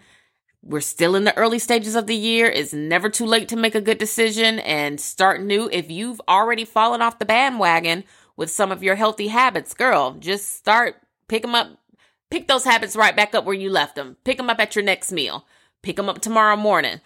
we're 0.67 0.81
still 0.81 1.15
in 1.15 1.25
the 1.25 1.37
early 1.37 1.59
stages 1.59 1.95
of 1.95 2.07
the 2.07 2.17
year. 2.17 2.47
It's 2.47 2.73
never 2.73 3.11
too 3.11 3.27
late 3.27 3.49
to 3.49 3.57
make 3.57 3.75
a 3.75 3.83
good 3.83 3.99
decision 3.99 4.59
and 4.61 4.99
start 4.99 5.43
new. 5.43 5.69
If 5.71 5.91
you've 5.91 6.23
already 6.27 6.65
fallen 6.65 7.03
off 7.03 7.19
the 7.19 7.27
bandwagon 7.27 8.05
with 8.37 8.51
some 8.51 8.73
of 8.73 8.83
your 8.83 8.95
healthy 8.95 9.29
habits, 9.29 9.75
girl, 9.75 10.13
just 10.19 10.55
start 10.57 10.97
pick 11.29 11.43
them 11.43 11.55
up 11.55 11.69
pick 12.31 12.49
those 12.49 12.65
habits 12.65 12.97
right 12.97 13.15
back 13.15 13.35
up 13.35 13.45
where 13.45 13.55
you 13.55 13.69
left 13.69 13.95
them. 13.95 14.17
Pick 14.25 14.39
them 14.39 14.49
up 14.49 14.59
at 14.59 14.75
your 14.75 14.85
next 14.85 15.13
meal. 15.13 15.47
Pick 15.83 15.97
them 15.97 16.09
up 16.09 16.21
tomorrow 16.21 16.57
morning. 16.57 17.01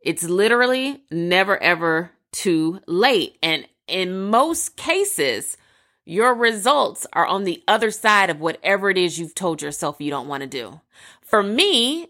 It's 0.00 0.24
literally 0.24 1.02
never 1.10 1.62
ever 1.62 2.10
too 2.32 2.80
late. 2.86 3.36
And 3.42 3.68
in 3.86 4.30
most 4.30 4.76
cases, 4.76 5.58
your 6.04 6.34
results 6.34 7.06
are 7.12 7.26
on 7.26 7.44
the 7.44 7.62
other 7.66 7.90
side 7.90 8.30
of 8.30 8.40
whatever 8.40 8.90
it 8.90 8.98
is 8.98 9.18
you've 9.18 9.34
told 9.34 9.62
yourself 9.62 10.00
you 10.00 10.10
don't 10.10 10.28
want 10.28 10.42
to 10.42 10.46
do. 10.46 10.80
For 11.22 11.42
me, 11.42 12.08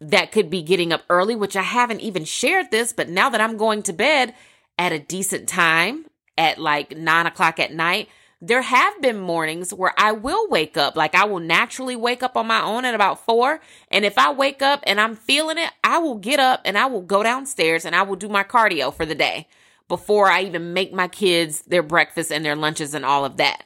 that 0.00 0.30
could 0.30 0.50
be 0.50 0.62
getting 0.62 0.92
up 0.92 1.02
early, 1.08 1.34
which 1.34 1.56
I 1.56 1.62
haven't 1.62 2.00
even 2.00 2.24
shared 2.24 2.70
this, 2.70 2.92
but 2.92 3.08
now 3.08 3.30
that 3.30 3.40
I'm 3.40 3.56
going 3.56 3.82
to 3.84 3.92
bed 3.92 4.34
at 4.78 4.92
a 4.92 4.98
decent 4.98 5.48
time 5.48 6.04
at 6.36 6.58
like 6.58 6.96
nine 6.96 7.26
o'clock 7.26 7.58
at 7.58 7.72
night, 7.72 8.08
there 8.40 8.62
have 8.62 9.00
been 9.02 9.18
mornings 9.18 9.74
where 9.74 9.92
I 9.98 10.12
will 10.12 10.46
wake 10.48 10.76
up. 10.76 10.94
Like 10.94 11.16
I 11.16 11.24
will 11.24 11.40
naturally 11.40 11.96
wake 11.96 12.22
up 12.22 12.36
on 12.36 12.46
my 12.46 12.62
own 12.62 12.84
at 12.84 12.94
about 12.94 13.24
four. 13.24 13.60
And 13.90 14.04
if 14.04 14.16
I 14.16 14.30
wake 14.30 14.62
up 14.62 14.84
and 14.86 15.00
I'm 15.00 15.16
feeling 15.16 15.58
it, 15.58 15.70
I 15.82 15.98
will 15.98 16.14
get 16.14 16.38
up 16.38 16.60
and 16.64 16.78
I 16.78 16.86
will 16.86 17.00
go 17.00 17.24
downstairs 17.24 17.84
and 17.84 17.96
I 17.96 18.02
will 18.02 18.14
do 18.14 18.28
my 18.28 18.44
cardio 18.44 18.94
for 18.94 19.04
the 19.04 19.16
day 19.16 19.48
before 19.88 20.28
I 20.28 20.42
even 20.42 20.72
make 20.72 20.92
my 20.92 21.08
kids 21.08 21.62
their 21.62 21.82
breakfast 21.82 22.30
and 22.30 22.44
their 22.44 22.56
lunches 22.56 22.94
and 22.94 23.04
all 23.04 23.24
of 23.24 23.38
that. 23.38 23.64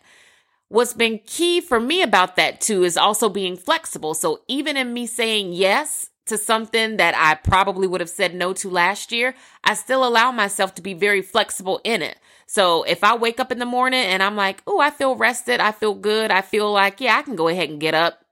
What's 0.68 0.95
been 0.95 1.20
key 1.27 1.61
for 1.61 1.79
me 1.79 2.01
about 2.01 2.37
that 2.37 2.61
too 2.61 2.85
is 2.85 2.97
also 2.97 3.29
being 3.29 3.57
flexible. 3.57 4.14
So 4.14 4.41
even 4.49 4.77
in 4.77 4.95
me 4.95 5.07
saying 5.07 5.53
yes 5.53 6.09
to 6.27 6.39
something 6.39 6.97
that 6.97 7.14
I 7.16 7.35
probably 7.35 7.87
would 7.87 8.01
have 8.01 8.09
said 8.09 8.35
no 8.35 8.53
to 8.55 8.70
last 8.70 9.12
year, 9.12 9.35
I 9.64 9.75
still 9.75 10.07
allow 10.07 10.33
myself 10.33 10.75
to 10.77 10.83
be 10.83 10.95
very 10.95 11.20
flexible 11.20 11.81
in 11.85 12.01
it. 12.01 12.18
So 12.47 12.85
if 12.85 13.03
I 13.03 13.16
wake 13.16 13.41
up 13.41 13.51
in 13.51 13.59
the 13.59 13.66
morning 13.66 14.01
and 14.01 14.23
I'm 14.23 14.37
like, 14.37 14.62
oh, 14.66 14.81
I 14.81 14.91
feel 14.91 15.16
rested, 15.16 15.61
I 15.61 15.73
feel 15.73 15.95
good, 15.95 16.31
I 16.31 16.43
feel 16.43 16.73
like, 16.73 17.01
yeah, 17.01 17.16
I 17.18 17.23
can 17.23 17.37
go 17.37 17.49
ahead 17.49 17.68
and 17.68 17.81
get 17.81 17.95
up 17.95 18.25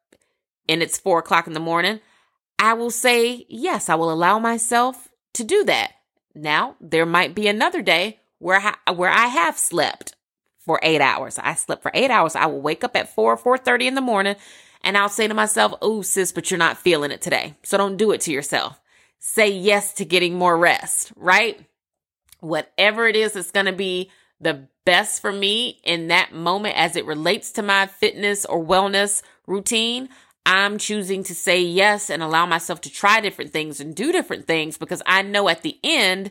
and 0.68 0.82
it's 0.82 0.98
four 0.98 1.18
o'clock 1.18 1.46
in 1.46 1.52
the 1.52 1.60
morning, 1.60 2.00
I 2.58 2.74
will 2.74 2.90
say, 2.90 3.44
yes, 3.48 3.88
I 3.88 3.96
will 3.96 4.12
allow 4.12 4.38
myself 4.38 5.08
to 5.34 5.44
do 5.44 5.64
that. 5.64 5.92
Now, 6.34 6.76
there 6.80 7.06
might 7.06 7.34
be 7.34 7.48
another 7.48 7.82
day 7.82 8.20
where 8.38 8.60
I, 8.86 8.92
where 8.92 9.10
I 9.10 9.26
have 9.26 9.58
slept 9.58 10.14
for 10.58 10.78
eight 10.82 11.00
hours. 11.00 11.38
I 11.38 11.54
slept 11.54 11.82
for 11.82 11.90
eight 11.94 12.10
hours. 12.10 12.36
I 12.36 12.46
will 12.46 12.60
wake 12.60 12.84
up 12.84 12.96
at 12.96 13.14
four, 13.14 13.36
four 13.36 13.58
thirty 13.58 13.86
in 13.86 13.94
the 13.94 14.00
morning, 14.00 14.36
and 14.82 14.96
I'll 14.96 15.08
say 15.08 15.26
to 15.28 15.34
myself, 15.34 15.74
"Oh, 15.82 16.02
sis, 16.02 16.32
but 16.32 16.50
you're 16.50 16.58
not 16.58 16.78
feeling 16.78 17.10
it 17.10 17.20
today, 17.22 17.54
so 17.62 17.76
don't 17.76 17.96
do 17.96 18.12
it 18.12 18.20
to 18.22 18.32
yourself. 18.32 18.80
Say 19.18 19.50
yes 19.50 19.92
to 19.94 20.04
getting 20.04 20.34
more 20.34 20.56
rest, 20.56 21.12
right? 21.16 21.66
whatever 22.40 23.06
it 23.06 23.16
is 23.16 23.34
that's 23.34 23.50
going 23.50 23.66
to 23.66 23.72
be 23.72 24.10
the 24.40 24.66
best 24.84 25.20
for 25.20 25.32
me 25.32 25.78
in 25.84 26.08
that 26.08 26.32
moment 26.32 26.76
as 26.76 26.96
it 26.96 27.04
relates 27.04 27.52
to 27.52 27.62
my 27.62 27.86
fitness 27.86 28.44
or 28.44 28.64
wellness 28.64 29.22
routine, 29.46 30.08
I'm 30.46 30.78
choosing 30.78 31.22
to 31.24 31.34
say 31.34 31.60
yes 31.60 32.10
and 32.10 32.22
allow 32.22 32.46
myself 32.46 32.80
to 32.82 32.90
try 32.90 33.20
different 33.20 33.52
things 33.52 33.80
and 33.80 33.94
do 33.94 34.12
different 34.12 34.46
things 34.46 34.78
because 34.78 35.02
I 35.06 35.22
know 35.22 35.48
at 35.48 35.62
the 35.62 35.78
end, 35.84 36.30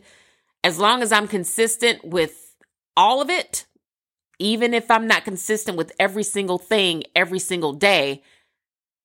as 0.64 0.80
long 0.80 1.02
as 1.02 1.12
I'm 1.12 1.28
consistent 1.28 2.04
with 2.04 2.56
all 2.98 3.22
of 3.22 3.30
it, 3.30 3.66
even 4.40 4.74
if 4.74 4.90
I'm 4.90 5.08
not 5.08 5.26
consistent 5.26 5.78
with 5.78 5.92
every 6.00 6.24
single 6.24 6.58
thing 6.58 7.04
every 7.16 7.40
single 7.40 7.74
day, 7.74 8.24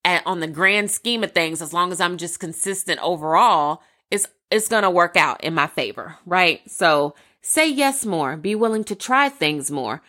at, 0.05 0.23
on 0.27 0.41
the 0.41 0.47
grand 0.47 0.91
scheme 0.91 1.25
of 1.25 1.33
things, 1.33 1.63
as 1.63 1.73
long 1.73 1.91
as 1.91 2.01
I'm 2.01 2.19
just 2.19 2.39
consistent 2.39 3.01
overall, 3.01 3.83
it's 4.11 4.27
it's 4.51 4.69
to 4.69 4.91
work 4.91 5.17
out 5.17 5.43
in 5.43 5.55
my 5.55 5.67
favor, 5.67 6.17
right? 6.27 6.61
So 6.71 7.15
say 7.41 7.69
yes 7.69 8.05
more, 8.07 8.37
be 8.37 8.55
willing 8.55 8.85
to 8.85 8.95
try 8.95 9.29
things 9.29 9.71
more. 9.71 10.03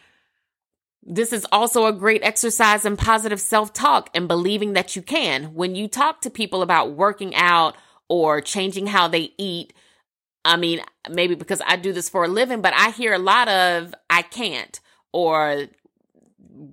This 1.05 1.31
is 1.31 1.45
also 1.51 1.85
a 1.85 1.93
great 1.93 2.23
exercise 2.23 2.83
in 2.83 2.97
positive 2.97 3.39
self 3.39 3.73
talk 3.73 4.09
and 4.15 4.27
believing 4.27 4.73
that 4.73 4.95
you 4.95 5.03
can. 5.03 5.53
When 5.53 5.75
you 5.75 5.87
talk 5.87 6.21
to 6.21 6.31
people 6.31 6.63
about 6.63 6.93
working 6.93 7.35
out 7.35 7.75
or 8.09 8.41
changing 8.41 8.87
how 8.87 9.07
they 9.07 9.31
eat, 9.37 9.73
I 10.43 10.57
mean, 10.57 10.81
maybe 11.09 11.35
because 11.35 11.61
I 11.65 11.75
do 11.75 11.93
this 11.93 12.09
for 12.09 12.25
a 12.25 12.27
living, 12.27 12.61
but 12.61 12.73
I 12.75 12.89
hear 12.89 13.13
a 13.13 13.19
lot 13.19 13.47
of 13.47 13.93
I 14.09 14.23
can't 14.23 14.79
or 15.13 15.65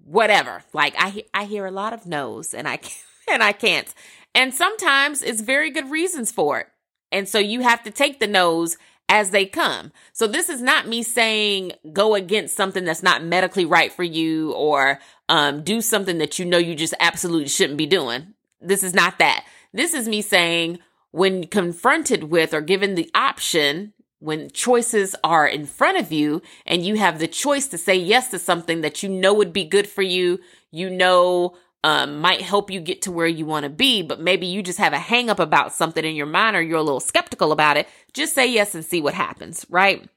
whatever. 0.05 0.62
Like 0.72 0.95
I 0.97 1.24
I 1.35 1.45
hear 1.45 1.66
a 1.66 1.70
lot 1.70 1.93
of 1.93 2.07
no's 2.07 2.55
and 2.55 2.66
I 2.66 2.80
and 3.30 3.43
I 3.43 3.53
can't. 3.53 3.93
And 4.35 4.55
sometimes 4.55 5.20
it's 5.20 5.43
very 5.43 5.70
good 5.70 5.91
reasons 5.91 6.33
for 6.33 6.61
it. 6.61 6.68
And 7.11 7.28
so 7.28 7.39
you 7.39 7.61
have 7.61 7.83
to 7.83 7.91
take 7.91 8.18
the 8.18 8.26
no's 8.26 8.78
as 9.12 9.28
they 9.28 9.44
come. 9.44 9.92
So 10.14 10.26
this 10.26 10.48
is 10.48 10.62
not 10.62 10.88
me 10.88 11.02
saying 11.02 11.72
go 11.92 12.14
against 12.14 12.56
something 12.56 12.82
that's 12.82 13.02
not 13.02 13.22
medically 13.22 13.66
right 13.66 13.92
for 13.92 14.02
you 14.02 14.52
or 14.52 15.00
um, 15.28 15.62
do 15.62 15.82
something 15.82 16.16
that 16.16 16.38
you 16.38 16.46
know 16.46 16.56
you 16.56 16.74
just 16.74 16.94
absolutely 16.98 17.48
shouldn't 17.48 17.76
be 17.76 17.84
doing. 17.84 18.32
This 18.62 18.82
is 18.82 18.94
not 18.94 19.18
that. 19.18 19.44
This 19.74 19.92
is 19.92 20.08
me 20.08 20.22
saying 20.22 20.78
when 21.10 21.46
confronted 21.46 22.24
with 22.24 22.54
or 22.54 22.62
given 22.62 22.94
the 22.94 23.10
option, 23.14 23.92
when 24.18 24.50
choices 24.50 25.14
are 25.22 25.46
in 25.46 25.66
front 25.66 25.98
of 25.98 26.10
you 26.10 26.40
and 26.64 26.82
you 26.82 26.96
have 26.96 27.18
the 27.18 27.28
choice 27.28 27.68
to 27.68 27.76
say 27.76 27.94
yes 27.94 28.30
to 28.30 28.38
something 28.38 28.80
that 28.80 29.02
you 29.02 29.10
know 29.10 29.34
would 29.34 29.52
be 29.52 29.64
good 29.64 29.86
for 29.86 30.00
you, 30.00 30.40
you 30.70 30.88
know 30.88 31.54
um, 31.85 32.20
might 32.20 32.41
help 32.41 32.70
you 32.70 32.80
get 32.80 33.03
to 33.03 33.12
where 33.12 33.26
you 33.26 33.45
want 33.45 33.64
to 33.64 33.70
be, 33.70 34.03
but 34.03 34.20
maybe 34.20 34.47
you 34.47 34.62
just 34.62 34.78
have 34.78 34.93
a 34.93 34.99
hang 34.99 35.28
up 35.28 35.41
about 35.41 35.72
something 35.72 36.05
in 36.05 36.14
your 36.14 36.26
mind 36.26 36.57
or 36.57 36.62
you're 36.62 36.78
a 36.78 36.83
little 36.83 37.01
skeptical 37.01 37.53
about 37.53 37.76
it, 37.76 37.89
just 38.12 38.35
say 38.35 38.47
yes 38.47 38.74
and 38.74 38.85
see 38.85 39.01
what 39.01 39.14
happens, 39.14 39.66
right? 39.68 40.09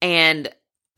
And 0.00 0.48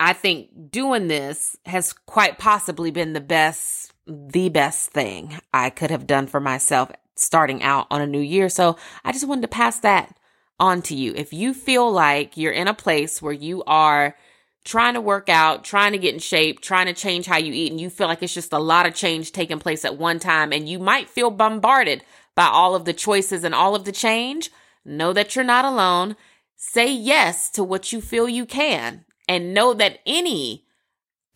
I 0.00 0.14
think 0.14 0.70
doing 0.70 1.08
this 1.08 1.56
has 1.66 1.92
quite 1.92 2.38
possibly 2.38 2.90
been 2.90 3.12
the 3.12 3.20
best, 3.20 3.92
the 4.06 4.48
best 4.48 4.90
thing 4.90 5.38
I 5.52 5.70
could 5.70 5.90
have 5.90 6.06
done 6.06 6.26
for 6.26 6.40
myself 6.40 6.90
starting 7.16 7.62
out 7.62 7.86
on 7.90 8.00
a 8.00 8.06
new 8.06 8.20
year. 8.20 8.48
So 8.48 8.76
I 9.04 9.12
just 9.12 9.28
wanted 9.28 9.42
to 9.42 9.48
pass 9.48 9.78
that 9.80 10.16
on 10.58 10.82
to 10.82 10.94
you. 10.94 11.12
If 11.14 11.32
you 11.32 11.52
feel 11.52 11.90
like 11.92 12.36
you're 12.36 12.52
in 12.52 12.68
a 12.68 12.74
place 12.74 13.20
where 13.20 13.32
you 13.32 13.62
are 13.64 14.16
trying 14.64 14.94
to 14.94 15.00
work 15.00 15.28
out, 15.28 15.62
trying 15.62 15.92
to 15.92 15.98
get 15.98 16.14
in 16.14 16.20
shape, 16.20 16.60
trying 16.60 16.86
to 16.86 16.94
change 16.94 17.26
how 17.26 17.36
you 17.36 17.52
eat, 17.52 17.70
and 17.70 17.80
you 17.80 17.90
feel 17.90 18.08
like 18.08 18.22
it's 18.22 18.34
just 18.34 18.52
a 18.52 18.58
lot 18.58 18.86
of 18.86 18.94
change 18.94 19.30
taking 19.30 19.58
place 19.58 19.84
at 19.84 19.98
one 19.98 20.18
time, 20.18 20.52
and 20.52 20.68
you 20.68 20.78
might 20.78 21.08
feel 21.08 21.30
bombarded 21.30 22.02
by 22.34 22.46
all 22.46 22.74
of 22.74 22.84
the 22.84 22.92
choices 22.92 23.44
and 23.44 23.54
all 23.54 23.74
of 23.74 23.84
the 23.84 23.92
change, 23.92 24.50
know 24.84 25.12
that 25.12 25.36
you're 25.36 25.44
not 25.44 25.64
alone. 25.64 26.16
Say 26.56 26.92
yes 26.92 27.50
to 27.50 27.62
what 27.62 27.92
you 27.92 28.00
feel 28.00 28.28
you 28.28 28.46
can, 28.46 29.04
and 29.28 29.54
know 29.54 29.74
that 29.74 30.00
any 30.06 30.64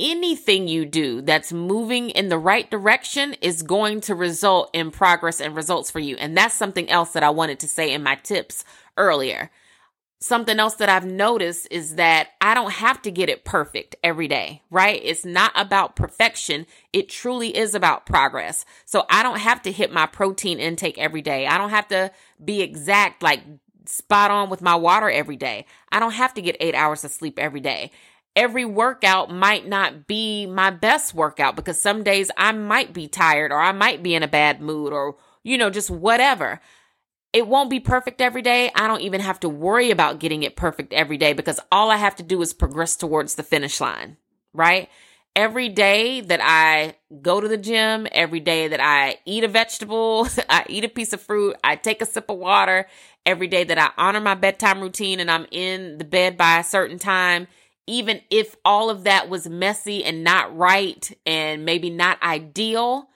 anything 0.01 0.68
you 0.68 0.87
do 0.87 1.20
that's 1.20 1.53
moving 1.53 2.11
in 2.11 2.29
the 2.29 2.39
right 2.39 2.70
direction 2.70 3.35
is 3.41 3.62
going 3.62 4.01
to 4.01 4.14
result 4.14 4.70
in 4.72 4.93
progress 4.93 5.41
and 5.41 5.57
results 5.57 5.91
for 5.91 5.99
you. 5.99 6.16
And 6.18 6.37
that's 6.37 6.55
something 6.55 6.89
else 6.89 7.11
that 7.14 7.24
I 7.24 7.31
wanted 7.31 7.59
to 7.61 7.68
say 7.68 7.93
in 7.93 8.05
my 8.05 8.14
tips 8.14 8.64
earlier 8.97 9.51
something 10.21 10.59
else 10.59 10.75
that 10.75 10.89
I've 10.89 11.07
noticed 11.07 11.69
is 11.71 11.95
that 11.95 12.31
I 12.41 12.55
don't 12.55 12.73
have 12.73 13.01
to 13.03 13.11
get 13.11 13.29
it 13.29 13.45
perfect 13.45 13.97
every 14.03 14.27
day, 14.27 14.62
right? 14.71 15.01
It's 15.03 15.25
not 15.25 15.53
about 15.55 15.97
perfection. 15.97 16.66
It 16.93 17.09
truly 17.09 17.57
is 17.57 17.75
about 17.75 18.07
progress. 18.07 18.64
So 18.85 19.05
I 19.11 19.23
don't 19.23 19.39
have 19.39 19.62
to 19.62 19.73
hit 19.73 19.93
my 19.93 20.07
protein 20.07 20.59
intake 20.59 20.99
every 20.99 21.23
day. 21.23 21.47
I 21.47 21.57
don't 21.57 21.71
have 21.71 21.89
to 21.89 22.11
be 22.45 22.62
exact, 22.62 23.23
like 23.23 23.43
spot 23.87 24.31
on 24.31 24.51
with 24.51 24.61
my 24.61 24.75
water 24.75 25.09
every 25.09 25.37
day. 25.37 25.66
I 25.93 26.01
don't 26.01 26.12
have 26.12 26.35
to 26.35 26.43
get 26.43 26.57
eight 26.61 26.75
hours 26.75 27.05
of 27.05 27.12
sleep 27.12 27.39
every 27.39 27.61
day. 27.61 27.93
Every 28.35 28.64
workout 28.64 29.31
might 29.33 29.66
not 29.66 30.07
be 30.07 30.47
my 30.47 30.71
best 30.71 31.14
workout 31.14 31.57
because 31.57 31.81
some 31.81 32.03
days 32.03 32.31
I 32.37 32.53
might 32.53 32.93
be 32.93 33.09
tired 33.09 33.51
or 33.51 33.61
I 33.61 33.73
might 33.73 34.03
be 34.03 34.14
in 34.14 34.23
a 34.23 34.29
bad 34.29 34.61
mood 34.61 34.93
or, 34.93 35.16
you 35.43 35.59
know, 35.59 35.71
just 35.71 35.91
whatever 35.91 36.61
it 37.33 37.47
won't 37.47 37.70
be 37.70 37.81
perfect 37.81 38.20
every 38.20 38.43
day. 38.43 38.70
I 38.74 38.87
don't 38.87 39.03
even 39.03 39.20
have 39.20 39.41
to 39.41 39.49
worry 39.49 39.91
about 39.91 40.18
getting 40.18 40.43
it 40.43 40.57
perfect 40.57 40.93
every 40.93 41.18
day 41.18 41.33
because 41.33 41.61
all 41.70 41.91
I 41.91 41.97
have 41.97 42.16
to 42.16 42.22
do 42.22 42.41
is 42.41 42.55
progress 42.55 42.97
towards 42.97 43.35
the 43.35 43.43
finish 43.43 43.81
line, 43.81 44.16
right? 44.55 44.89
Every 45.37 45.68
day 45.68 46.22
that 46.22 46.41
I 46.43 46.97
go 47.22 47.41
to 47.41 47.47
the 47.47 47.59
gym, 47.59 48.09
every 48.11 48.41
day 48.41 48.68
that 48.68 48.81
I 48.81 49.18
eat 49.24 49.45
a 49.45 49.49
vegetable, 49.49 50.26
I 50.49 50.64
eat 50.68 50.85
a 50.85 50.89
piece 50.89 51.12
of 51.12 51.20
fruit, 51.20 51.57
I 51.62 51.76
take 51.76 52.01
a 52.01 52.07
sip 52.07 52.31
of 52.31 52.39
water, 52.39 52.87
every 53.26 53.47
day 53.47 53.62
that 53.62 53.79
I 53.79 53.91
honor 53.99 54.20
my 54.20 54.35
bedtime 54.35 54.81
routine 54.81 55.20
and 55.20 55.31
I'm 55.31 55.47
in 55.51 55.99
the 55.99 56.05
bed 56.05 56.39
by 56.39 56.59
a 56.59 56.64
certain 56.64 56.99
time, 56.99 57.47
even 57.87 58.22
if 58.31 58.57
all 58.64 58.89
of 58.89 59.05
that 59.05 59.29
was 59.29 59.47
messy 59.49 60.03
and 60.03 60.24
not 60.24 60.57
right 60.57 61.11
and 61.26 61.66
maybe 61.66 61.91
not 61.91 62.22
ideal, 62.22 63.09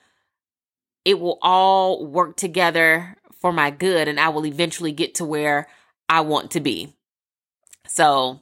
it 1.03 1.19
will 1.19 1.39
all 1.41 2.05
work 2.05 2.37
together 2.37 3.17
for 3.43 3.51
my 3.51 3.69
good 3.69 4.07
and 4.07 4.21
I 4.21 4.29
will 4.29 4.45
eventually 4.45 4.93
get 4.93 5.15
to 5.15 5.25
where 5.25 5.67
I 6.07 6.21
want 6.21 6.51
to 6.51 6.61
be. 6.61 6.95
So 7.85 8.39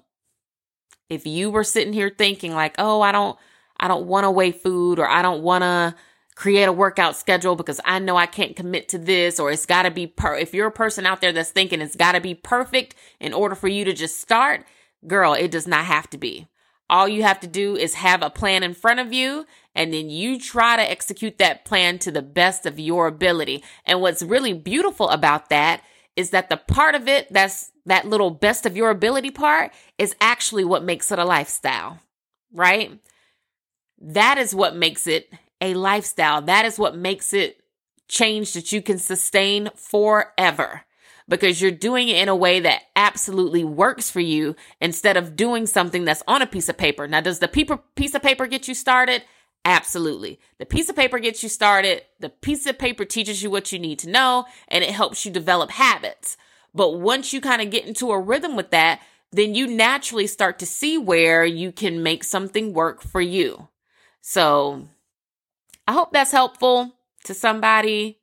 if 1.09 1.25
you 1.25 1.49
were 1.49 1.63
sitting 1.63 1.91
here 1.91 2.13
thinking 2.15 2.53
like, 2.53 2.75
"Oh, 2.77 3.01
I 3.01 3.11
don't 3.11 3.35
I 3.79 3.87
don't 3.87 4.05
want 4.05 4.25
to 4.25 4.31
weigh 4.31 4.51
food 4.51 4.99
or 4.99 5.09
I 5.09 5.23
don't 5.23 5.41
want 5.41 5.63
to 5.63 5.95
create 6.35 6.65
a 6.65 6.71
workout 6.71 7.15
schedule 7.15 7.55
because 7.55 7.81
I 7.83 7.97
know 7.97 8.15
I 8.15 8.27
can't 8.27 8.55
commit 8.55 8.89
to 8.89 8.99
this 8.99 9.39
or 9.39 9.49
it's 9.49 9.65
got 9.65 9.83
to 9.83 9.91
be 9.91 10.05
per 10.05 10.37
if 10.37 10.53
you're 10.53 10.67
a 10.67 10.71
person 10.71 11.07
out 11.07 11.19
there 11.19 11.33
that's 11.33 11.49
thinking 11.49 11.81
it's 11.81 11.95
got 11.95 12.11
to 12.11 12.21
be 12.21 12.35
perfect 12.35 12.93
in 13.19 13.33
order 13.33 13.55
for 13.55 13.67
you 13.69 13.83
to 13.85 13.93
just 13.93 14.21
start, 14.21 14.65
girl, 15.07 15.33
it 15.33 15.49
does 15.49 15.65
not 15.65 15.85
have 15.85 16.11
to 16.11 16.19
be. 16.19 16.47
All 16.91 17.07
you 17.07 17.23
have 17.23 17.39
to 17.39 17.47
do 17.47 17.77
is 17.77 17.93
have 17.93 18.21
a 18.21 18.29
plan 18.29 18.63
in 18.63 18.73
front 18.73 18.99
of 18.99 19.13
you 19.13 19.45
and 19.73 19.93
then 19.93 20.09
you 20.09 20.37
try 20.37 20.75
to 20.75 20.91
execute 20.91 21.37
that 21.37 21.63
plan 21.63 21.97
to 21.99 22.11
the 22.11 22.21
best 22.21 22.65
of 22.65 22.77
your 22.77 23.07
ability. 23.07 23.63
And 23.85 24.01
what's 24.01 24.21
really 24.21 24.51
beautiful 24.51 25.09
about 25.09 25.49
that 25.49 25.83
is 26.17 26.31
that 26.31 26.49
the 26.49 26.57
part 26.57 26.93
of 26.93 27.07
it 27.07 27.31
that's 27.31 27.71
that 27.85 28.05
little 28.05 28.29
best 28.29 28.65
of 28.65 28.75
your 28.75 28.89
ability 28.89 29.31
part 29.31 29.71
is 29.97 30.17
actually 30.19 30.65
what 30.65 30.83
makes 30.83 31.13
it 31.13 31.17
a 31.17 31.23
lifestyle, 31.23 32.01
right? 32.53 32.99
That 33.97 34.37
is 34.37 34.53
what 34.53 34.75
makes 34.75 35.07
it 35.07 35.31
a 35.61 35.73
lifestyle. 35.75 36.41
That 36.41 36.65
is 36.65 36.77
what 36.77 36.97
makes 36.97 37.33
it 37.33 37.61
change 38.09 38.51
that 38.51 38.73
you 38.73 38.81
can 38.81 38.97
sustain 38.97 39.69
forever 39.75 40.83
because 41.31 41.61
you're 41.61 41.71
doing 41.71 42.09
it 42.09 42.17
in 42.17 42.27
a 42.27 42.35
way 42.35 42.59
that 42.59 42.81
absolutely 42.93 43.63
works 43.63 44.09
for 44.09 44.19
you 44.19 44.53
instead 44.81 45.15
of 45.15 45.37
doing 45.37 45.65
something 45.65 46.03
that's 46.03 46.21
on 46.27 46.41
a 46.41 46.45
piece 46.45 46.67
of 46.67 46.77
paper. 46.77 47.07
Now, 47.07 47.21
does 47.21 47.39
the 47.39 47.47
piece 47.95 48.13
of 48.13 48.21
paper 48.21 48.47
get 48.47 48.67
you 48.67 48.75
started? 48.75 49.23
Absolutely. 49.63 50.41
The 50.59 50.65
piece 50.65 50.89
of 50.89 50.97
paper 50.97 51.19
gets 51.19 51.41
you 51.41 51.47
started. 51.47 52.01
The 52.19 52.27
piece 52.27 52.65
of 52.65 52.77
paper 52.77 53.05
teaches 53.05 53.41
you 53.41 53.49
what 53.49 53.71
you 53.71 53.79
need 53.79 53.97
to 53.99 54.09
know 54.09 54.43
and 54.67 54.83
it 54.83 54.91
helps 54.91 55.23
you 55.25 55.31
develop 55.31 55.71
habits. 55.71 56.35
But 56.75 56.99
once 56.99 57.31
you 57.31 57.39
kind 57.39 57.61
of 57.61 57.69
get 57.69 57.85
into 57.85 58.11
a 58.11 58.19
rhythm 58.19 58.57
with 58.57 58.71
that, 58.71 59.01
then 59.31 59.55
you 59.55 59.67
naturally 59.67 60.27
start 60.27 60.59
to 60.59 60.65
see 60.65 60.97
where 60.97 61.45
you 61.45 61.71
can 61.71 62.03
make 62.03 62.25
something 62.25 62.73
work 62.73 63.01
for 63.01 63.21
you. 63.21 63.69
So 64.19 64.89
I 65.87 65.93
hope 65.93 66.11
that's 66.11 66.33
helpful 66.33 66.93
to 67.23 67.33
somebody. 67.33 68.17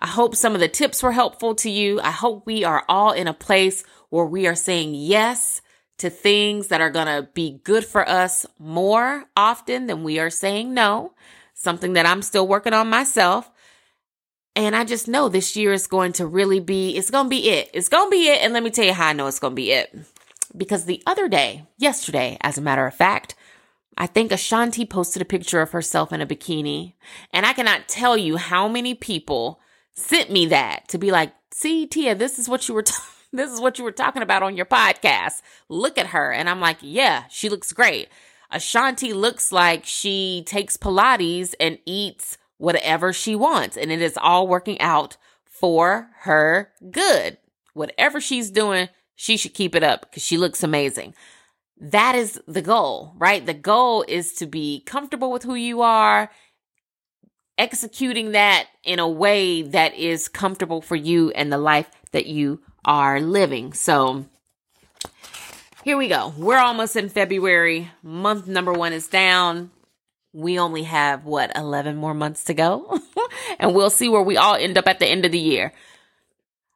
I 0.00 0.06
hope 0.06 0.34
some 0.34 0.54
of 0.54 0.60
the 0.60 0.68
tips 0.68 1.02
were 1.02 1.12
helpful 1.12 1.54
to 1.56 1.70
you. 1.70 2.00
I 2.00 2.10
hope 2.10 2.46
we 2.46 2.64
are 2.64 2.84
all 2.88 3.12
in 3.12 3.28
a 3.28 3.34
place 3.34 3.84
where 4.08 4.24
we 4.24 4.46
are 4.46 4.54
saying 4.54 4.94
yes 4.94 5.60
to 5.98 6.08
things 6.08 6.68
that 6.68 6.80
are 6.80 6.90
going 6.90 7.06
to 7.06 7.28
be 7.34 7.60
good 7.62 7.84
for 7.84 8.08
us 8.08 8.46
more 8.58 9.26
often 9.36 9.86
than 9.86 10.02
we 10.02 10.18
are 10.18 10.30
saying 10.30 10.72
no. 10.72 11.12
Something 11.52 11.92
that 11.92 12.06
I'm 12.06 12.22
still 12.22 12.48
working 12.48 12.72
on 12.72 12.88
myself. 12.88 13.50
And 14.56 14.74
I 14.74 14.84
just 14.84 15.06
know 15.06 15.28
this 15.28 15.54
year 15.56 15.74
is 15.74 15.86
going 15.86 16.12
to 16.14 16.26
really 16.26 16.60
be, 16.60 16.96
it's 16.96 17.10
going 17.10 17.26
to 17.26 17.30
be 17.30 17.50
it. 17.50 17.70
It's 17.74 17.90
going 17.90 18.06
to 18.06 18.10
be 18.10 18.28
it. 18.28 18.42
And 18.42 18.54
let 18.54 18.62
me 18.62 18.70
tell 18.70 18.86
you 18.86 18.94
how 18.94 19.08
I 19.08 19.12
know 19.12 19.26
it's 19.26 19.38
going 19.38 19.52
to 19.52 19.56
be 19.56 19.72
it. 19.72 19.94
Because 20.56 20.86
the 20.86 21.02
other 21.06 21.28
day, 21.28 21.66
yesterday, 21.76 22.38
as 22.40 22.56
a 22.56 22.62
matter 22.62 22.86
of 22.86 22.94
fact, 22.94 23.34
I 23.98 24.06
think 24.06 24.32
Ashanti 24.32 24.86
posted 24.86 25.20
a 25.20 25.26
picture 25.26 25.60
of 25.60 25.72
herself 25.72 26.10
in 26.10 26.22
a 26.22 26.26
bikini. 26.26 26.94
And 27.32 27.44
I 27.44 27.52
cannot 27.52 27.86
tell 27.86 28.16
you 28.16 28.38
how 28.38 28.66
many 28.66 28.94
people 28.94 29.60
sent 30.00 30.30
me 30.30 30.46
that 30.46 30.88
to 30.88 30.98
be 30.98 31.10
like, 31.10 31.32
see, 31.52 31.86
Tia, 31.86 32.14
this 32.14 32.38
is 32.38 32.48
what 32.48 32.68
you 32.68 32.74
were 32.74 32.82
talking 32.82 33.04
this 33.32 33.50
is 33.50 33.60
what 33.60 33.78
you 33.78 33.84
were 33.84 33.92
talking 33.92 34.22
about 34.22 34.42
on 34.42 34.56
your 34.56 34.66
podcast. 34.66 35.42
Look 35.68 35.98
at 35.98 36.08
her. 36.08 36.32
And 36.32 36.48
I'm 36.48 36.60
like, 36.60 36.78
yeah, 36.80 37.24
she 37.30 37.48
looks 37.48 37.72
great. 37.72 38.08
Ashanti 38.50 39.12
looks 39.12 39.52
like 39.52 39.84
she 39.84 40.42
takes 40.46 40.76
Pilates 40.76 41.54
and 41.60 41.78
eats 41.86 42.38
whatever 42.58 43.12
she 43.12 43.34
wants, 43.36 43.76
and 43.76 43.90
it 43.92 44.02
is 44.02 44.18
all 44.20 44.48
working 44.48 44.80
out 44.80 45.16
for 45.44 46.10
her 46.22 46.72
good. 46.90 47.38
Whatever 47.74 48.20
she's 48.20 48.50
doing, 48.50 48.88
she 49.14 49.36
should 49.36 49.54
keep 49.54 49.76
it 49.76 49.84
up 49.84 50.02
because 50.02 50.24
she 50.24 50.36
looks 50.36 50.64
amazing. 50.64 51.14
That 51.80 52.16
is 52.16 52.40
the 52.46 52.60
goal, 52.60 53.14
right? 53.16 53.46
The 53.46 53.54
goal 53.54 54.04
is 54.08 54.32
to 54.34 54.46
be 54.46 54.82
comfortable 54.84 55.30
with 55.30 55.44
who 55.44 55.54
you 55.54 55.80
are, 55.80 56.30
executing 57.60 58.32
that 58.32 58.68
in 58.84 58.98
a 58.98 59.08
way 59.08 59.60
that 59.60 59.94
is 59.94 60.28
comfortable 60.28 60.80
for 60.80 60.96
you 60.96 61.30
and 61.32 61.52
the 61.52 61.58
life 61.58 61.90
that 62.12 62.24
you 62.24 62.58
are 62.86 63.20
living. 63.20 63.74
So 63.74 64.24
here 65.84 65.98
we 65.98 66.08
go. 66.08 66.32
We're 66.38 66.58
almost 66.58 66.96
in 66.96 67.10
February. 67.10 67.90
Month 68.02 68.48
number 68.48 68.72
one 68.72 68.94
is 68.94 69.08
down. 69.08 69.70
We 70.32 70.58
only 70.58 70.84
have 70.84 71.26
what, 71.26 71.54
11 71.54 71.96
more 71.96 72.14
months 72.14 72.44
to 72.44 72.54
go? 72.54 72.98
and 73.58 73.74
we'll 73.74 73.90
see 73.90 74.08
where 74.08 74.22
we 74.22 74.38
all 74.38 74.54
end 74.54 74.78
up 74.78 74.88
at 74.88 74.98
the 74.98 75.06
end 75.06 75.26
of 75.26 75.32
the 75.32 75.38
year. 75.38 75.74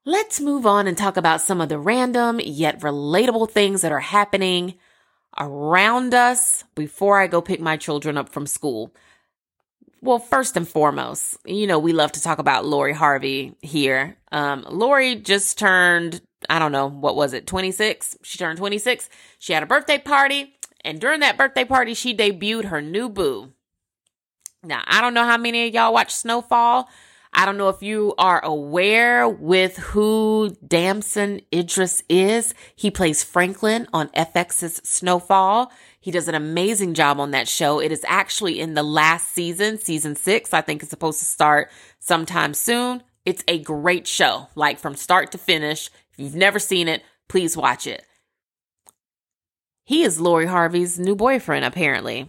Let's 0.05 0.39
move 0.39 0.67
on 0.67 0.87
and 0.87 0.99
talk 0.99 1.17
about 1.17 1.41
some 1.41 1.63
of 1.63 1.71
the 1.71 1.79
random 1.79 2.41
yet 2.45 2.81
relatable 2.81 3.51
things 3.51 3.81
that 3.81 3.93
are 3.93 4.01
happening 4.01 4.75
around 5.39 6.13
us 6.13 6.65
before 6.75 7.19
I 7.19 7.27
go 7.27 7.41
pick 7.41 7.59
my 7.59 7.79
children 7.79 8.19
up 8.19 8.29
from 8.29 8.47
school. 8.47 8.93
Well, 10.05 10.19
first 10.19 10.55
and 10.59 10.69
foremost, 10.69 11.39
you 11.47 11.67
know, 11.67 11.79
we 11.79 11.95
love 11.95 12.13
to 12.13 12.21
talk 12.21 12.39
about 12.39 12.67
Lori 12.67 12.93
Harvey 12.93 13.55
here. 13.63 14.19
Um, 14.31 14.67
Lori 14.69 15.15
just 15.15 15.59
turned, 15.59 16.21
I 16.51 16.59
don't 16.59 16.73
know, 16.73 16.91
what 16.91 17.17
was 17.17 17.33
it, 17.33 17.47
26? 17.47 18.19
She 18.23 18.37
turned 18.37 18.59
26. 18.59 19.09
She 19.39 19.55
had 19.55 19.63
a 19.63 19.67
birthday 19.67 19.97
party, 19.97 20.59
and 20.85 21.01
during 21.01 21.21
that 21.21 21.39
birthday 21.39 21.65
party, 21.65 21.95
she 21.95 22.15
debuted 22.15 22.67
her 22.67 22.83
new 22.83 23.09
boo. 23.09 23.55
Now, 24.63 24.83
I 24.87 25.01
don't 25.01 25.15
know 25.15 25.25
how 25.25 25.39
many 25.39 25.69
of 25.69 25.73
y'all 25.73 25.95
watch 25.95 26.15
Snowfall. 26.15 26.87
I 27.33 27.47
don't 27.47 27.57
know 27.57 27.71
if 27.71 27.83
you 27.83 28.15
are 28.19 28.45
aware 28.45 29.27
with 29.27 29.79
who 29.79 30.55
Damson 30.67 31.41
Idris 31.51 32.03
is. 32.11 32.55
He 32.77 32.91
plays 32.91 33.25
Franklin 33.25 33.89
on 33.95 34.09
FX's 34.09 34.83
Snowfall. 34.85 35.73
He 36.05 36.11
does 36.11 36.29
an 36.29 36.35
amazing 36.35 36.93
job 36.93 37.19
on 37.19 37.31
that 37.31 37.49
show. 37.49 37.81
It 37.81 37.91
is 37.91 38.05
actually 38.07 38.61
in 38.61 38.75
the 38.75 38.83
last 38.83 39.31
season, 39.31 39.79
season 39.79 40.17
six. 40.17 40.53
I 40.53 40.61
think 40.61 40.83
it's 40.83 40.91
supposed 40.91 41.19
to 41.21 41.25
start 41.25 41.71
sometime 41.99 42.53
soon. 42.53 43.03
It's 43.25 43.43
a 43.49 43.59
great 43.61 44.07
show, 44.07 44.49
like 44.55 44.79
from 44.79 44.97
start 44.97 45.33
to 45.33 45.39
finish. 45.39 45.89
If 46.13 46.19
you've 46.19 46.35
never 46.35 46.59
seen 46.59 46.89
it, 46.89 47.03
please 47.27 47.57
watch 47.57 47.87
it. 47.87 48.05
He 49.85 50.03
is 50.03 50.21
Lori 50.21 50.45
Harvey's 50.45 50.99
new 50.99 51.17
boyfriend, 51.17 51.65
apparently. 51.65 52.29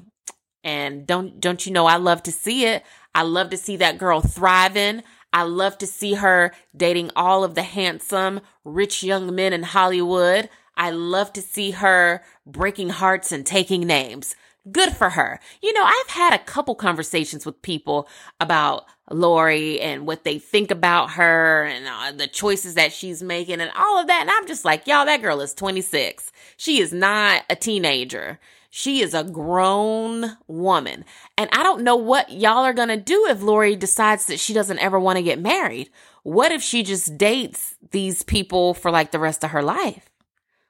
And 0.64 1.06
don't 1.06 1.42
don't 1.42 1.66
you 1.66 1.74
know 1.74 1.86
I 1.86 1.98
love 1.98 2.24
to 2.24 2.32
see 2.32 2.66
it. 2.66 2.82
I 3.14 3.24
love 3.24 3.50
to 3.50 3.58
see 3.58 3.76
that 3.76 3.98
girl 3.98 4.22
thriving. 4.22 5.04
I 5.34 5.44
love 5.44 5.78
to 5.80 5.86
see 5.86 6.14
her 6.14 6.54
dating 6.74 7.12
all 7.14 7.44
of 7.44 7.56
the 7.56 7.64
handsome, 7.64 8.40
rich 8.64 9.04
young 9.04 9.36
men 9.36 9.52
in 9.52 9.64
Hollywood. 9.64 10.50
I 10.78 10.92
love 10.92 11.34
to 11.34 11.42
see 11.42 11.72
her 11.72 12.24
breaking 12.46 12.90
hearts 12.90 13.32
and 13.32 13.46
taking 13.46 13.82
names. 13.82 14.36
Good 14.72 14.94
for 14.94 15.12
her. 15.12 15.40
You 15.62 15.74
know, 15.74 15.84
I've 15.84 16.10
had 16.10 16.34
a 16.34 16.44
couple 16.44 16.74
conversations 16.74 17.46
with 17.46 17.62
people 17.62 18.08
about 18.40 18.86
Lori 19.12 19.80
and 19.80 20.08
what 20.08 20.24
they 20.24 20.40
think 20.40 20.72
about 20.72 21.12
her 21.12 21.66
and 21.66 21.86
uh, 21.88 22.12
the 22.12 22.28
choices 22.28 22.74
that 22.74 22.92
she's 22.92 23.22
making 23.22 23.62
and 23.62 23.72
all 23.76 24.00
of 24.00 24.08
that. 24.08 24.22
And 24.22 24.32
I'm 24.32 24.48
just 24.48 24.66
like, 24.66 24.88
y'all, 24.88 25.06
that 25.06 25.22
girl 25.22 25.40
is 25.42 25.54
26. 25.54 26.32
She 26.58 26.80
is 26.80 26.92
not 26.92 27.44
a 27.48 27.56
teenager. 27.56 28.40
She 28.72 29.02
is 29.02 29.14
a 29.14 29.24
grown 29.24 30.36
woman. 30.48 31.06
And 31.38 31.50
I 31.54 31.62
don't 31.62 31.84
know 31.84 31.96
what 31.96 32.32
y'all 32.32 32.66
are 32.66 32.74
going 32.74 32.90
to 32.90 32.98
do 32.98 33.28
if 33.30 33.44
Lori 33.44 33.76
decides 33.76 34.26
that 34.26 34.40
she 34.40 34.54
doesn't 34.54 34.80
ever 34.80 35.00
want 35.00 35.18
to 35.18 35.24
get 35.24 35.40
married. 35.40 35.92
What 36.24 36.52
if 36.52 36.64
she 36.64 36.82
just 36.82 37.20
dates 37.20 37.76
these 37.92 38.24
people 38.24 38.74
for 38.74 38.90
like 38.90 39.12
the 39.12 39.20
rest 39.20 39.44
of 39.44 39.52
her 39.52 39.62
life? 39.62 40.10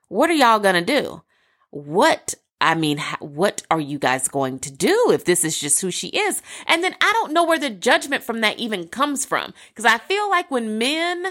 What 0.08 0.30
are 0.30 0.34
y'all 0.34 0.58
going 0.58 0.84
to 0.84 1.00
do? 1.00 1.22
What 1.70 2.34
I 2.60 2.74
mean, 2.74 2.98
what 3.20 3.62
are 3.70 3.80
you 3.80 3.98
guys 3.98 4.28
going 4.28 4.60
to 4.60 4.72
do 4.72 5.10
if 5.10 5.24
this 5.24 5.44
is 5.44 5.60
just 5.60 5.80
who 5.80 5.90
she 5.90 6.08
is? 6.08 6.40
And 6.66 6.82
then 6.82 6.94
I 7.00 7.12
don't 7.12 7.32
know 7.32 7.44
where 7.44 7.58
the 7.58 7.68
judgment 7.68 8.22
from 8.24 8.40
that 8.40 8.58
even 8.58 8.88
comes 8.88 9.26
from. 9.26 9.52
Cause 9.74 9.84
I 9.84 9.98
feel 9.98 10.30
like 10.30 10.50
when 10.50 10.78
men 10.78 11.26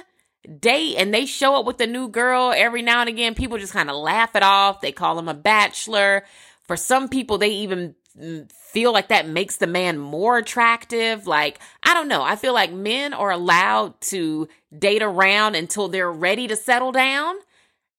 date 0.59 0.95
and 0.97 1.11
they 1.11 1.25
show 1.25 1.55
up 1.55 1.65
with 1.65 1.81
a 1.81 1.87
new 1.87 2.07
girl 2.07 2.53
every 2.55 2.83
now 2.83 2.99
and 2.99 3.09
again, 3.09 3.33
people 3.33 3.57
just 3.57 3.73
kind 3.73 3.89
of 3.89 3.95
laugh 3.95 4.35
it 4.35 4.43
off. 4.43 4.81
They 4.81 4.91
call 4.91 5.15
them 5.15 5.27
a 5.27 5.33
bachelor. 5.33 6.25
For 6.63 6.77
some 6.77 7.09
people, 7.09 7.39
they 7.39 7.49
even 7.49 7.95
mm, 8.19 8.51
feel 8.51 8.93
like 8.93 9.07
that 9.07 9.27
makes 9.27 9.57
the 9.57 9.67
man 9.67 9.97
more 9.97 10.37
attractive. 10.37 11.25
Like, 11.25 11.59
I 11.81 11.95
don't 11.95 12.07
know. 12.07 12.21
I 12.21 12.35
feel 12.35 12.53
like 12.53 12.71
men 12.71 13.13
are 13.13 13.31
allowed 13.31 13.99
to 14.01 14.47
date 14.77 15.01
around 15.01 15.55
until 15.55 15.87
they're 15.87 16.11
ready 16.11 16.47
to 16.47 16.55
settle 16.55 16.91
down. 16.91 17.35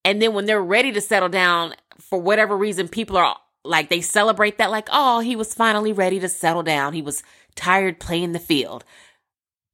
And 0.07 0.23
then 0.23 0.35
when 0.35 0.45
they're 0.47 0.63
ready 0.63 0.93
to 0.93 1.01
settle 1.01 1.29
down, 1.29 1.75
for 1.99 2.21
whatever 2.21 2.57
reason, 2.57 2.87
people 2.87 3.17
are 3.17 3.37
like, 3.65 3.89
they 3.89 4.01
celebrate 4.01 4.57
that, 4.59 4.71
like, 4.71 4.89
oh, 4.93 5.19
he 5.19 5.35
was 5.35 5.53
finally 5.53 5.93
ready 5.93 6.21
to 6.21 6.29
settle 6.29 6.63
down. 6.63 6.93
He 6.93 7.03
was 7.03 7.25
tired 7.57 7.99
playing 7.99 8.31
the 8.31 8.39
field. 8.39 8.85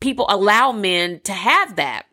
People 0.01 0.25
allow 0.31 0.73
men 0.73 1.21
to 1.25 1.33
have 1.33 1.77
that. 1.77 2.07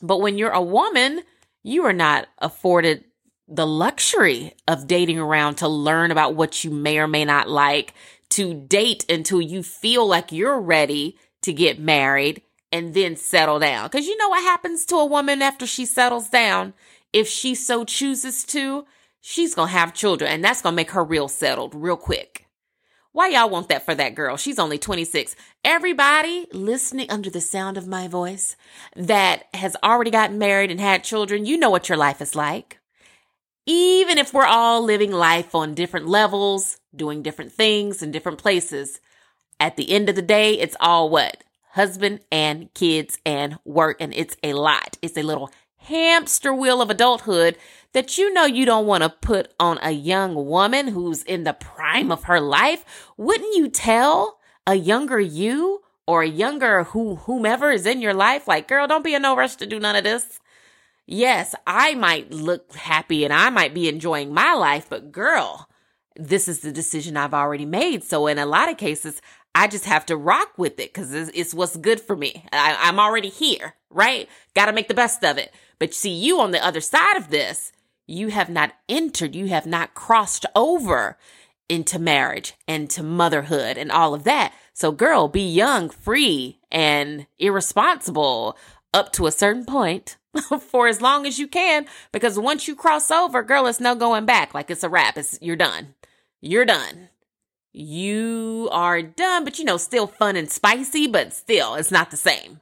But 0.00 0.22
when 0.22 0.38
you're 0.38 0.50
a 0.50 0.62
woman, 0.62 1.24
you 1.62 1.84
are 1.84 1.92
not 1.92 2.26
afforded 2.38 3.04
the 3.46 3.66
luxury 3.66 4.54
of 4.66 4.86
dating 4.86 5.18
around 5.18 5.56
to 5.56 5.68
learn 5.68 6.10
about 6.10 6.34
what 6.34 6.64
you 6.64 6.70
may 6.70 6.96
or 6.96 7.06
may 7.06 7.26
not 7.26 7.50
like, 7.50 7.92
to 8.30 8.54
date 8.54 9.04
until 9.10 9.42
you 9.42 9.62
feel 9.62 10.06
like 10.08 10.32
you're 10.32 10.58
ready 10.58 11.18
to 11.42 11.52
get 11.52 11.78
married 11.78 12.40
and 12.72 12.94
then 12.94 13.14
settle 13.14 13.58
down. 13.58 13.88
Because 13.88 14.06
you 14.06 14.16
know 14.16 14.30
what 14.30 14.42
happens 14.42 14.86
to 14.86 14.96
a 14.96 15.04
woman 15.04 15.42
after 15.42 15.66
she 15.66 15.84
settles 15.84 16.30
down? 16.30 16.72
If 17.12 17.28
she 17.28 17.54
so 17.54 17.84
chooses 17.84 18.44
to, 18.44 18.86
she's 19.20 19.54
going 19.54 19.68
to 19.68 19.78
have 19.78 19.94
children 19.94 20.30
and 20.30 20.44
that's 20.44 20.62
going 20.62 20.72
to 20.72 20.76
make 20.76 20.92
her 20.92 21.04
real 21.04 21.28
settled 21.28 21.74
real 21.74 21.96
quick. 21.96 22.46
Why 23.12 23.28
y'all 23.28 23.50
want 23.50 23.68
that 23.68 23.84
for 23.84 23.94
that 23.94 24.14
girl? 24.14 24.36
She's 24.38 24.58
only 24.58 24.78
26. 24.78 25.36
Everybody 25.64 26.46
listening 26.52 27.10
under 27.10 27.30
the 27.30 27.40
sound 27.42 27.76
of 27.76 27.86
my 27.86 28.08
voice 28.08 28.56
that 28.96 29.44
has 29.54 29.76
already 29.84 30.10
gotten 30.10 30.38
married 30.38 30.70
and 30.70 30.80
had 30.80 31.04
children, 31.04 31.44
you 31.46 31.58
know 31.58 31.70
what 31.70 31.88
your 31.88 31.98
life 31.98 32.22
is 32.22 32.34
like. 32.34 32.78
even 33.66 34.18
if 34.18 34.34
we're 34.34 34.46
all 34.46 34.82
living 34.82 35.12
life 35.12 35.54
on 35.54 35.74
different 35.74 36.08
levels, 36.08 36.78
doing 36.94 37.22
different 37.22 37.52
things 37.52 38.02
in 38.02 38.10
different 38.10 38.38
places, 38.38 39.00
at 39.60 39.76
the 39.76 39.92
end 39.92 40.08
of 40.08 40.16
the 40.16 40.22
day, 40.22 40.54
it's 40.58 40.76
all 40.80 41.08
what? 41.08 41.44
Husband 41.72 42.20
and 42.30 42.72
kids 42.74 43.18
and 43.24 43.58
work. 43.64 43.98
And 44.00 44.12
it's 44.14 44.36
a 44.42 44.54
lot. 44.54 44.98
It's 45.00 45.16
a 45.16 45.22
little 45.22 45.50
hamster 45.84 46.54
wheel 46.54 46.80
of 46.80 46.90
adulthood 46.90 47.56
that 47.92 48.16
you 48.18 48.32
know 48.32 48.44
you 48.44 48.64
don't 48.64 48.86
want 48.86 49.02
to 49.02 49.08
put 49.08 49.52
on 49.60 49.78
a 49.82 49.90
young 49.90 50.34
woman 50.34 50.88
who's 50.88 51.22
in 51.22 51.44
the 51.44 51.52
prime 51.52 52.10
of 52.10 52.24
her 52.24 52.40
life. 52.40 53.12
Wouldn't 53.16 53.54
you 53.54 53.68
tell 53.68 54.38
a 54.66 54.74
younger 54.74 55.20
you 55.20 55.82
or 56.06 56.22
a 56.22 56.28
younger 56.28 56.84
who 56.84 57.16
whomever 57.16 57.70
is 57.70 57.86
in 57.86 58.00
your 58.00 58.14
life 58.14 58.48
like, 58.48 58.68
girl, 58.68 58.86
don't 58.86 59.04
be 59.04 59.14
in 59.14 59.22
no 59.22 59.36
rush 59.36 59.56
to 59.56 59.66
do 59.66 59.78
none 59.78 59.96
of 59.96 60.04
this? 60.04 60.40
Yes, 61.06 61.54
I 61.66 61.94
might 61.94 62.30
look 62.30 62.74
happy 62.74 63.24
and 63.24 63.32
I 63.32 63.50
might 63.50 63.74
be 63.74 63.88
enjoying 63.88 64.32
my 64.32 64.54
life, 64.54 64.86
but 64.88 65.12
girl, 65.12 65.68
this 66.16 66.48
is 66.48 66.60
the 66.60 66.72
decision 66.72 67.16
I've 67.16 67.34
already 67.34 67.66
made. 67.66 68.04
So 68.04 68.26
in 68.26 68.38
a 68.38 68.46
lot 68.46 68.70
of 68.70 68.76
cases, 68.76 69.20
I 69.54 69.66
just 69.68 69.84
have 69.84 70.06
to 70.06 70.16
rock 70.16 70.52
with 70.56 70.78
it 70.80 70.92
because 70.92 71.12
it's, 71.12 71.52
what's 71.52 71.76
good 71.76 72.00
for 72.00 72.16
me. 72.16 72.46
I, 72.52 72.76
I'm 72.80 72.98
already 72.98 73.28
here, 73.28 73.74
right? 73.90 74.28
Got 74.54 74.66
to 74.66 74.72
make 74.72 74.88
the 74.88 74.94
best 74.94 75.22
of 75.24 75.38
it. 75.38 75.52
But 75.82 75.94
see, 75.94 76.12
you 76.12 76.38
on 76.38 76.52
the 76.52 76.64
other 76.64 76.80
side 76.80 77.16
of 77.16 77.30
this, 77.30 77.72
you 78.06 78.28
have 78.28 78.48
not 78.48 78.72
entered, 78.88 79.34
you 79.34 79.48
have 79.48 79.66
not 79.66 79.94
crossed 79.94 80.46
over 80.54 81.18
into 81.68 81.98
marriage 81.98 82.54
and 82.68 82.88
to 82.90 83.02
motherhood 83.02 83.76
and 83.76 83.90
all 83.90 84.14
of 84.14 84.22
that. 84.22 84.54
So, 84.74 84.92
girl, 84.92 85.26
be 85.26 85.42
young, 85.42 85.90
free, 85.90 86.60
and 86.70 87.26
irresponsible 87.40 88.56
up 88.94 89.10
to 89.14 89.26
a 89.26 89.32
certain 89.32 89.64
point 89.64 90.18
for 90.60 90.86
as 90.86 91.02
long 91.02 91.26
as 91.26 91.40
you 91.40 91.48
can 91.48 91.86
because 92.12 92.38
once 92.38 92.68
you 92.68 92.76
cross 92.76 93.10
over, 93.10 93.42
girl, 93.42 93.66
it's 93.66 93.80
no 93.80 93.96
going 93.96 94.24
back. 94.24 94.54
Like 94.54 94.70
it's 94.70 94.84
a 94.84 94.88
wrap. 94.88 95.18
It's 95.18 95.36
you're 95.42 95.56
done. 95.56 95.96
You're 96.40 96.64
done. 96.64 97.08
You 97.72 98.68
are 98.70 99.02
done, 99.02 99.42
but 99.42 99.58
you 99.58 99.64
know, 99.64 99.78
still 99.78 100.06
fun 100.06 100.36
and 100.36 100.48
spicy, 100.48 101.08
but 101.08 101.32
still 101.32 101.74
it's 101.74 101.90
not 101.90 102.12
the 102.12 102.16
same. 102.16 102.60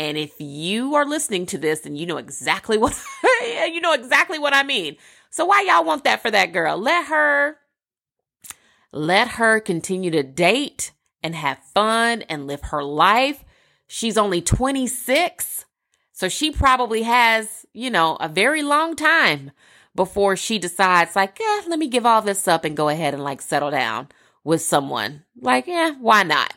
And 0.00 0.16
if 0.16 0.32
you 0.38 0.94
are 0.94 1.04
listening 1.04 1.44
to 1.44 1.58
this 1.58 1.84
and 1.84 1.94
you 1.98 2.06
know 2.06 2.16
exactly 2.16 2.78
what 2.78 2.98
you 3.42 3.82
know 3.82 3.92
exactly 3.92 4.38
what 4.38 4.54
I 4.54 4.62
mean. 4.62 4.96
So 5.28 5.44
why 5.44 5.60
y'all 5.60 5.84
want 5.84 6.04
that 6.04 6.22
for 6.22 6.30
that 6.30 6.54
girl? 6.54 6.78
Let 6.78 7.08
her 7.08 7.58
let 8.92 9.28
her 9.32 9.60
continue 9.60 10.10
to 10.12 10.22
date 10.22 10.92
and 11.22 11.34
have 11.34 11.58
fun 11.74 12.22
and 12.30 12.46
live 12.46 12.62
her 12.62 12.82
life. 12.82 13.44
She's 13.86 14.16
only 14.16 14.40
26. 14.40 15.66
So 16.12 16.30
she 16.30 16.50
probably 16.50 17.02
has, 17.02 17.66
you 17.74 17.90
know, 17.90 18.16
a 18.20 18.28
very 18.28 18.62
long 18.62 18.96
time 18.96 19.50
before 19.94 20.34
she 20.34 20.58
decides, 20.58 21.14
like, 21.14 21.36
yeah, 21.38 21.60
let 21.68 21.78
me 21.78 21.88
give 21.88 22.06
all 22.06 22.22
this 22.22 22.48
up 22.48 22.64
and 22.64 22.74
go 22.74 22.88
ahead 22.88 23.12
and 23.12 23.22
like 23.22 23.42
settle 23.42 23.70
down 23.70 24.08
with 24.44 24.62
someone. 24.62 25.24
Like, 25.38 25.66
yeah, 25.66 25.90
why 26.00 26.22
not? 26.22 26.54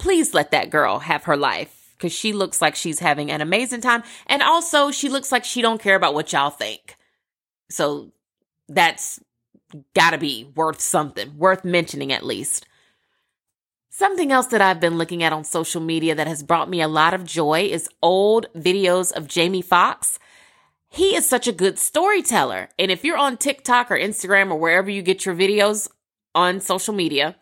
Please 0.00 0.34
let 0.34 0.50
that 0.50 0.70
girl 0.70 0.98
have 0.98 1.24
her 1.24 1.36
life 1.36 1.75
because 1.96 2.12
she 2.12 2.32
looks 2.32 2.60
like 2.60 2.76
she's 2.76 2.98
having 2.98 3.30
an 3.30 3.40
amazing 3.40 3.80
time. 3.80 4.02
And 4.26 4.42
also 4.42 4.90
she 4.90 5.08
looks 5.08 5.32
like 5.32 5.44
she 5.44 5.62
don't 5.62 5.80
care 5.80 5.96
about 5.96 6.14
what 6.14 6.32
y'all 6.32 6.50
think. 6.50 6.96
So 7.70 8.12
that's 8.68 9.20
gotta 9.94 10.18
be 10.18 10.50
worth 10.54 10.80
something, 10.80 11.36
worth 11.36 11.64
mentioning 11.64 12.12
at 12.12 12.24
least. 12.24 12.66
Something 13.90 14.30
else 14.30 14.48
that 14.48 14.60
I've 14.60 14.80
been 14.80 14.98
looking 14.98 15.22
at 15.22 15.32
on 15.32 15.44
social 15.44 15.80
media 15.80 16.14
that 16.14 16.26
has 16.26 16.42
brought 16.42 16.68
me 16.68 16.82
a 16.82 16.88
lot 16.88 17.14
of 17.14 17.24
joy 17.24 17.62
is 17.62 17.88
old 18.02 18.46
videos 18.54 19.10
of 19.10 19.26
Jamie 19.26 19.62
Foxx. 19.62 20.18
He 20.88 21.16
is 21.16 21.26
such 21.26 21.48
a 21.48 21.52
good 21.52 21.78
storyteller. 21.78 22.68
And 22.78 22.90
if 22.90 23.04
you're 23.04 23.16
on 23.16 23.38
TikTok 23.38 23.90
or 23.90 23.98
Instagram 23.98 24.50
or 24.50 24.56
wherever 24.56 24.90
you 24.90 25.00
get 25.02 25.24
your 25.24 25.34
videos 25.34 25.88
on 26.34 26.60
social 26.60 26.92
media, 26.92 27.36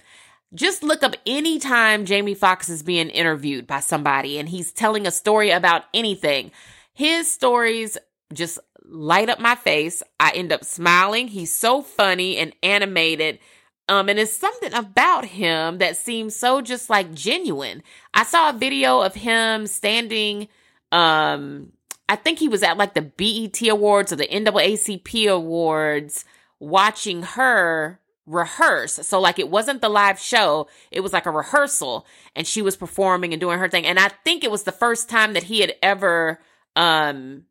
just 0.54 0.82
look 0.82 1.02
up 1.02 1.16
any 1.26 1.58
time 1.58 2.04
Jamie 2.04 2.34
Foxx 2.34 2.68
is 2.68 2.82
being 2.82 3.10
interviewed 3.10 3.66
by 3.66 3.80
somebody 3.80 4.38
and 4.38 4.48
he's 4.48 4.72
telling 4.72 5.06
a 5.06 5.10
story 5.10 5.50
about 5.50 5.84
anything. 5.92 6.50
His 6.92 7.30
stories 7.30 7.98
just 8.32 8.58
light 8.84 9.28
up 9.28 9.40
my 9.40 9.54
face. 9.54 10.02
I 10.20 10.30
end 10.30 10.52
up 10.52 10.64
smiling. 10.64 11.28
He's 11.28 11.54
so 11.54 11.82
funny 11.82 12.36
and 12.36 12.54
animated 12.62 13.38
um, 13.88 14.08
and 14.08 14.18
it's 14.18 14.36
something 14.36 14.72
about 14.72 15.26
him 15.26 15.78
that 15.78 15.96
seems 15.96 16.34
so 16.34 16.62
just 16.62 16.88
like 16.88 17.12
genuine. 17.12 17.82
I 18.14 18.24
saw 18.24 18.50
a 18.50 18.54
video 18.54 19.00
of 19.00 19.14
him 19.14 19.66
standing, 19.66 20.48
um, 20.90 21.72
I 22.08 22.16
think 22.16 22.38
he 22.38 22.48
was 22.48 22.62
at 22.62 22.78
like 22.78 22.94
the 22.94 23.02
BET 23.02 23.60
Awards 23.68 24.12
or 24.12 24.16
the 24.16 24.26
NAACP 24.26 25.30
Awards 25.30 26.24
watching 26.58 27.22
her 27.22 28.00
rehearse. 28.26 28.94
So 28.94 29.20
like 29.20 29.38
it 29.38 29.50
wasn't 29.50 29.80
the 29.80 29.88
live 29.88 30.18
show, 30.18 30.68
it 30.90 31.00
was 31.00 31.12
like 31.12 31.26
a 31.26 31.30
rehearsal 31.30 32.06
and 32.34 32.46
she 32.46 32.62
was 32.62 32.76
performing 32.76 33.32
and 33.32 33.40
doing 33.40 33.58
her 33.58 33.68
thing. 33.68 33.86
And 33.86 33.98
I 33.98 34.08
think 34.24 34.44
it 34.44 34.50
was 34.50 34.62
the 34.62 34.72
first 34.72 35.08
time 35.08 35.34
that 35.34 35.44
he 35.44 35.60
had 35.60 35.74
ever 35.82 36.40
um 36.76 37.44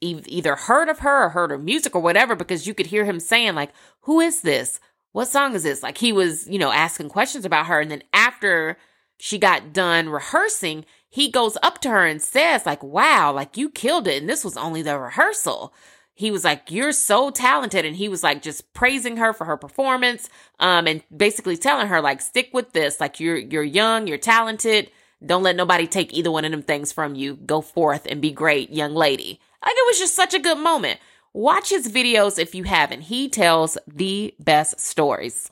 e- 0.00 0.22
either 0.26 0.56
heard 0.56 0.88
of 0.88 1.00
her 1.00 1.24
or 1.24 1.28
heard 1.30 1.50
her 1.50 1.58
music 1.58 1.94
or 1.94 2.02
whatever 2.02 2.34
because 2.36 2.66
you 2.66 2.74
could 2.74 2.86
hear 2.86 3.04
him 3.04 3.20
saying 3.20 3.54
like, 3.54 3.70
"Who 4.02 4.20
is 4.20 4.42
this? 4.42 4.80
what 5.12 5.28
song 5.28 5.54
is 5.54 5.62
this? 5.62 5.82
Like 5.82 5.98
he 5.98 6.12
was, 6.12 6.48
you 6.48 6.58
know, 6.58 6.70
asking 6.70 7.08
questions 7.08 7.44
about 7.44 7.66
her. 7.66 7.80
And 7.80 7.90
then 7.90 8.02
after 8.12 8.76
she 9.18 9.38
got 9.38 9.72
done 9.72 10.08
rehearsing, 10.08 10.84
he 11.08 11.30
goes 11.30 11.56
up 11.62 11.80
to 11.80 11.90
her 11.90 12.06
and 12.06 12.22
says, 12.22 12.64
like, 12.64 12.82
wow, 12.82 13.32
like 13.32 13.56
you 13.56 13.70
killed 13.70 14.06
it. 14.06 14.20
And 14.20 14.28
this 14.28 14.44
was 14.44 14.56
only 14.56 14.82
the 14.82 14.98
rehearsal. 14.98 15.74
He 16.14 16.30
was 16.30 16.44
like, 16.44 16.70
you're 16.70 16.92
so 16.92 17.30
talented. 17.30 17.84
And 17.84 17.96
he 17.96 18.08
was 18.08 18.22
like, 18.22 18.42
just 18.42 18.72
praising 18.74 19.16
her 19.16 19.32
for 19.32 19.46
her 19.46 19.56
performance. 19.56 20.28
Um, 20.58 20.86
and 20.86 21.02
basically 21.14 21.56
telling 21.56 21.86
her, 21.86 22.00
like, 22.00 22.20
stick 22.20 22.50
with 22.52 22.72
this. 22.72 23.00
Like 23.00 23.20
you're, 23.20 23.38
you're 23.38 23.62
young, 23.62 24.06
you're 24.06 24.18
talented. 24.18 24.90
Don't 25.24 25.42
let 25.42 25.56
nobody 25.56 25.86
take 25.86 26.12
either 26.12 26.30
one 26.30 26.44
of 26.44 26.50
them 26.50 26.62
things 26.62 26.92
from 26.92 27.14
you. 27.14 27.36
Go 27.36 27.60
forth 27.60 28.06
and 28.08 28.20
be 28.20 28.32
great, 28.32 28.70
young 28.70 28.94
lady. 28.94 29.40
Like 29.62 29.74
it 29.76 29.86
was 29.86 29.98
just 29.98 30.14
such 30.14 30.34
a 30.34 30.38
good 30.38 30.58
moment. 30.58 30.98
Watch 31.32 31.70
his 31.70 31.88
videos 31.88 32.38
if 32.38 32.54
you 32.54 32.64
haven't. 32.64 33.02
He 33.02 33.28
tells 33.28 33.78
the 33.86 34.34
best 34.40 34.80
stories. 34.80 35.50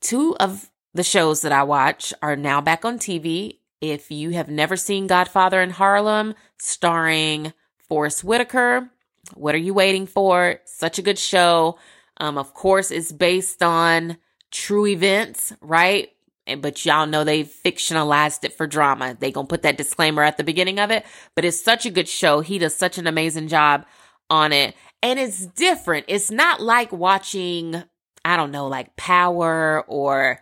Two 0.00 0.36
of 0.36 0.70
the 0.94 1.02
shows 1.02 1.40
that 1.42 1.52
I 1.52 1.62
watch 1.62 2.12
are 2.22 2.36
now 2.36 2.60
back 2.60 2.84
on 2.84 2.98
TV. 2.98 3.58
If 3.80 4.10
you 4.10 4.30
have 4.30 4.48
never 4.48 4.76
seen 4.76 5.06
Godfather 5.06 5.60
in 5.60 5.70
Harlem, 5.70 6.34
starring 6.58 7.52
Forest 7.88 8.24
Whitaker, 8.24 8.90
what 9.34 9.54
are 9.54 9.58
you 9.58 9.74
waiting 9.74 10.06
for? 10.06 10.60
Such 10.64 10.98
a 10.98 11.02
good 11.02 11.18
show. 11.18 11.78
Um, 12.18 12.38
of 12.38 12.54
course, 12.54 12.90
it's 12.90 13.12
based 13.12 13.62
on 13.62 14.16
true 14.50 14.86
events, 14.86 15.52
right? 15.60 16.10
And 16.46 16.62
but 16.62 16.84
y'all 16.84 17.06
know 17.06 17.24
they 17.24 17.44
fictionalized 17.44 18.44
it 18.44 18.52
for 18.52 18.66
drama. 18.66 19.16
They 19.18 19.32
gonna 19.32 19.48
put 19.48 19.62
that 19.62 19.76
disclaimer 19.76 20.22
at 20.22 20.36
the 20.36 20.44
beginning 20.44 20.78
of 20.78 20.90
it. 20.90 21.04
But 21.34 21.44
it's 21.44 21.60
such 21.60 21.86
a 21.86 21.90
good 21.90 22.08
show. 22.08 22.40
He 22.40 22.58
does 22.58 22.74
such 22.74 22.98
an 22.98 23.06
amazing 23.06 23.48
job 23.48 23.84
on 24.30 24.52
it. 24.52 24.74
And 25.02 25.18
it's 25.18 25.46
different. 25.46 26.06
It's 26.08 26.30
not 26.30 26.60
like 26.60 26.92
watching, 26.92 27.82
I 28.24 28.36
don't 28.36 28.50
know, 28.50 28.68
like 28.68 28.96
Power 28.96 29.84
or 29.88 30.40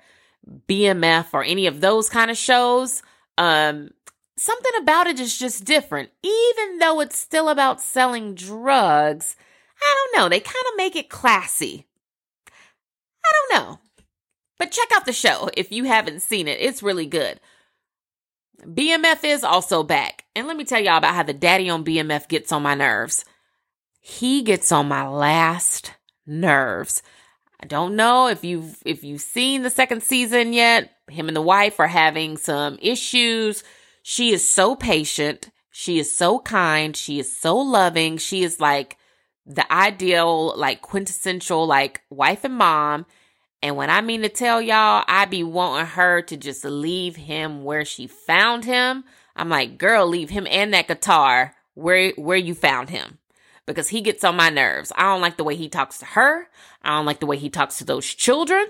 BMF 0.69 1.29
or 1.33 1.43
any 1.43 1.67
of 1.67 1.81
those 1.81 2.09
kind 2.09 2.31
of 2.31 2.37
shows. 2.37 3.03
Um, 3.39 3.91
something 4.37 4.73
about 4.81 5.07
it 5.07 5.21
is 5.21 5.39
just 5.39 5.65
different. 5.65 6.11
Even 6.23 6.79
though 6.79 7.01
it's 7.01 7.19
still 7.19 7.49
about 7.49 7.81
selling 7.81 8.35
drugs, 8.35 9.37
I 9.81 10.09
don't 10.13 10.21
know. 10.21 10.29
They 10.29 10.41
kind 10.41 10.57
of 10.71 10.77
make 10.77 10.97
it 10.97 11.09
classy. 11.09 11.87
I 13.25 13.33
don't 13.33 13.67
know. 13.67 13.79
But 14.59 14.71
check 14.71 14.89
out 14.95 15.07
the 15.07 15.13
show 15.13 15.51
if 15.57 15.73
you 15.73 15.85
haven't 15.85 16.23
seen 16.23 16.49
it. 16.49 16.61
It's 16.61 16.83
really 16.83 17.07
good. 17.07 17.41
BMF 18.63 19.25
is 19.25 19.45
also 19.45 19.83
back. 19.83 20.25
And 20.35 20.47
let 20.47 20.57
me 20.57 20.65
tell 20.65 20.81
y'all 20.81 20.99
about 20.99 21.15
how 21.15 21.23
the 21.23 21.33
daddy 21.33 21.69
on 21.69 21.85
BMF 21.85 22.29
gets 22.29 22.53
on 22.53 22.63
my 22.63 22.75
nerves. 22.75 23.25
He 24.01 24.43
gets 24.43 24.71
on 24.73 24.89
my 24.89 25.07
last 25.09 25.93
nerves. 26.27 27.03
I 27.61 27.67
don't 27.67 27.97
know 27.97 28.29
if 28.29 28.45
you've 28.45 28.77
if 28.85 29.03
you've 29.05 29.21
seen 29.21 29.63
the 29.63 29.71
second 29.71 30.03
season 30.03 30.53
yet. 30.53 30.91
Him 31.09 31.29
and 31.29 31.37
the 31.37 31.43
wife 31.43 31.81
are 31.81 31.87
having 31.87 32.37
some 32.37 32.79
issues. 32.81 33.65
She 34.07 34.35
is 34.35 34.47
so 34.47 34.77
patient. 34.77 35.51
She 35.71 35.99
is 35.99 36.15
so 36.15 36.39
kind. 36.39 36.95
She 36.95 37.19
is 37.19 37.35
so 37.35 37.57
loving. 37.57 38.19
She 38.19 38.43
is 38.43 38.61
like 38.61 38.99
the 39.47 39.71
ideal, 39.73 40.55
like 40.59 40.83
quintessential, 40.83 41.67
like 41.67 42.03
wife 42.11 42.45
and 42.45 42.55
mom. 42.55 43.07
And 43.63 43.77
when 43.77 43.89
I 43.89 44.03
mean 44.03 44.21
to 44.21 44.29
tell 44.29 44.61
y'all, 44.61 45.05
I 45.09 45.25
be 45.25 45.43
wanting 45.43 45.87
her 45.87 46.21
to 46.21 46.37
just 46.37 46.67
leave 46.67 47.17
him 47.17 47.65
where 47.65 47.87
she 47.87 48.07
found 48.07 48.67
him. 48.67 49.05
I'm 49.35 49.49
like, 49.49 49.79
girl, 49.79 50.07
leave 50.07 50.29
him 50.29 50.47
and 50.51 50.75
that 50.75 50.87
guitar 50.87 51.55
where 51.73 52.11
where 52.11 52.37
you 52.37 52.55
found 52.55 52.91
him. 52.91 53.19
Because 53.65 53.89
he 53.89 54.03
gets 54.03 54.23
on 54.23 54.37
my 54.37 54.51
nerves. 54.51 54.93
I 54.95 55.05
don't 55.05 55.23
like 55.23 55.39
the 55.39 55.45
way 55.45 55.57
he 55.57 55.71
talks 55.71 55.99
to 56.01 56.05
her. 56.05 56.47
I 56.83 56.91
don't 56.91 57.07
like 57.07 57.21
the 57.21 57.27
way 57.27 57.39
he 57.39 57.49
talks 57.49 57.79
to 57.79 57.85
those 57.85 58.05
children. 58.05 58.67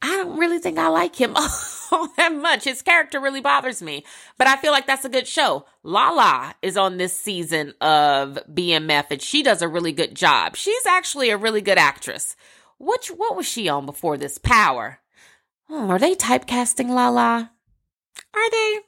I 0.00 0.14
don't 0.14 0.38
really 0.38 0.60
think 0.60 0.78
I 0.78 0.86
like 0.86 1.16
him 1.16 1.34
all 1.92 2.08
that 2.16 2.34
much. 2.34 2.64
His 2.64 2.82
character 2.82 3.20
really 3.20 3.40
bothers 3.40 3.82
me, 3.82 4.04
but 4.36 4.46
I 4.46 4.56
feel 4.56 4.72
like 4.72 4.86
that's 4.86 5.04
a 5.04 5.10
good 5.10 5.26
show. 5.26 5.66
Lala 5.82 6.54
is 6.62 6.76
on 6.76 6.96
this 6.96 7.18
season 7.18 7.74
of 7.80 8.38
BMF 8.52 9.06
and 9.10 9.22
she 9.22 9.42
does 9.42 9.62
a 9.62 9.68
really 9.68 9.92
good 9.92 10.14
job. 10.14 10.56
She's 10.56 10.86
actually 10.86 11.30
a 11.30 11.36
really 11.36 11.60
good 11.60 11.78
actress. 11.78 12.36
Which, 12.78 13.08
what 13.08 13.36
was 13.36 13.46
she 13.46 13.68
on 13.68 13.86
before 13.86 14.16
this? 14.16 14.38
Power. 14.38 15.00
Oh, 15.68 15.88
are 15.90 15.98
they 15.98 16.14
typecasting 16.14 16.88
Lala? 16.90 17.50
Are 18.34 18.50
they? 18.50 18.80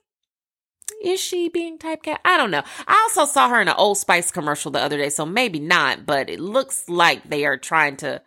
Is 1.02 1.20
she 1.20 1.48
being 1.48 1.78
typecast? 1.78 2.18
I 2.24 2.36
don't 2.36 2.50
know. 2.50 2.62
I 2.86 3.08
also 3.08 3.30
saw 3.30 3.48
her 3.48 3.60
in 3.60 3.68
an 3.68 3.74
Old 3.76 3.98
Spice 3.98 4.30
commercial 4.30 4.70
the 4.70 4.80
other 4.80 4.98
day, 4.98 5.08
so 5.08 5.24
maybe 5.26 5.58
not, 5.58 6.06
but 6.06 6.30
it 6.30 6.40
looks 6.40 6.88
like 6.88 7.28
they 7.28 7.44
are 7.44 7.56
trying 7.56 7.96
to 7.98 8.22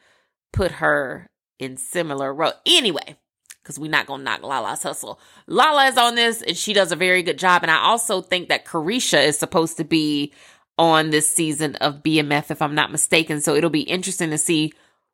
put 0.52 0.74
her 0.74 1.28
in 1.60 1.78
similar 1.78 2.34
role. 2.34 2.54
Anyway, 2.66 3.16
because 3.64 3.80
we're 3.80 3.90
not 3.90 4.06
gonna 4.06 4.24
knock 4.24 4.44
Lala's 4.44 4.84
hustle. 4.84 5.20
Lala 5.48 5.86
is 5.88 5.98
on 5.98 6.16
this 6.16 6.42
and 6.42 6.58
she 6.58 6.74
does 6.74 6.92
a 6.92 6.98
very 6.98 7.24
good 7.24 7.40
job. 7.40 7.64
And 7.64 7.72
I 7.72 7.78
also 7.78 8.22
think 8.22 8.50
that 8.50 8.66
Caresha 8.66 9.26
is 9.26 9.40
supposed 9.40 9.78
to 9.78 9.86
be 9.86 10.34
on 10.78 11.12
this 11.12 11.34
season 11.34 11.76
of 11.78 12.04
BMF, 12.04 12.52
if 12.52 12.62
I'm 12.62 12.76
not 12.76 12.92
mistaken. 12.92 13.40
So 13.40 13.56
it'll 13.56 13.70
be 13.70 13.82
interesting 13.82 14.32
to 14.32 14.38
see 14.38 14.74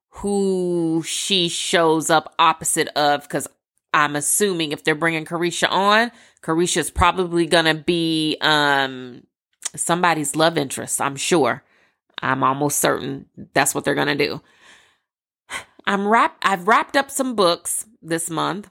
who 0.09 1.03
she 1.05 1.47
shows 1.47 2.09
up 2.09 2.33
opposite 2.39 2.87
of 2.95 3.21
because 3.23 3.47
I'm 3.93 4.15
assuming 4.15 4.71
if 4.71 4.83
they're 4.83 4.95
bringing 4.95 5.25
Caresha 5.25 5.69
on, 5.69 6.11
Caresha 6.41 6.77
is 6.77 6.89
probably 6.91 7.45
gonna 7.45 7.75
be 7.75 8.37
um 8.41 9.23
somebody's 9.75 10.35
love 10.35 10.57
interest. 10.57 10.99
I'm 10.99 11.15
sure. 11.15 11.63
I'm 12.21 12.43
almost 12.43 12.79
certain 12.79 13.27
that's 13.53 13.75
what 13.75 13.85
they're 13.85 13.95
gonna 13.95 14.15
do. 14.15 14.41
I'm 15.85 16.07
wrap. 16.07 16.37
I've 16.41 16.67
wrapped 16.67 16.95
up 16.95 17.11
some 17.11 17.35
books 17.35 17.85
this 18.01 18.29
month. 18.29 18.69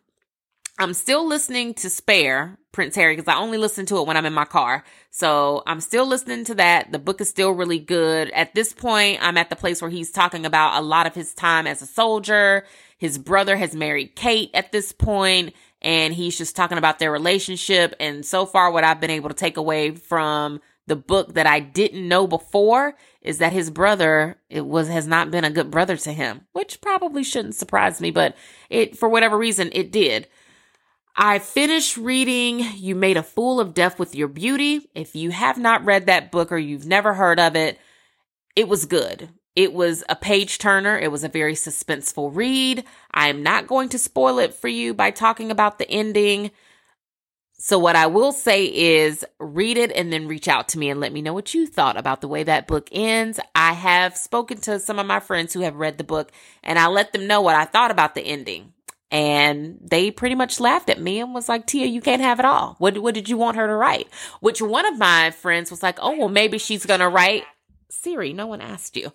I'm 0.80 0.94
still 0.94 1.26
listening 1.26 1.74
to 1.74 1.90
Spare 1.90 2.56
Prince 2.70 2.94
Harry 2.94 3.16
because 3.16 3.32
I 3.32 3.38
only 3.38 3.58
listen 3.58 3.84
to 3.86 3.98
it 3.98 4.06
when 4.06 4.16
I'm 4.16 4.26
in 4.26 4.32
my 4.32 4.44
car. 4.44 4.84
So 5.10 5.64
I'm 5.66 5.80
still 5.80 6.06
listening 6.06 6.44
to 6.44 6.54
that. 6.56 6.92
The 6.92 7.00
book 7.00 7.20
is 7.20 7.28
still 7.28 7.50
really 7.50 7.80
good. 7.80 8.30
At 8.30 8.54
this 8.54 8.72
point, 8.72 9.18
I'm 9.20 9.36
at 9.36 9.50
the 9.50 9.56
place 9.56 9.82
where 9.82 9.90
he's 9.90 10.12
talking 10.12 10.46
about 10.46 10.78
a 10.78 10.84
lot 10.84 11.08
of 11.08 11.16
his 11.16 11.34
time 11.34 11.66
as 11.66 11.82
a 11.82 11.86
soldier 11.86 12.64
his 12.98 13.16
brother 13.16 13.56
has 13.56 13.74
married 13.74 14.16
Kate 14.16 14.50
at 14.52 14.72
this 14.72 14.92
point, 14.92 15.54
and 15.80 16.12
he's 16.12 16.36
just 16.36 16.56
talking 16.56 16.78
about 16.78 16.98
their 16.98 17.12
relationship. 17.12 17.94
And 18.00 18.26
so 18.26 18.44
far, 18.44 18.72
what 18.72 18.84
I've 18.84 19.00
been 19.00 19.10
able 19.10 19.28
to 19.28 19.36
take 19.36 19.56
away 19.56 19.92
from 19.92 20.60
the 20.88 20.96
book 20.96 21.34
that 21.34 21.46
I 21.46 21.60
didn't 21.60 22.06
know 22.06 22.26
before 22.26 22.96
is 23.22 23.38
that 23.38 23.52
his 23.52 23.70
brother 23.70 24.38
it 24.48 24.64
was 24.64 24.88
has 24.88 25.06
not 25.06 25.30
been 25.30 25.44
a 25.44 25.50
good 25.50 25.70
brother 25.70 25.96
to 25.96 26.12
him, 26.12 26.42
which 26.52 26.80
probably 26.80 27.22
shouldn't 27.22 27.54
surprise 27.54 28.00
me, 28.00 28.10
but 28.10 28.36
it 28.70 28.96
for 28.96 29.08
whatever 29.08 29.36
reason 29.36 29.70
it 29.72 29.90
did. 29.90 30.28
I 31.20 31.40
finished 31.40 31.96
reading 31.96 32.60
You 32.76 32.94
Made 32.94 33.16
a 33.16 33.24
Fool 33.24 33.58
of 33.58 33.74
Death 33.74 33.98
with 33.98 34.14
Your 34.14 34.28
Beauty. 34.28 34.88
If 34.94 35.16
you 35.16 35.32
have 35.32 35.58
not 35.58 35.84
read 35.84 36.06
that 36.06 36.30
book 36.30 36.52
or 36.52 36.58
you've 36.58 36.86
never 36.86 37.14
heard 37.14 37.40
of 37.40 37.56
it, 37.56 37.76
it 38.54 38.68
was 38.68 38.84
good. 38.84 39.28
It 39.56 39.72
was 39.72 40.04
a 40.08 40.14
page 40.14 40.58
turner. 40.58 40.96
It 40.96 41.10
was 41.10 41.24
a 41.24 41.28
very 41.28 41.54
suspenseful 41.54 42.30
read. 42.32 42.84
I 43.10 43.28
am 43.28 43.42
not 43.42 43.66
going 43.66 43.88
to 43.88 43.98
spoil 43.98 44.38
it 44.38 44.54
for 44.54 44.68
you 44.68 44.94
by 44.94 45.10
talking 45.10 45.50
about 45.50 45.80
the 45.80 45.90
ending. 45.90 46.52
So, 47.60 47.78
what 47.78 47.96
I 47.96 48.06
will 48.06 48.32
say 48.32 48.66
is 48.66 49.24
read 49.40 49.78
it 49.78 49.90
and 49.92 50.12
then 50.12 50.28
reach 50.28 50.48
out 50.48 50.68
to 50.68 50.78
me 50.78 50.90
and 50.90 51.00
let 51.00 51.12
me 51.12 51.22
know 51.22 51.34
what 51.34 51.54
you 51.54 51.66
thought 51.66 51.96
about 51.96 52.20
the 52.20 52.28
way 52.28 52.44
that 52.44 52.68
book 52.68 52.88
ends. 52.92 53.40
I 53.54 53.72
have 53.72 54.16
spoken 54.16 54.58
to 54.62 54.78
some 54.78 54.98
of 54.98 55.06
my 55.06 55.20
friends 55.20 55.52
who 55.52 55.60
have 55.60 55.74
read 55.74 55.98
the 55.98 56.04
book 56.04 56.30
and 56.62 56.78
I 56.78 56.86
let 56.86 57.12
them 57.12 57.26
know 57.26 57.40
what 57.40 57.56
I 57.56 57.64
thought 57.64 57.90
about 57.90 58.14
the 58.14 58.22
ending. 58.22 58.72
And 59.10 59.78
they 59.80 60.10
pretty 60.10 60.34
much 60.34 60.60
laughed 60.60 60.90
at 60.90 61.00
me 61.00 61.20
and 61.20 61.34
was 61.34 61.48
like, 61.48 61.66
Tia, 61.66 61.86
you 61.86 62.00
can't 62.00 62.22
have 62.22 62.38
it 62.38 62.44
all. 62.44 62.76
What, 62.78 62.98
what 62.98 63.14
did 63.14 63.28
you 63.28 63.38
want 63.38 63.56
her 63.56 63.66
to 63.66 63.74
write? 63.74 64.08
Which 64.40 64.60
one 64.60 64.84
of 64.84 64.98
my 64.98 65.30
friends 65.30 65.70
was 65.70 65.82
like, 65.82 65.98
oh, 66.00 66.16
well, 66.16 66.28
maybe 66.28 66.58
she's 66.58 66.84
going 66.84 67.00
to 67.00 67.08
write 67.08 67.44
Siri. 67.88 68.34
No 68.34 68.46
one 68.46 68.60
asked 68.60 68.96
you 68.96 69.12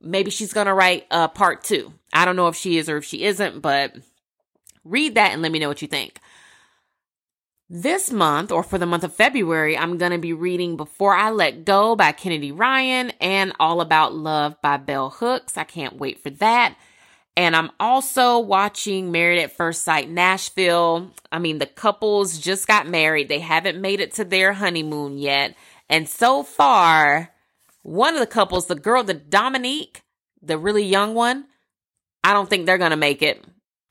maybe 0.00 0.30
she's 0.30 0.52
going 0.52 0.66
to 0.66 0.74
write 0.74 1.06
a 1.10 1.28
part 1.28 1.64
two. 1.64 1.92
I 2.12 2.24
don't 2.24 2.36
know 2.36 2.48
if 2.48 2.56
she 2.56 2.78
is 2.78 2.88
or 2.88 2.98
if 2.98 3.04
she 3.04 3.24
isn't, 3.24 3.60
but 3.60 3.94
read 4.84 5.14
that 5.14 5.32
and 5.32 5.42
let 5.42 5.52
me 5.52 5.58
know 5.58 5.68
what 5.68 5.82
you 5.82 5.88
think. 5.88 6.18
This 7.68 8.12
month, 8.12 8.52
or 8.52 8.62
for 8.62 8.78
the 8.78 8.86
month 8.86 9.02
of 9.02 9.12
February, 9.12 9.76
I'm 9.76 9.98
going 9.98 10.12
to 10.12 10.18
be 10.18 10.32
reading 10.32 10.76
Before 10.76 11.16
I 11.16 11.30
Let 11.30 11.64
Go 11.64 11.96
by 11.96 12.12
Kennedy 12.12 12.52
Ryan 12.52 13.10
and 13.20 13.52
All 13.58 13.80
About 13.80 14.14
Love 14.14 14.54
by 14.62 14.76
Bell 14.76 15.10
Hooks. 15.10 15.58
I 15.58 15.64
can't 15.64 15.98
wait 15.98 16.22
for 16.22 16.30
that. 16.30 16.76
And 17.36 17.56
I'm 17.56 17.72
also 17.80 18.38
watching 18.38 19.10
Married 19.10 19.40
at 19.42 19.50
First 19.50 19.82
Sight 19.82 20.08
Nashville. 20.08 21.10
I 21.32 21.40
mean, 21.40 21.58
the 21.58 21.66
couples 21.66 22.38
just 22.38 22.68
got 22.68 22.86
married. 22.86 23.28
They 23.28 23.40
haven't 23.40 23.80
made 23.80 23.98
it 23.98 24.14
to 24.14 24.24
their 24.24 24.52
honeymoon 24.52 25.18
yet. 25.18 25.56
And 25.90 26.08
so 26.08 26.44
far, 26.44 27.32
one 27.82 28.14
of 28.14 28.20
the 28.20 28.28
couples, 28.28 28.68
the 28.68 28.76
girl, 28.76 29.02
the 29.02 29.14
Dominique, 29.14 30.02
the 30.40 30.56
really 30.56 30.84
young 30.84 31.14
one, 31.14 31.46
I 32.22 32.32
don't 32.32 32.48
think 32.48 32.66
they're 32.66 32.78
going 32.78 32.92
to 32.92 32.96
make 32.96 33.22
it. 33.22 33.44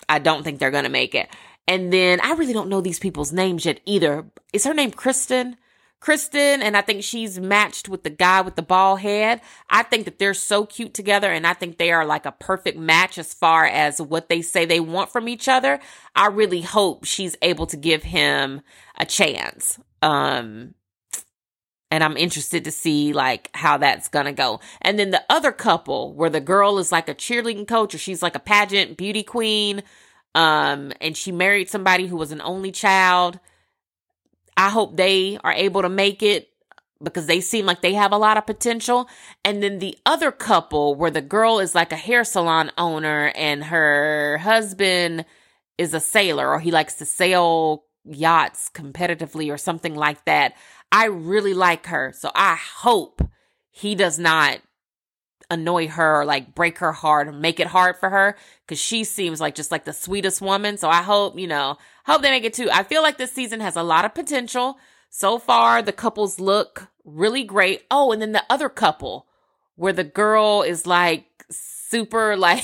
I 0.07 0.19
don't 0.19 0.43
think 0.43 0.59
they're 0.59 0.71
going 0.71 0.85
to 0.85 0.89
make 0.89 1.13
it. 1.13 1.27
And 1.67 1.91
then 1.91 2.19
I 2.21 2.33
really 2.33 2.53
don't 2.53 2.69
know 2.69 2.81
these 2.81 2.99
people's 2.99 3.33
names 3.33 3.65
yet 3.65 3.79
either. 3.85 4.25
Is 4.53 4.65
her 4.65 4.73
name 4.73 4.91
Kristen? 4.91 5.57
Kristen, 5.99 6.61
and 6.61 6.77
I 6.77 6.81
think 6.81 7.03
she's 7.03 7.39
matched 7.39 7.89
with 7.89 8.03
the 8.03 8.11
guy 8.11 8.41
with 8.41 8.55
the 8.55 8.61
bald 8.61 8.99
head. 8.99 9.41
I 9.71 9.81
think 9.81 10.05
that 10.05 10.19
they're 10.19 10.35
so 10.35 10.63
cute 10.63 10.93
together, 10.93 11.31
and 11.31 11.47
I 11.47 11.53
think 11.53 11.79
they 11.79 11.91
are 11.91 12.05
like 12.05 12.27
a 12.27 12.31
perfect 12.31 12.77
match 12.77 13.17
as 13.17 13.33
far 13.33 13.65
as 13.65 13.99
what 13.99 14.29
they 14.29 14.43
say 14.43 14.65
they 14.65 14.79
want 14.79 15.09
from 15.09 15.27
each 15.27 15.47
other. 15.47 15.79
I 16.15 16.27
really 16.27 16.61
hope 16.61 17.05
she's 17.05 17.35
able 17.41 17.65
to 17.65 17.77
give 17.77 18.03
him 18.03 18.61
a 18.99 19.05
chance. 19.05 19.79
Um, 20.03 20.75
and 21.89 22.03
I'm 22.03 22.17
interested 22.17 22.65
to 22.65 22.71
see 22.71 23.11
like 23.13 23.49
how 23.55 23.77
that's 23.77 24.07
gonna 24.07 24.33
go. 24.33 24.59
And 24.81 24.99
then 24.99 25.09
the 25.09 25.23
other 25.27 25.51
couple 25.51 26.13
where 26.13 26.29
the 26.29 26.39
girl 26.39 26.77
is 26.77 26.91
like 26.91 27.09
a 27.09 27.15
cheerleading 27.15 27.67
coach 27.67 27.95
or 27.95 27.97
she's 27.97 28.21
like 28.21 28.35
a 28.35 28.39
pageant 28.39 28.95
beauty 28.97 29.23
queen, 29.23 29.81
um, 30.35 30.91
and 30.99 31.15
she 31.15 31.31
married 31.31 31.69
somebody 31.69 32.07
who 32.07 32.17
was 32.17 32.33
an 32.33 32.41
only 32.41 32.71
child. 32.71 33.39
I 34.57 34.69
hope 34.69 34.95
they 34.95 35.39
are 35.43 35.53
able 35.53 35.81
to 35.81 35.89
make 35.89 36.21
it 36.21 36.49
because 37.01 37.25
they 37.25 37.39
seem 37.39 37.65
like 37.65 37.81
they 37.81 37.93
have 37.93 38.11
a 38.11 38.17
lot 38.17 38.37
of 38.37 38.45
potential. 38.45 39.07
And 39.45 39.63
then 39.63 39.79
the 39.79 39.97
other 40.05 40.31
couple 40.31 40.95
where 40.95 41.11
the 41.11 41.21
girl 41.21 41.59
is 41.59 41.73
like 41.73 41.91
a 41.93 41.97
hair 41.97 42.25
salon 42.25 42.71
owner 42.77 43.31
and 43.35 43.63
her 43.63 44.37
husband 44.39 45.25
is 45.77 45.93
a 45.93 45.99
sailor 45.99 46.49
or 46.49 46.59
he 46.59 46.71
likes 46.71 46.95
to 46.95 47.05
sail 47.05 47.85
yachts 48.03 48.69
competitively 48.73 49.51
or 49.51 49.57
something 49.57 49.95
like 49.95 50.25
that. 50.25 50.53
I 50.91 51.05
really 51.05 51.53
like 51.53 51.87
her. 51.87 52.13
So 52.17 52.29
I 52.35 52.55
hope 52.55 53.21
he 53.71 53.95
does 53.95 54.19
not 54.19 54.59
annoy 55.49 55.87
her 55.87 56.21
or 56.21 56.25
like 56.25 56.55
break 56.55 56.79
her 56.79 56.91
heart 56.91 57.27
or 57.27 57.31
make 57.31 57.59
it 57.59 57.67
hard 57.67 57.97
for 57.97 58.09
her 58.09 58.35
because 58.65 58.79
she 58.79 59.03
seems 59.03 59.39
like 59.39 59.55
just 59.55 59.71
like 59.71 59.85
the 59.85 59.93
sweetest 59.93 60.41
woman. 60.41 60.77
So 60.77 60.89
I 60.89 61.01
hope, 61.01 61.37
you 61.37 61.47
know, 61.47 61.77
hope 62.05 62.21
they 62.21 62.31
make 62.31 62.43
it 62.43 62.53
too. 62.53 62.69
I 62.71 62.83
feel 62.83 63.01
like 63.01 63.17
this 63.17 63.31
season 63.31 63.59
has 63.59 63.75
a 63.75 63.83
lot 63.83 64.05
of 64.05 64.13
potential. 64.13 64.77
So 65.09 65.39
far, 65.39 65.81
the 65.81 65.93
couples 65.93 66.39
look 66.39 66.87
really 67.03 67.43
great. 67.43 67.83
Oh, 67.89 68.11
and 68.11 68.21
then 68.21 68.31
the 68.31 68.43
other 68.49 68.69
couple 68.69 69.27
where 69.75 69.93
the 69.93 70.03
girl 70.03 70.63
is 70.63 70.87
like 70.87 71.25
super, 71.49 72.35
like, 72.37 72.63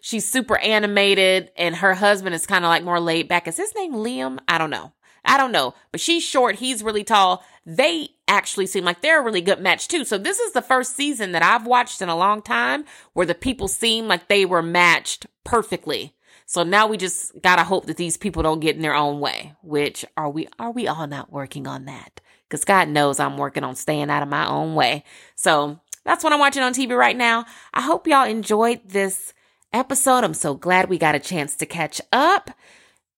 she's 0.00 0.28
super 0.28 0.56
animated 0.58 1.50
and 1.56 1.76
her 1.76 1.94
husband 1.94 2.34
is 2.34 2.46
kind 2.46 2.64
of 2.64 2.68
like 2.68 2.84
more 2.84 3.00
laid 3.00 3.28
back. 3.28 3.48
Is 3.48 3.56
his 3.56 3.74
name 3.74 3.94
Liam? 3.94 4.38
I 4.48 4.58
don't 4.58 4.70
know. 4.70 4.92
I 5.24 5.38
don't 5.38 5.52
know, 5.52 5.74
but 5.90 6.00
she's 6.00 6.22
short. 6.22 6.56
He's 6.56 6.82
really 6.82 7.04
tall. 7.04 7.42
They 7.64 8.10
actually 8.28 8.66
seem 8.66 8.84
like 8.84 9.00
they're 9.00 9.20
a 9.20 9.24
really 9.24 9.40
good 9.40 9.60
match 9.60 9.88
too. 9.88 10.04
So 10.04 10.18
this 10.18 10.38
is 10.38 10.52
the 10.52 10.62
first 10.62 10.96
season 10.96 11.32
that 11.32 11.42
I've 11.42 11.66
watched 11.66 12.02
in 12.02 12.08
a 12.08 12.16
long 12.16 12.42
time 12.42 12.84
where 13.14 13.26
the 13.26 13.34
people 13.34 13.68
seem 13.68 14.06
like 14.06 14.28
they 14.28 14.44
were 14.44 14.62
matched 14.62 15.26
perfectly. 15.44 16.14
So 16.46 16.62
now 16.62 16.86
we 16.86 16.98
just 16.98 17.40
gotta 17.42 17.64
hope 17.64 17.86
that 17.86 17.96
these 17.96 18.16
people 18.16 18.42
don't 18.42 18.60
get 18.60 18.76
in 18.76 18.82
their 18.82 18.94
own 18.94 19.20
way. 19.20 19.54
Which 19.62 20.04
are 20.16 20.28
we? 20.28 20.48
Are 20.58 20.70
we 20.70 20.86
all 20.86 21.06
not 21.06 21.32
working 21.32 21.66
on 21.66 21.86
that? 21.86 22.20
Because 22.48 22.64
God 22.64 22.88
knows 22.88 23.18
I'm 23.18 23.38
working 23.38 23.64
on 23.64 23.74
staying 23.74 24.10
out 24.10 24.22
of 24.22 24.28
my 24.28 24.46
own 24.46 24.74
way. 24.74 25.04
So 25.34 25.80
that's 26.04 26.22
what 26.22 26.32
I'm 26.32 26.38
watching 26.38 26.62
on 26.62 26.74
TV 26.74 26.96
right 26.96 27.16
now. 27.16 27.46
I 27.72 27.80
hope 27.80 28.06
y'all 28.06 28.26
enjoyed 28.26 28.80
this 28.86 29.32
episode. 29.72 30.22
I'm 30.22 30.34
so 30.34 30.54
glad 30.54 30.88
we 30.88 30.98
got 30.98 31.14
a 31.14 31.20
chance 31.20 31.56
to 31.56 31.66
catch 31.66 32.00
up. 32.12 32.50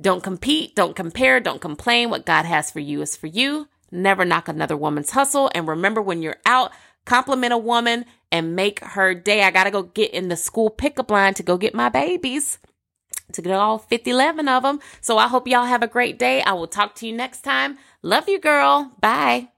Don't 0.00 0.22
compete, 0.22 0.74
don't 0.74 0.94
compare, 0.94 1.40
don't 1.40 1.60
complain. 1.60 2.10
What 2.10 2.26
God 2.26 2.44
has 2.44 2.70
for 2.70 2.80
you 2.80 3.00
is 3.00 3.16
for 3.16 3.26
you. 3.28 3.68
Never 3.90 4.24
knock 4.24 4.48
another 4.48 4.76
woman's 4.76 5.10
hustle. 5.10 5.50
And 5.54 5.66
remember, 5.66 6.02
when 6.02 6.22
you're 6.22 6.40
out, 6.44 6.72
compliment 7.04 7.52
a 7.52 7.58
woman 7.58 8.04
and 8.30 8.54
make 8.54 8.80
her 8.80 9.14
day. 9.14 9.42
I 9.42 9.50
got 9.50 9.64
to 9.64 9.70
go 9.70 9.82
get 9.82 10.12
in 10.12 10.28
the 10.28 10.36
school 10.36 10.70
pickup 10.70 11.10
line 11.10 11.34
to 11.34 11.42
go 11.42 11.56
get 11.56 11.74
my 11.74 11.88
babies, 11.88 12.58
to 13.32 13.42
get 13.42 13.54
all 13.54 13.78
50, 13.78 14.10
11 14.10 14.48
of 14.48 14.62
them. 14.62 14.80
So 15.00 15.18
I 15.18 15.28
hope 15.28 15.48
y'all 15.48 15.64
have 15.64 15.82
a 15.82 15.88
great 15.88 16.18
day. 16.18 16.42
I 16.42 16.52
will 16.52 16.66
talk 16.66 16.94
to 16.96 17.06
you 17.06 17.12
next 17.12 17.42
time. 17.42 17.78
Love 18.02 18.28
you, 18.28 18.38
girl. 18.38 18.92
Bye. 19.00 19.48